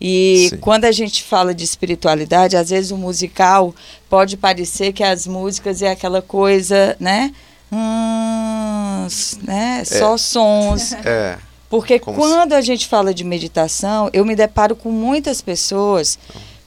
e 0.00 0.48
Sim. 0.50 0.56
quando 0.58 0.84
a 0.84 0.92
gente 0.92 1.22
fala 1.24 1.54
de 1.54 1.64
espiritualidade, 1.64 2.56
às 2.56 2.70
vezes 2.70 2.90
o 2.90 2.96
musical 2.96 3.74
pode 4.08 4.36
parecer 4.36 4.92
que 4.92 5.02
as 5.02 5.26
músicas 5.26 5.80
é 5.80 5.90
aquela 5.90 6.20
coisa, 6.20 6.96
né? 7.00 7.32
Hum, 7.72 9.06
né? 9.42 9.84
Só 9.84 10.16
sons. 10.16 10.92
É. 11.04 11.38
Porque 11.68 11.98
Como 11.98 12.16
quando 12.16 12.52
a 12.52 12.60
gente 12.60 12.86
fala 12.86 13.12
de 13.12 13.24
meditação, 13.24 14.08
eu 14.12 14.24
me 14.24 14.36
deparo 14.36 14.76
com 14.76 14.90
muitas 14.90 15.40
pessoas 15.40 16.16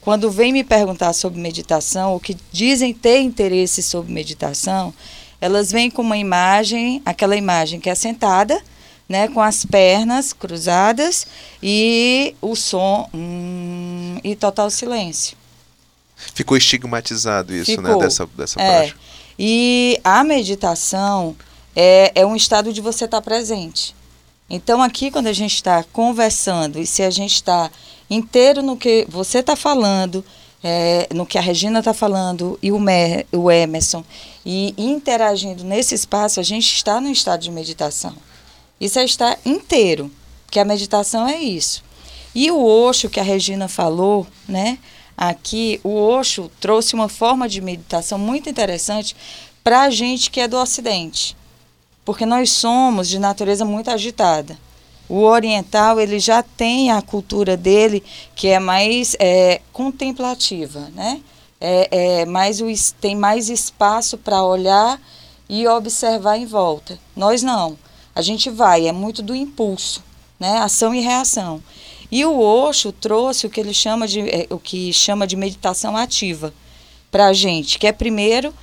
quando 0.02 0.30
vêm 0.30 0.52
me 0.52 0.64
perguntar 0.64 1.14
sobre 1.14 1.40
meditação 1.40 2.14
ou 2.14 2.20
que 2.20 2.36
dizem 2.52 2.94
ter 2.94 3.20
interesse 3.20 3.82
sobre 3.82 4.12
meditação, 4.12 4.94
elas 5.40 5.72
vêm 5.72 5.90
com 5.90 6.02
uma 6.02 6.18
imagem, 6.18 7.02
aquela 7.06 7.36
imagem 7.36 7.80
que 7.80 7.90
é 7.90 7.96
sentada, 7.96 8.62
né, 9.08 9.28
com 9.28 9.42
as 9.42 9.66
pernas 9.66 10.34
cruzadas 10.34 11.26
e 11.64 12.36
o 12.42 12.56
som 12.56 13.10
hum, 13.14 14.18
e 14.24 14.36
total 14.36 14.70
silêncio. 14.70 15.38
Ficou 16.34 16.58
estigmatizado 16.58 17.56
isso, 17.56 17.82
né? 17.82 17.90
Ficou. 17.90 18.02
Dessa, 18.04 18.26
dessa 18.38 18.62
É. 18.62 18.80
prática. 18.80 19.00
E 19.42 20.02
a 20.04 20.22
meditação 20.22 21.34
é, 21.74 22.12
é 22.14 22.26
um 22.26 22.36
estado 22.36 22.74
de 22.74 22.82
você 22.82 23.06
estar 23.06 23.22
presente. 23.22 23.96
Então, 24.50 24.82
aqui, 24.82 25.10
quando 25.10 25.28
a 25.28 25.34
gente 25.34 25.54
está 25.54 25.82
conversando, 25.94 26.78
e 26.78 26.86
se 26.86 27.04
a 27.04 27.10
gente 27.10 27.36
está 27.36 27.72
inteiro 28.10 28.62
no 28.62 28.76
que 28.76 29.06
você 29.08 29.40
está 29.40 29.56
falando, 29.56 30.26
é, 30.62 31.08
no 31.14 31.26
que 31.26 31.38
a 31.38 31.42
Regina 31.42 31.80
está 31.80 31.94
falando, 31.94 32.60
e 32.62 32.70
o, 32.70 32.80
Mer, 32.80 33.26
o 33.32 33.50
Emerson, 33.50 34.04
e 34.46 34.74
interagindo 34.78 35.64
nesse 35.64 35.96
espaço, 35.96 36.42
a 36.42 36.44
gente 36.44 36.74
está 36.74 37.00
no 37.00 37.10
estado 37.10 37.42
de 37.42 37.52
meditação. 37.52 38.16
Isso 38.82 39.00
é 39.00 39.06
estar 39.06 39.40
inteiro, 39.46 40.12
que 40.52 40.60
a 40.60 40.66
meditação 40.66 41.26
é 41.26 41.38
isso. 41.38 41.82
E 42.36 42.52
o 42.52 42.62
Osho, 42.62 43.10
que 43.10 43.22
a 43.22 43.24
Regina 43.24 43.70
falou, 43.70 44.28
né? 44.48 44.80
Aqui, 45.22 45.82
o 45.84 46.00
Osho 46.00 46.50
trouxe 46.62 46.94
uma 46.94 47.10
forma 47.10 47.50
de 47.50 47.60
meditação 47.60 48.18
muito 48.18 48.50
interessante 48.50 49.14
para 49.62 49.82
a 49.82 49.90
gente 49.90 50.32
que 50.32 50.40
é 50.40 50.48
do 50.48 50.56
Ocidente. 50.56 51.36
Porque 52.06 52.26
nós 52.26 52.52
somos 52.52 53.10
de 53.10 53.20
natureza 53.20 53.66
muito 53.66 53.92
agitada. 53.92 54.58
O 55.10 55.24
oriental, 55.24 56.00
ele 56.00 56.20
já 56.20 56.42
tem 56.42 56.90
a 56.90 57.02
cultura 57.02 57.58
dele 57.58 58.02
que 58.34 58.48
é 58.48 58.60
mais 58.60 59.18
é, 59.20 59.60
contemplativa, 59.74 60.90
né? 60.96 61.20
É, 61.60 62.22
é 62.22 62.26
mais 62.26 62.62
o, 62.62 62.68
tem 63.02 63.14
mais 63.14 63.50
espaço 63.50 64.18
para 64.18 64.42
olhar 64.42 65.02
e 65.50 65.68
observar 65.68 66.38
em 66.38 66.46
volta. 66.46 66.98
Nós 67.14 67.44
não. 67.44 67.78
A 68.16 68.22
gente 68.22 68.50
vai, 68.50 68.88
é 68.88 68.94
muito 68.94 69.22
do 69.22 69.36
impulso, 69.36 70.02
né? 70.40 70.60
Ação 70.60 70.96
e 70.96 71.02
reação. 71.02 71.62
E 72.12 72.26
o 72.26 72.40
Osho 72.40 72.92
trouxe 72.92 73.46
o 73.46 73.50
que 73.50 73.60
ele 73.60 73.74
chama 73.74 74.08
de, 74.08 74.22
é, 74.22 74.48
o 74.50 74.58
que 74.58 74.92
chama 74.92 75.28
de 75.28 75.36
meditação 75.36 75.96
ativa 75.96 76.54
para 77.12 77.28
a 77.28 77.34
gente, 77.34 77.78
que 77.78 77.88
é 77.88 77.92
primeiro 77.92 78.54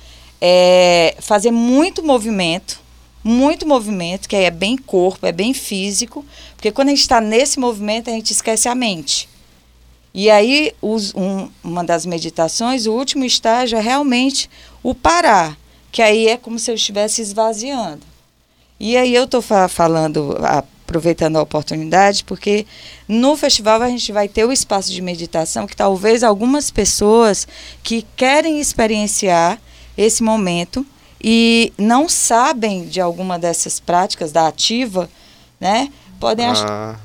é, 0.41 1.15
fazer 1.19 1.51
muito 1.51 2.03
movimento, 2.03 2.79
muito 3.23 3.67
movimento, 3.67 4.27
que 4.27 4.35
aí 4.35 4.43
é 4.45 4.51
bem 4.51 4.77
corpo, 4.77 5.25
é 5.25 5.31
bem 5.31 5.53
físico, 5.53 6.25
porque 6.55 6.71
quando 6.71 6.89
a 6.89 6.91
gente 6.91 7.01
está 7.01 7.19
nesse 7.19 7.59
movimento 7.59 8.09
a 8.09 8.13
gente 8.13 8.31
esquece 8.31 8.67
a 8.69 8.75
mente. 8.75 9.27
E 10.13 10.29
aí 10.29 10.73
os- 10.81 11.13
um- 11.15 11.49
uma 11.63 11.83
das 11.83 12.05
meditações, 12.05 12.85
o 12.85 12.93
último 12.93 13.23
estágio 13.25 13.77
é 13.77 13.81
realmente 13.81 14.49
o 14.81 14.93
parar, 14.95 15.57
que 15.91 16.01
aí 16.01 16.27
é 16.27 16.37
como 16.37 16.57
se 16.59 16.71
eu 16.71 16.75
estivesse 16.75 17.21
esvaziando. 17.21 18.01
E 18.79 18.95
aí 18.95 19.13
eu 19.15 19.23
estou 19.23 19.41
falando, 19.41 20.37
aproveitando 20.41 21.37
a 21.37 21.41
oportunidade, 21.41 22.23
porque 22.23 22.65
no 23.07 23.35
festival 23.35 23.81
a 23.81 23.89
gente 23.89 24.11
vai 24.11 24.27
ter 24.27 24.45
o 24.45 24.51
espaço 24.51 24.91
de 24.91 25.01
meditação 25.01 25.65
que 25.65 25.75
talvez 25.75 26.23
algumas 26.23 26.69
pessoas 26.69 27.47
que 27.81 28.05
querem 28.15 28.59
experienciar 28.59 29.59
esse 29.97 30.21
momento 30.21 30.85
e 31.23 31.73
não 31.77 32.07
sabem 32.07 32.85
de 32.87 33.01
alguma 33.01 33.39
dessas 33.39 33.79
práticas 33.79 34.31
da 34.31 34.47
ativa, 34.47 35.09
né? 35.59 35.91
Podem 36.19 36.45
ach- 36.45 36.63
Ah, 36.67 36.95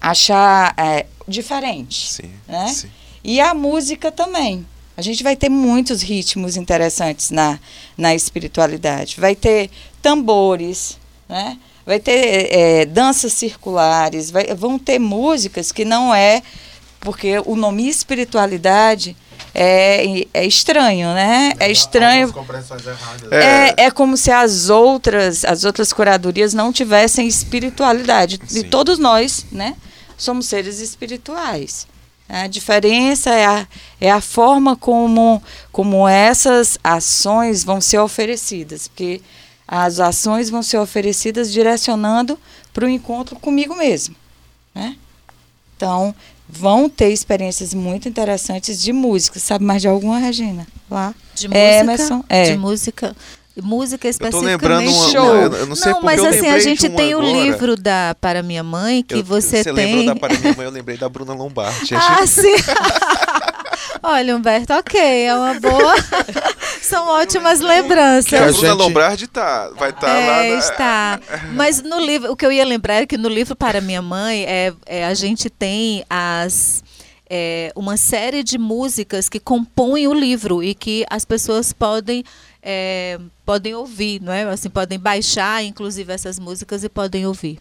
achar 0.00 0.74
é, 0.76 1.06
diferente. 1.28 2.12
sim, 2.12 2.30
né? 2.48 2.66
sim. 2.68 2.90
E 3.22 3.40
a 3.40 3.54
música 3.54 4.10
também. 4.10 4.66
A 4.96 5.00
gente 5.00 5.22
vai 5.22 5.36
ter 5.36 5.48
muitos 5.48 6.02
ritmos 6.02 6.56
interessantes 6.56 7.30
na, 7.30 7.58
na 7.96 8.12
espiritualidade. 8.14 9.16
Vai 9.20 9.34
ter 9.36 9.70
tambores, 10.02 10.98
né? 11.32 11.58
vai 11.84 11.98
ter 11.98 12.48
é, 12.52 12.86
danças 12.86 13.32
circulares, 13.32 14.30
vai- 14.30 14.54
vão 14.54 14.78
ter 14.78 14.98
músicas 14.98 15.72
que 15.72 15.84
não 15.84 16.14
é. 16.14 16.42
Porque 17.00 17.42
o 17.44 17.56
nome 17.56 17.88
espiritualidade 17.88 19.16
é, 19.52 20.24
é 20.32 20.46
estranho, 20.46 21.12
né? 21.12 21.52
É 21.58 21.70
estranho. 21.70 22.32
É, 23.32 23.86
é 23.86 23.90
como 23.90 24.16
se 24.16 24.30
as 24.30 24.70
outras, 24.70 25.44
as 25.44 25.64
outras 25.64 25.92
curadorias 25.92 26.54
não 26.54 26.72
tivessem 26.72 27.26
espiritualidade. 27.26 28.38
E 28.44 28.60
Sim. 28.60 28.62
todos 28.62 29.00
nós, 29.00 29.44
né, 29.50 29.74
somos 30.16 30.46
seres 30.46 30.78
espirituais. 30.78 31.88
A 32.28 32.46
diferença 32.46 33.30
é 33.30 33.44
a, 33.44 33.66
é 34.00 34.10
a 34.10 34.20
forma 34.20 34.76
como, 34.76 35.42
como 35.72 36.06
essas 36.06 36.78
ações 36.84 37.64
vão 37.64 37.80
ser 37.80 37.98
oferecidas. 37.98 38.86
Porque 38.86 39.20
as 39.66 40.00
ações 40.00 40.50
vão 40.50 40.62
ser 40.62 40.78
oferecidas 40.78 41.50
direcionando 41.52 42.38
para 42.72 42.84
o 42.84 42.88
encontro 42.88 43.36
comigo 43.36 43.74
mesmo. 43.76 44.14
Né? 44.74 44.96
Então, 45.76 46.14
vão 46.48 46.88
ter 46.88 47.10
experiências 47.10 47.72
muito 47.74 48.08
interessantes 48.08 48.80
de 48.82 48.92
música. 48.92 49.38
Sabe 49.40 49.64
mais 49.64 49.80
de 49.82 49.88
alguma, 49.88 50.18
Regina? 50.18 50.66
Lá. 50.90 51.14
De 51.34 51.48
música, 51.48 51.58
Emerson, 51.80 52.24
é. 52.28 52.44
de 52.52 52.56
música, 52.58 53.16
música 53.62 54.06
Eu 54.08 54.12
tô 54.18 54.26
especificamente. 54.26 54.50
lembrando 54.50 54.90
uma, 54.90 55.08
Show. 55.10 55.22
uma- 55.48 55.56
eu, 55.56 55.66
não 55.66 55.76
sei 55.76 55.92
porque 55.92 56.06
mas 56.06 56.18
eu 56.22 56.26
assim, 56.26 56.48
a 56.48 56.58
gente 56.58 56.88
tem 56.90 57.14
o 57.14 57.20
livro 57.20 57.74
da 57.76 58.14
Para 58.20 58.42
Minha 58.42 58.62
Mãe, 58.62 59.02
que 59.02 59.14
Eu- 59.14 59.24
você, 59.24 59.62
você 59.62 59.72
tem. 59.72 59.96
lembrou 59.96 60.14
da 60.14 60.16
para 60.20 60.38
minha 60.38 60.54
mãe, 60.54 60.66
eu 60.66 60.70
lembrei 60.72 60.96
da 60.98 61.08
Bruna 61.08 61.32
Lombardi. 61.34 61.94
Ah, 61.94 62.26
sim. 62.26 62.42
Olha, 64.02 64.36
Humberto, 64.36 64.72
ok, 64.74 65.00
é 65.00 65.34
uma 65.34 65.54
boa. 65.60 65.94
São 66.82 67.08
ótimas 67.08 67.58
Que 67.60 67.64
a 67.64 67.68
lembranças. 67.68 68.32
a 68.34 68.38
Bruna 68.46 68.52
gente- 68.52 68.70
Lombardi 68.78 69.26
tá, 69.26 69.70
vai 69.76 69.90
estar 69.90 70.06
lá. 70.06 70.44
É, 70.44 70.52
na- 70.52 70.58
está. 70.58 71.20
Mas 71.54 71.82
no 71.82 71.98
livro, 72.00 72.32
o 72.32 72.36
que 72.36 72.44
eu 72.44 72.52
ia 72.52 72.64
lembrar 72.64 73.02
é 73.02 73.06
que 73.06 73.16
no 73.16 73.28
livro 73.28 73.54
para 73.56 73.80
minha 73.80 74.02
mãe, 74.02 74.44
é, 74.44 74.72
é, 74.86 75.04
a 75.06 75.14
gente 75.14 75.48
tem 75.50 76.04
as 76.10 76.82
é, 77.30 77.72
uma 77.74 77.96
série 77.96 78.42
de 78.42 78.58
músicas 78.58 79.28
que 79.28 79.40
compõem 79.40 80.06
o 80.06 80.12
livro 80.14 80.62
e 80.62 80.74
que 80.74 81.04
as 81.08 81.24
pessoas 81.24 81.72
podem 81.72 82.22
é, 82.62 83.18
podem 83.44 83.74
ouvir, 83.74 84.20
não 84.20 84.32
é? 84.32 84.42
Assim, 84.44 84.68
podem 84.70 84.98
baixar, 84.98 85.64
inclusive 85.64 86.12
essas 86.12 86.38
músicas 86.38 86.84
e 86.84 86.88
podem 86.88 87.26
ouvir. 87.26 87.58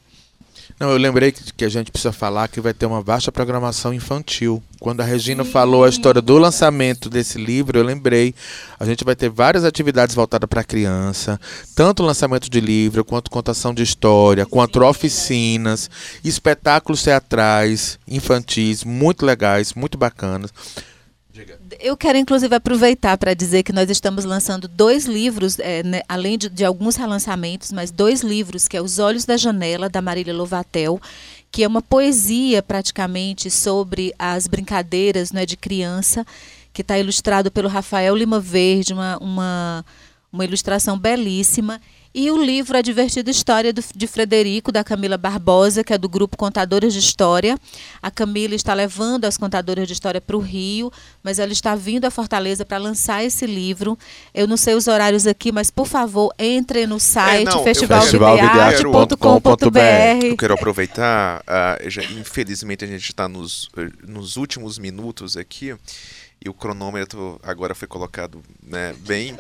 Não, 0.80 0.92
eu 0.92 0.98
lembrei 0.98 1.32
que, 1.32 1.54
que 1.54 1.66
a 1.66 1.70
gente 1.70 1.92
precisa 1.92 2.12
falar 2.12 2.48
que 2.48 2.62
vai 2.62 2.74
ter 2.74 2.86
uma 2.86 3.02
vasta 3.02 3.32
programação 3.32 3.94
infantil. 3.94 4.62
Quando 4.80 5.02
a 5.02 5.04
Regina 5.04 5.46
falou 5.46 5.84
a 5.84 5.90
história 5.90 6.22
do 6.22 6.38
lançamento 6.38 7.10
desse 7.10 7.38
livro, 7.38 7.78
eu 7.78 7.84
lembrei. 7.84 8.34
A 8.80 8.86
gente 8.86 9.04
vai 9.04 9.16
ter 9.16 9.30
várias 9.30 9.64
atividades 9.64 10.16
voltadas 10.16 10.50
para 10.50 10.62
a 10.62 10.64
criança, 10.64 11.40
tanto 11.76 12.02
lançamento 12.02 12.50
de 12.50 12.60
livro, 12.60 13.06
quanto 13.06 13.30
contação 13.30 13.74
de 13.74 13.84
história, 13.84 14.46
quanto 14.46 14.84
oficinas, 14.84 15.90
espetáculos 16.24 17.04
teatrais, 17.04 18.00
infantis, 18.08 18.84
muito 18.84 19.26
legais, 19.26 19.74
muito 19.74 19.98
bacanas. 19.98 20.52
Eu 21.80 21.98
quero, 21.98 22.18
inclusive, 22.18 22.54
aproveitar 22.54 23.18
para 23.18 23.34
dizer 23.34 23.64
que 23.64 23.74
nós 23.74 23.90
estamos 23.90 24.26
lançando 24.26 24.68
dois 24.68 25.06
livros, 25.06 25.58
é, 25.60 25.84
né, 25.84 26.02
além 26.08 26.38
de, 26.38 26.50
de 26.50 26.64
alguns 26.64 26.96
relançamentos, 26.96 27.72
mas 27.72 27.92
dois 27.92 28.22
livros, 28.22 28.68
que 28.68 28.78
é 28.78 28.82
Os 28.82 29.00
Olhos 29.00 29.26
da 29.26 29.38
Janela, 29.38 29.90
da 29.90 30.02
Marília 30.02 30.34
Lovatel, 30.34 31.00
que 31.52 31.64
é 31.64 31.68
uma 31.68 31.82
poesia 31.82 32.64
praticamente 32.64 33.52
sobre 33.52 34.14
as 34.18 34.48
brincadeiras 34.48 35.32
né, 35.32 35.46
de 35.46 35.58
criança, 35.58 36.26
que 36.74 36.82
está 36.82 36.98
ilustrado 36.98 37.52
pelo 37.52 37.68
Rafael 37.68 38.16
Lima 38.16 38.40
Verde, 38.40 38.94
uma, 38.94 39.18
uma, 39.18 39.86
uma 40.32 40.46
ilustração 40.46 40.98
belíssima. 40.98 41.82
E 42.14 42.30
o 42.30 42.44
livro 42.44 42.78
A 42.78 42.82
Divertida 42.82 43.32
História 43.32 43.72
de 43.72 44.06
Frederico, 44.08 44.70
da 44.70 44.84
Camila 44.84 45.18
Barbosa, 45.18 45.82
que 45.82 45.94
é 45.94 45.98
do 45.98 46.10
grupo 46.10 46.36
Contadoras 46.36 46.92
de 46.92 47.00
História. 47.00 47.58
A 48.02 48.12
Camila 48.12 48.54
está 48.54 48.74
levando 48.74 49.24
as 49.24 49.38
contadoras 49.38 49.88
de 49.88 49.94
história 49.94 50.20
para 50.20 50.36
o 50.36 50.40
Rio, 50.42 50.92
mas 51.24 51.40
ela 51.40 51.54
está 51.54 51.74
vindo 51.74 52.04
a 52.04 52.12
Fortaleza 52.12 52.66
para 52.66 52.78
lançar 52.78 53.24
esse 53.24 53.46
livro. 53.46 53.98
Eu 54.34 54.46
não 54.46 54.58
sei 54.58 54.74
os 54.76 54.90
horários 54.90 55.26
aqui, 55.26 55.54
mas 55.54 55.72
por 55.72 55.88
favor, 55.88 56.34
entre 56.38 56.86
no 56.86 57.00
site 57.00 57.46
não, 57.46 57.60
eu- 57.60 57.64
festivalvidearte.com.br. 57.64 60.26
Eu 60.26 60.36
quero 60.38 60.54
aproveitar, 60.54 61.42
ah, 61.48 61.78
já- 61.88 62.04
infelizmente 62.04 62.84
a 62.84 62.88
gente 62.88 63.08
está 63.10 63.30
nos, 63.30 63.70
eh, 63.78 63.88
nos 64.06 64.36
últimos 64.36 64.78
minutos 64.78 65.38
aqui 65.38 65.74
e 66.44 66.50
o 66.50 66.54
cronômetro 66.54 67.40
agora 67.44 67.76
foi 67.76 67.88
colocado 67.88 68.42
né, 68.64 68.96
bem 69.00 69.36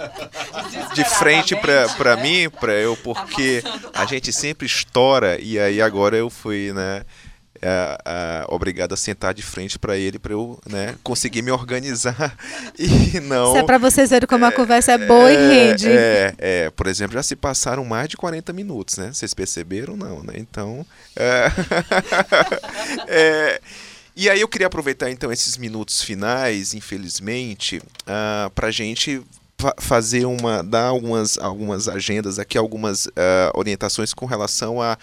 de 0.93 1.03
frente 1.03 1.55
para 1.97 2.15
mim, 2.17 2.49
para 2.49 2.73
eu, 2.73 2.95
porque 2.97 3.63
a 3.93 4.05
gente 4.05 4.31
sempre 4.31 4.67
estoura 4.67 5.39
e 5.41 5.59
aí 5.59 5.81
agora 5.81 6.15
eu 6.15 6.29
fui, 6.29 6.71
né? 6.73 7.03
ah, 7.63 7.97
ah, 8.05 8.45
obrigado 8.49 8.93
a 8.93 8.97
sentar 8.97 9.33
de 9.33 9.41
frente 9.41 9.77
para 9.77 9.95
ele 9.95 10.17
para 10.17 10.33
eu 10.33 10.59
né, 10.67 10.95
conseguir 11.03 11.41
me 11.41 11.51
organizar 11.51 12.35
e 12.77 13.19
não 13.19 13.49
Isso 13.49 13.57
é 13.57 13.63
para 13.63 13.77
vocês 13.77 14.09
verem 14.09 14.27
como 14.27 14.45
a 14.45 14.51
conversa 14.51 14.93
é 14.93 14.97
boa 14.97 15.31
e 15.31 15.35
rende. 15.35 15.87
é, 15.89 16.33
é, 16.37 16.69
por 16.71 16.87
exemplo, 16.87 17.13
já 17.13 17.23
se 17.23 17.35
passaram 17.35 17.85
mais 17.85 18.09
de 18.09 18.17
40 18.17 18.51
minutos, 18.53 18.97
né? 18.97 19.11
Vocês 19.13 19.33
perceberam? 19.33 19.95
Não, 19.95 20.23
né? 20.23 20.33
Então. 20.37 20.85
É, 21.15 21.51
é, 23.07 23.61
e 24.15 24.29
aí 24.29 24.41
eu 24.41 24.47
queria 24.47 24.67
aproveitar 24.67 25.09
então 25.09 25.31
esses 25.31 25.57
minutos 25.57 26.01
finais, 26.03 26.73
infelizmente, 26.73 27.81
ah, 28.05 28.51
para 28.53 28.67
a 28.67 28.71
gente 28.71 29.21
fa- 29.57 29.75
fazer 29.79 30.25
uma. 30.25 30.61
dar 30.63 30.87
algumas, 30.87 31.37
algumas 31.37 31.87
agendas 31.87 32.37
aqui, 32.39 32.57
algumas 32.57 33.07
ah, 33.15 33.51
orientações 33.55 34.13
com 34.13 34.25
relação 34.25 34.81
a. 34.81 34.97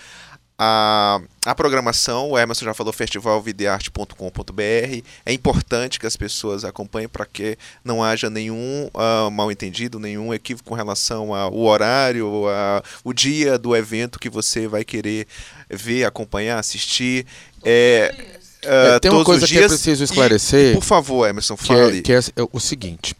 A, 0.61 1.21
a 1.47 1.55
programação, 1.55 2.31
o 2.31 2.39
Emerson 2.39 2.65
já 2.65 2.75
falou, 2.75 2.93
festivalvidearte.com.br. 2.93 5.03
É 5.25 5.33
importante 5.33 6.01
que 6.01 6.07
as 6.07 6.17
pessoas 6.17 6.65
acompanhem 6.65 7.09
para 7.09 7.25
que 7.25 7.57
não 7.85 8.03
haja 8.03 8.29
nenhum 8.29 8.91
ah, 8.95 9.31
mal 9.31 9.53
entendido, 9.53 10.01
nenhum 10.01 10.35
equívoco 10.35 10.69
com 10.69 10.75
relação 10.75 11.33
ao 11.33 11.57
horário, 11.57 12.49
a, 12.49 12.83
o 13.05 13.13
dia 13.13 13.57
do 13.57 13.77
evento 13.77 14.19
que 14.19 14.29
você 14.29 14.67
vai 14.67 14.85
querer 14.85 15.29
ver, 15.71 16.05
acompanhar, 16.05 16.59
assistir. 16.59 17.25
É, 17.63 18.13
É, 18.63 18.99
tem 18.99 19.11
uma 19.11 19.25
coisa 19.25 19.47
que 19.47 19.59
é 19.59 19.67
preciso 19.69 20.03
E, 20.03 20.05
esclarecer, 20.05 20.75
por 20.75 20.83
favor, 20.85 21.29
Emerson, 21.29 21.57
que 21.57 21.65
fale 21.67 21.99
é, 21.99 22.03
que 22.03 22.13
é 22.13 22.21
o 22.53 22.59
seguinte. 22.61 23.15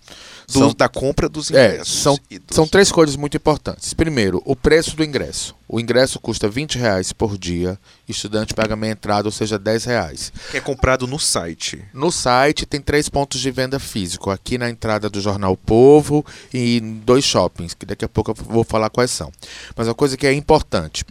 do- 0.49 0.53
São, 0.61 0.73
da 0.75 0.89
compra 0.89 1.29
dos 1.29 1.51
é, 1.51 1.73
ingressos. 1.75 2.03
são, 2.03 2.19
e 2.31 2.39
dos- 2.39 2.55
são 2.57 2.67
três 2.67 2.91
coisas 2.91 3.17
muito 3.17 3.37
importantes. 3.37 3.93
Primeiro, 3.93 4.41
o 4.47 4.57
preço 4.57 4.97
do 4.97 5.05
ingresso. 5.05 5.55
O 5.69 5.79
ingresso 5.79 6.19
custa 6.19 6.49
20 6.49 6.79
reais 6.79 7.13
por 7.13 7.37
dia. 7.37 7.79
Estudante 8.09 8.55
paga 8.55 8.75
meia 8.75 8.93
entrada, 8.93 9.29
ou 9.29 9.33
seja, 9.33 9.59
10 9.59 9.85
reais. 9.85 10.33
que 10.51 10.57
é 10.57 10.61
comprado 10.61 11.07
no 11.07 11.19
site. 11.19 11.85
No 11.93 12.11
site 12.11 12.65
tem 12.65 12.81
três 12.81 13.11
pontos 13.11 13.39
de 13.43 13.51
venda 13.51 13.79
físico. 13.79 14.31
Aqui 14.31 14.57
na 14.57 14.71
entrada 14.71 15.11
do 15.11 15.21
Jornal 15.21 15.55
Povo 15.55 16.25
e 16.55 16.81
dois 17.05 17.25
shoppings, 17.27 17.75
que 17.75 17.85
daqui 17.85 18.07
a 18.07 18.09
pouco 18.09 18.31
eu 18.31 18.35
vou 18.35 18.65
falar 18.65 18.89
quais 18.89 19.11
são. 19.11 19.31
Mas 19.77 19.87
uma 19.87 19.95
coisa 19.95 20.17
que 20.17 20.27
é 20.27 20.33
importante. 20.33 21.05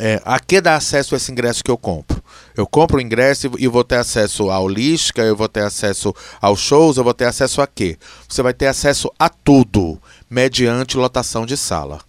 É, 0.00 0.22
a 0.24 0.38
que 0.38 0.60
dá 0.60 0.76
acesso 0.76 1.14
a 1.14 1.16
esse 1.16 1.32
ingresso 1.32 1.62
que 1.62 1.70
eu 1.70 1.76
compro? 1.76 2.22
Eu 2.56 2.66
compro 2.66 2.98
o 2.98 3.00
ingresso 3.00 3.50
e 3.58 3.66
vou 3.66 3.82
ter 3.82 3.96
acesso 3.96 4.50
à 4.50 4.58
holística, 4.58 5.22
eu 5.22 5.34
vou 5.34 5.48
ter 5.48 5.62
acesso 5.62 6.14
aos 6.40 6.60
shows, 6.60 6.96
eu 6.96 7.04
vou 7.04 7.14
ter 7.14 7.24
acesso 7.24 7.60
a 7.60 7.66
quê? 7.66 7.98
Você 8.28 8.42
vai 8.42 8.54
ter 8.54 8.66
acesso 8.66 9.10
a 9.18 9.28
tudo, 9.28 10.00
mediante 10.30 10.96
lotação 10.96 11.44
de 11.44 11.56
sala. 11.56 12.00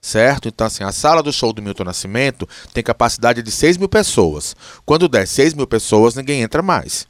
Certo? 0.00 0.48
Então, 0.48 0.66
assim, 0.66 0.84
a 0.84 0.92
sala 0.92 1.22
do 1.22 1.32
show 1.32 1.52
do 1.52 1.62
Milton 1.62 1.84
Nascimento 1.84 2.46
tem 2.74 2.82
capacidade 2.82 3.42
de 3.42 3.50
6 3.50 3.78
mil 3.78 3.88
pessoas. 3.88 4.54
Quando 4.84 5.08
der 5.08 5.26
6 5.26 5.54
mil 5.54 5.66
pessoas, 5.66 6.14
ninguém 6.14 6.42
entra 6.42 6.62
mais. 6.62 7.06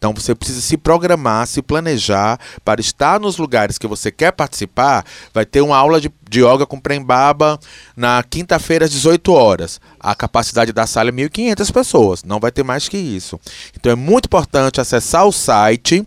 Então 0.00 0.14
você 0.14 0.34
precisa 0.34 0.62
se 0.62 0.78
programar, 0.78 1.46
se 1.46 1.60
planejar 1.60 2.40
para 2.64 2.80
estar 2.80 3.20
nos 3.20 3.36
lugares 3.36 3.76
que 3.76 3.86
você 3.86 4.10
quer 4.10 4.32
participar. 4.32 5.04
Vai 5.34 5.44
ter 5.44 5.60
uma 5.60 5.76
aula 5.76 6.00
de, 6.00 6.10
de 6.26 6.40
yoga 6.40 6.64
com 6.64 6.80
Prembaba 6.80 7.60
na 7.94 8.22
quinta-feira 8.22 8.86
às 8.86 8.90
18 8.90 9.30
horas. 9.30 9.78
A 10.00 10.14
capacidade 10.14 10.72
da 10.72 10.86
sala 10.86 11.10
é 11.10 11.12
1.500 11.12 11.70
pessoas, 11.70 12.24
não 12.24 12.40
vai 12.40 12.50
ter 12.50 12.62
mais 12.62 12.88
que 12.88 12.96
isso. 12.96 13.38
Então 13.78 13.92
é 13.92 13.94
muito 13.94 14.24
importante 14.24 14.80
acessar 14.80 15.26
o 15.26 15.32
site, 15.32 16.02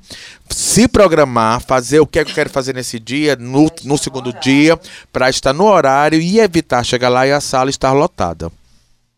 se 0.49 0.87
programar, 0.87 1.61
fazer 1.61 1.99
o 1.99 2.07
que 2.07 2.17
é 2.17 2.25
que 2.25 2.31
eu 2.31 2.35
quero 2.35 2.49
fazer 2.49 2.73
nesse 2.73 2.99
dia, 2.99 3.35
no, 3.35 3.69
no 3.83 3.97
segundo 3.99 4.33
dia, 4.33 4.75
para 5.11 5.29
estar 5.29 5.53
no 5.53 5.65
horário 5.65 6.19
e 6.19 6.39
evitar 6.39 6.83
chegar 6.83 7.09
lá 7.09 7.27
e 7.27 7.31
a 7.31 7.39
sala 7.39 7.69
estar 7.69 7.91
lotada. 7.91 8.51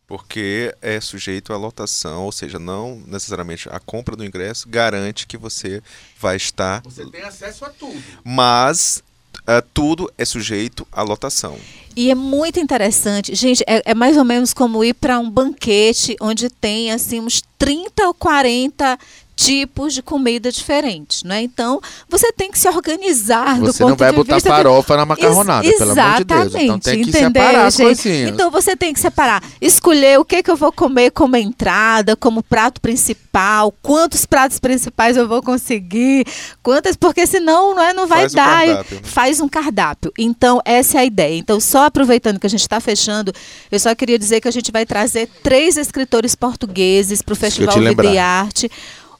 Porque 0.07 0.75
é 0.81 1.01
sujeito 1.01 1.51
à 1.51 1.57
lotação, 1.57 2.25
ou 2.25 2.31
seja, 2.31 2.59
não 2.59 3.01
necessariamente 3.07 3.67
a 3.69 3.79
compra 3.79 4.15
do 4.15 4.23
ingresso 4.23 4.69
garante 4.69 5.25
que 5.25 5.37
você 5.37 5.81
vai 6.19 6.35
estar, 6.35 6.83
tem 7.11 7.23
acesso 7.23 7.65
a 7.65 7.69
tudo. 7.69 8.01
mas 8.23 9.03
ah, 9.47 9.63
tudo 9.73 10.11
é 10.17 10.25
sujeito 10.25 10.87
à 10.91 11.01
lotação. 11.01 11.57
E 11.95 12.11
é 12.11 12.15
muito 12.15 12.59
interessante. 12.59 13.33
Gente, 13.35 13.63
é, 13.67 13.81
é 13.85 13.93
mais 13.93 14.17
ou 14.17 14.23
menos 14.23 14.53
como 14.53 14.83
ir 14.83 14.93
para 14.93 15.17
um 15.17 15.29
banquete 15.29 16.15
onde 16.19 16.49
tem 16.49 16.91
assim 16.91 17.21
uns 17.21 17.41
30 17.57 18.07
ou 18.07 18.13
40 18.13 18.99
tipos 19.35 19.93
de 19.93 20.01
comida 20.01 20.51
diferentes, 20.51 21.23
né? 21.23 21.41
Então, 21.41 21.81
você 22.09 22.31
tem 22.31 22.49
que 22.49 22.57
se 22.57 22.69
organizar 22.69 23.59
do 23.59 23.65
Você 23.65 23.83
não 23.83 23.95
vai 23.95 24.11
de 24.11 24.15
botar 24.15 24.35
vista 24.35 24.49
farofa 24.49 24.95
na 24.95 25.05
macarronada, 25.05 25.67
Ex- 25.67 25.77
pelo 25.77 25.91
amor 25.91 26.17
de 26.17 26.23
Deus. 26.23 26.39
Então 26.45 26.61
exatamente, 26.61 26.83
tem 26.83 27.03
que 27.03 27.09
entendeu, 27.09 27.41
separar 27.43 27.65
as 27.65 27.75
gente? 27.75 27.85
coisinhas. 27.85 28.31
Então 28.31 28.49
você 28.49 28.75
tem 28.75 28.93
que 28.93 28.99
separar, 28.99 29.43
escolher 29.59 30.19
o 30.19 30.25
que 30.25 30.41
que 30.41 30.49
eu 30.49 30.55
vou 30.55 30.71
comer 30.71 31.11
como 31.11 31.35
entrada, 31.35 32.15
como 32.15 32.41
prato 32.41 32.79
principal, 32.79 33.73
quantos 33.81 34.25
pratos 34.25 34.59
principais 34.59 35.17
eu 35.17 35.27
vou 35.27 35.41
conseguir, 35.43 36.25
quantas, 36.63 36.95
porque 36.95 37.27
senão 37.27 37.75
não, 37.75 37.83
é, 37.83 37.93
não 37.93 38.07
vai 38.07 38.21
Faz 38.21 38.33
um 38.33 38.35
dar. 38.37 38.65
cardápio, 38.65 38.95
né? 38.95 39.01
Faz 39.03 39.39
um 39.41 39.49
cardápio. 39.49 40.13
Então, 40.17 40.61
essa 40.63 40.97
é 40.97 41.01
a 41.01 41.05
ideia. 41.05 41.37
Então, 41.37 41.59
só 41.59 41.85
aproveitando 41.85 42.39
que 42.39 42.47
a 42.47 42.49
gente 42.49 42.61
está 42.61 42.79
fechando, 42.79 43.33
eu 43.71 43.79
só 43.79 43.93
queria 43.93 44.17
dizer 44.17 44.39
que 44.39 44.47
a 44.47 44.51
gente 44.51 44.71
vai 44.71 44.85
trazer 44.85 45.29
três 45.43 45.75
escritores 45.77 46.35
portugueses 46.35 47.21
para 47.21 47.33
o 47.33 47.35
Festival 47.35 47.73
te 47.73 47.79
lembrar. 47.79 48.03
Vida 48.03 48.15
e 48.15 48.17
Arte. 48.17 48.71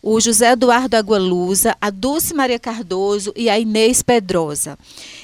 O 0.07 0.21
José 0.21 0.51
Eduardo 0.51 0.95
Agualusa, 0.95 1.75
a 1.81 1.89
Dulce 1.89 2.31
Maria 2.35 2.59
Cardoso 2.59 3.33
e 3.35 3.49
a 3.49 3.57
Inês 3.57 4.03
Pedrosa. 4.03 4.77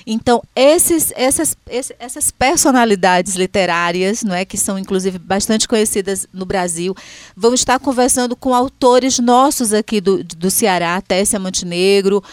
Então, 0.07 0.41
esses, 0.55 1.13
essas, 1.15 1.55
essas 1.99 2.32
personalidades 2.32 3.36
literárias, 3.36 4.23
não 4.23 4.34
é, 4.34 4.43
que 4.43 4.57
são 4.57 4.79
inclusive 4.79 5.19
bastante 5.19 5.67
conhecidas 5.67 6.25
no 6.34 6.47
Brasil, 6.47 6.95
vão 7.38 7.53
estar 7.53 7.77
conversando 7.77 8.36
com 8.36 8.55
autores 8.55 9.19
nossos 9.19 9.71
aqui 9.71 10.01
do, 10.01 10.23
do 10.23 10.49
Ceará, 10.49 10.99
Tessia 10.99 11.39
Montenegro, 11.39 12.23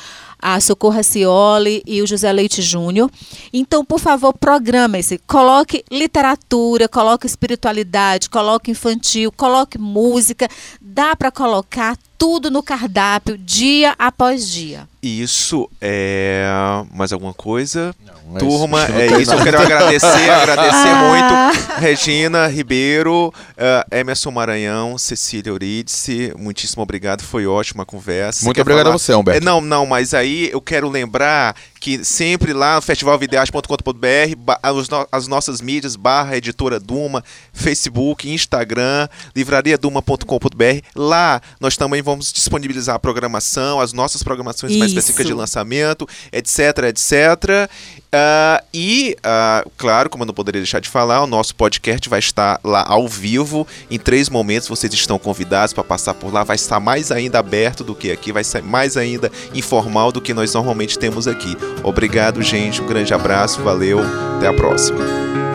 a 0.40 0.58
Socorro 0.58 1.02
Cioli 1.02 1.82
e 1.84 2.00
o 2.00 2.06
José 2.06 2.32
Leite 2.32 2.62
Júnior. 2.62 3.10
Então, 3.52 3.84
por 3.84 3.98
favor, 3.98 4.32
programe-se. 4.32 5.18
Coloque 5.26 5.84
literatura, 5.90 6.88
coloque 6.88 7.26
espiritualidade, 7.26 8.30
coloque 8.30 8.70
infantil, 8.70 9.30
coloque 9.32 9.76
música. 9.76 10.48
Dá 10.80 11.14
para 11.14 11.30
colocar 11.30 11.94
tudo 12.18 12.50
no 12.50 12.62
cardápio, 12.62 13.38
dia 13.38 13.94
após 13.98 14.50
dia. 14.50 14.88
Isso 15.00 15.70
é. 15.80 16.44
Mais 16.92 17.12
alguma 17.12 17.32
coisa? 17.32 17.94
Não, 18.04 18.36
é 18.36 18.38
Turma, 18.40 18.82
isso. 18.82 18.92
É 18.92 19.22
isso. 19.22 19.32
Eu 19.32 19.42
quero 19.44 19.62
agradecer, 19.62 20.06
agradecer 20.28 20.88
Ah. 20.88 21.52
muito. 21.54 21.78
Regina 21.80 22.48
Ribeiro, 22.48 23.32
eh, 23.56 24.00
Emerson 24.00 24.32
Maranhão, 24.32 24.98
Cecília 24.98 25.50
Eurídice, 25.50 26.32
muitíssimo 26.36 26.82
obrigado. 26.82 27.22
Foi 27.22 27.46
ótima 27.46 27.84
a 27.84 27.86
conversa. 27.86 28.44
Muito 28.44 28.56
Quer 28.56 28.62
obrigado 28.62 28.86
falar? 28.86 28.96
a 28.96 28.98
você, 28.98 29.14
Humberto. 29.14 29.40
É, 29.40 29.44
não, 29.44 29.60
não, 29.60 29.86
mas 29.86 30.12
aí 30.14 30.50
eu 30.52 30.60
quero 30.60 30.88
lembrar 30.88 31.54
que 31.78 32.04
sempre 32.04 32.52
lá 32.52 32.74
no 32.74 32.82
festivalvideais.com.br, 32.82 34.36
ba- 34.36 34.58
as, 34.60 34.88
no- 34.88 35.08
as 35.12 35.28
nossas 35.28 35.60
mídias, 35.60 35.94
barra 35.94 36.36
editora 36.36 36.80
Duma, 36.80 37.22
Facebook, 37.52 38.28
Instagram, 38.28 39.08
livrariaduma.com.br. 39.36 40.80
Lá 40.96 41.40
nós 41.60 41.76
também 41.76 42.02
vamos 42.08 42.32
disponibilizar 42.32 42.96
a 42.96 42.98
programação, 42.98 43.80
as 43.80 43.92
nossas 43.92 44.22
programações 44.22 44.76
mais 44.76 44.90
Isso. 44.90 44.98
específicas 44.98 45.26
de 45.26 45.34
lançamento, 45.34 46.08
etc, 46.32 46.60
etc. 46.88 47.70
Ah, 48.10 48.64
e, 48.72 49.16
ah, 49.22 49.64
claro, 49.76 50.08
como 50.08 50.24
eu 50.24 50.26
não 50.26 50.34
poderia 50.34 50.60
deixar 50.60 50.80
de 50.80 50.88
falar, 50.88 51.22
o 51.22 51.26
nosso 51.26 51.54
podcast 51.54 52.08
vai 52.08 52.18
estar 52.18 52.58
lá 52.64 52.84
ao 52.86 53.06
vivo 53.06 53.66
em 53.90 53.98
três 53.98 54.28
momentos. 54.28 54.68
Vocês 54.68 54.92
estão 54.94 55.18
convidados 55.18 55.72
para 55.72 55.84
passar 55.84 56.14
por 56.14 56.32
lá. 56.32 56.42
Vai 56.42 56.56
estar 56.56 56.80
mais 56.80 57.12
ainda 57.12 57.38
aberto 57.38 57.84
do 57.84 57.94
que 57.94 58.10
aqui, 58.10 58.32
vai 58.32 58.44
ser 58.44 58.62
mais 58.62 58.96
ainda 58.96 59.30
informal 59.54 60.10
do 60.10 60.20
que 60.20 60.32
nós 60.32 60.54
normalmente 60.54 60.98
temos 60.98 61.28
aqui. 61.28 61.56
Obrigado, 61.82 62.42
gente. 62.42 62.80
Um 62.80 62.86
grande 62.86 63.12
abraço, 63.12 63.62
valeu, 63.62 64.00
até 64.36 64.48
a 64.48 64.54
próxima. 64.54 65.47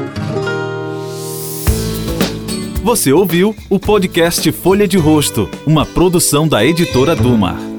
Você 2.84 3.14
ouviu 3.14 3.56
o 3.70 3.80
podcast 3.80 4.52
Folha 4.52 4.86
de 4.86 4.98
Rosto, 4.98 5.50
uma 5.66 5.86
produção 5.86 6.46
da 6.46 6.66
editora 6.66 7.16
Duma. 7.16 7.73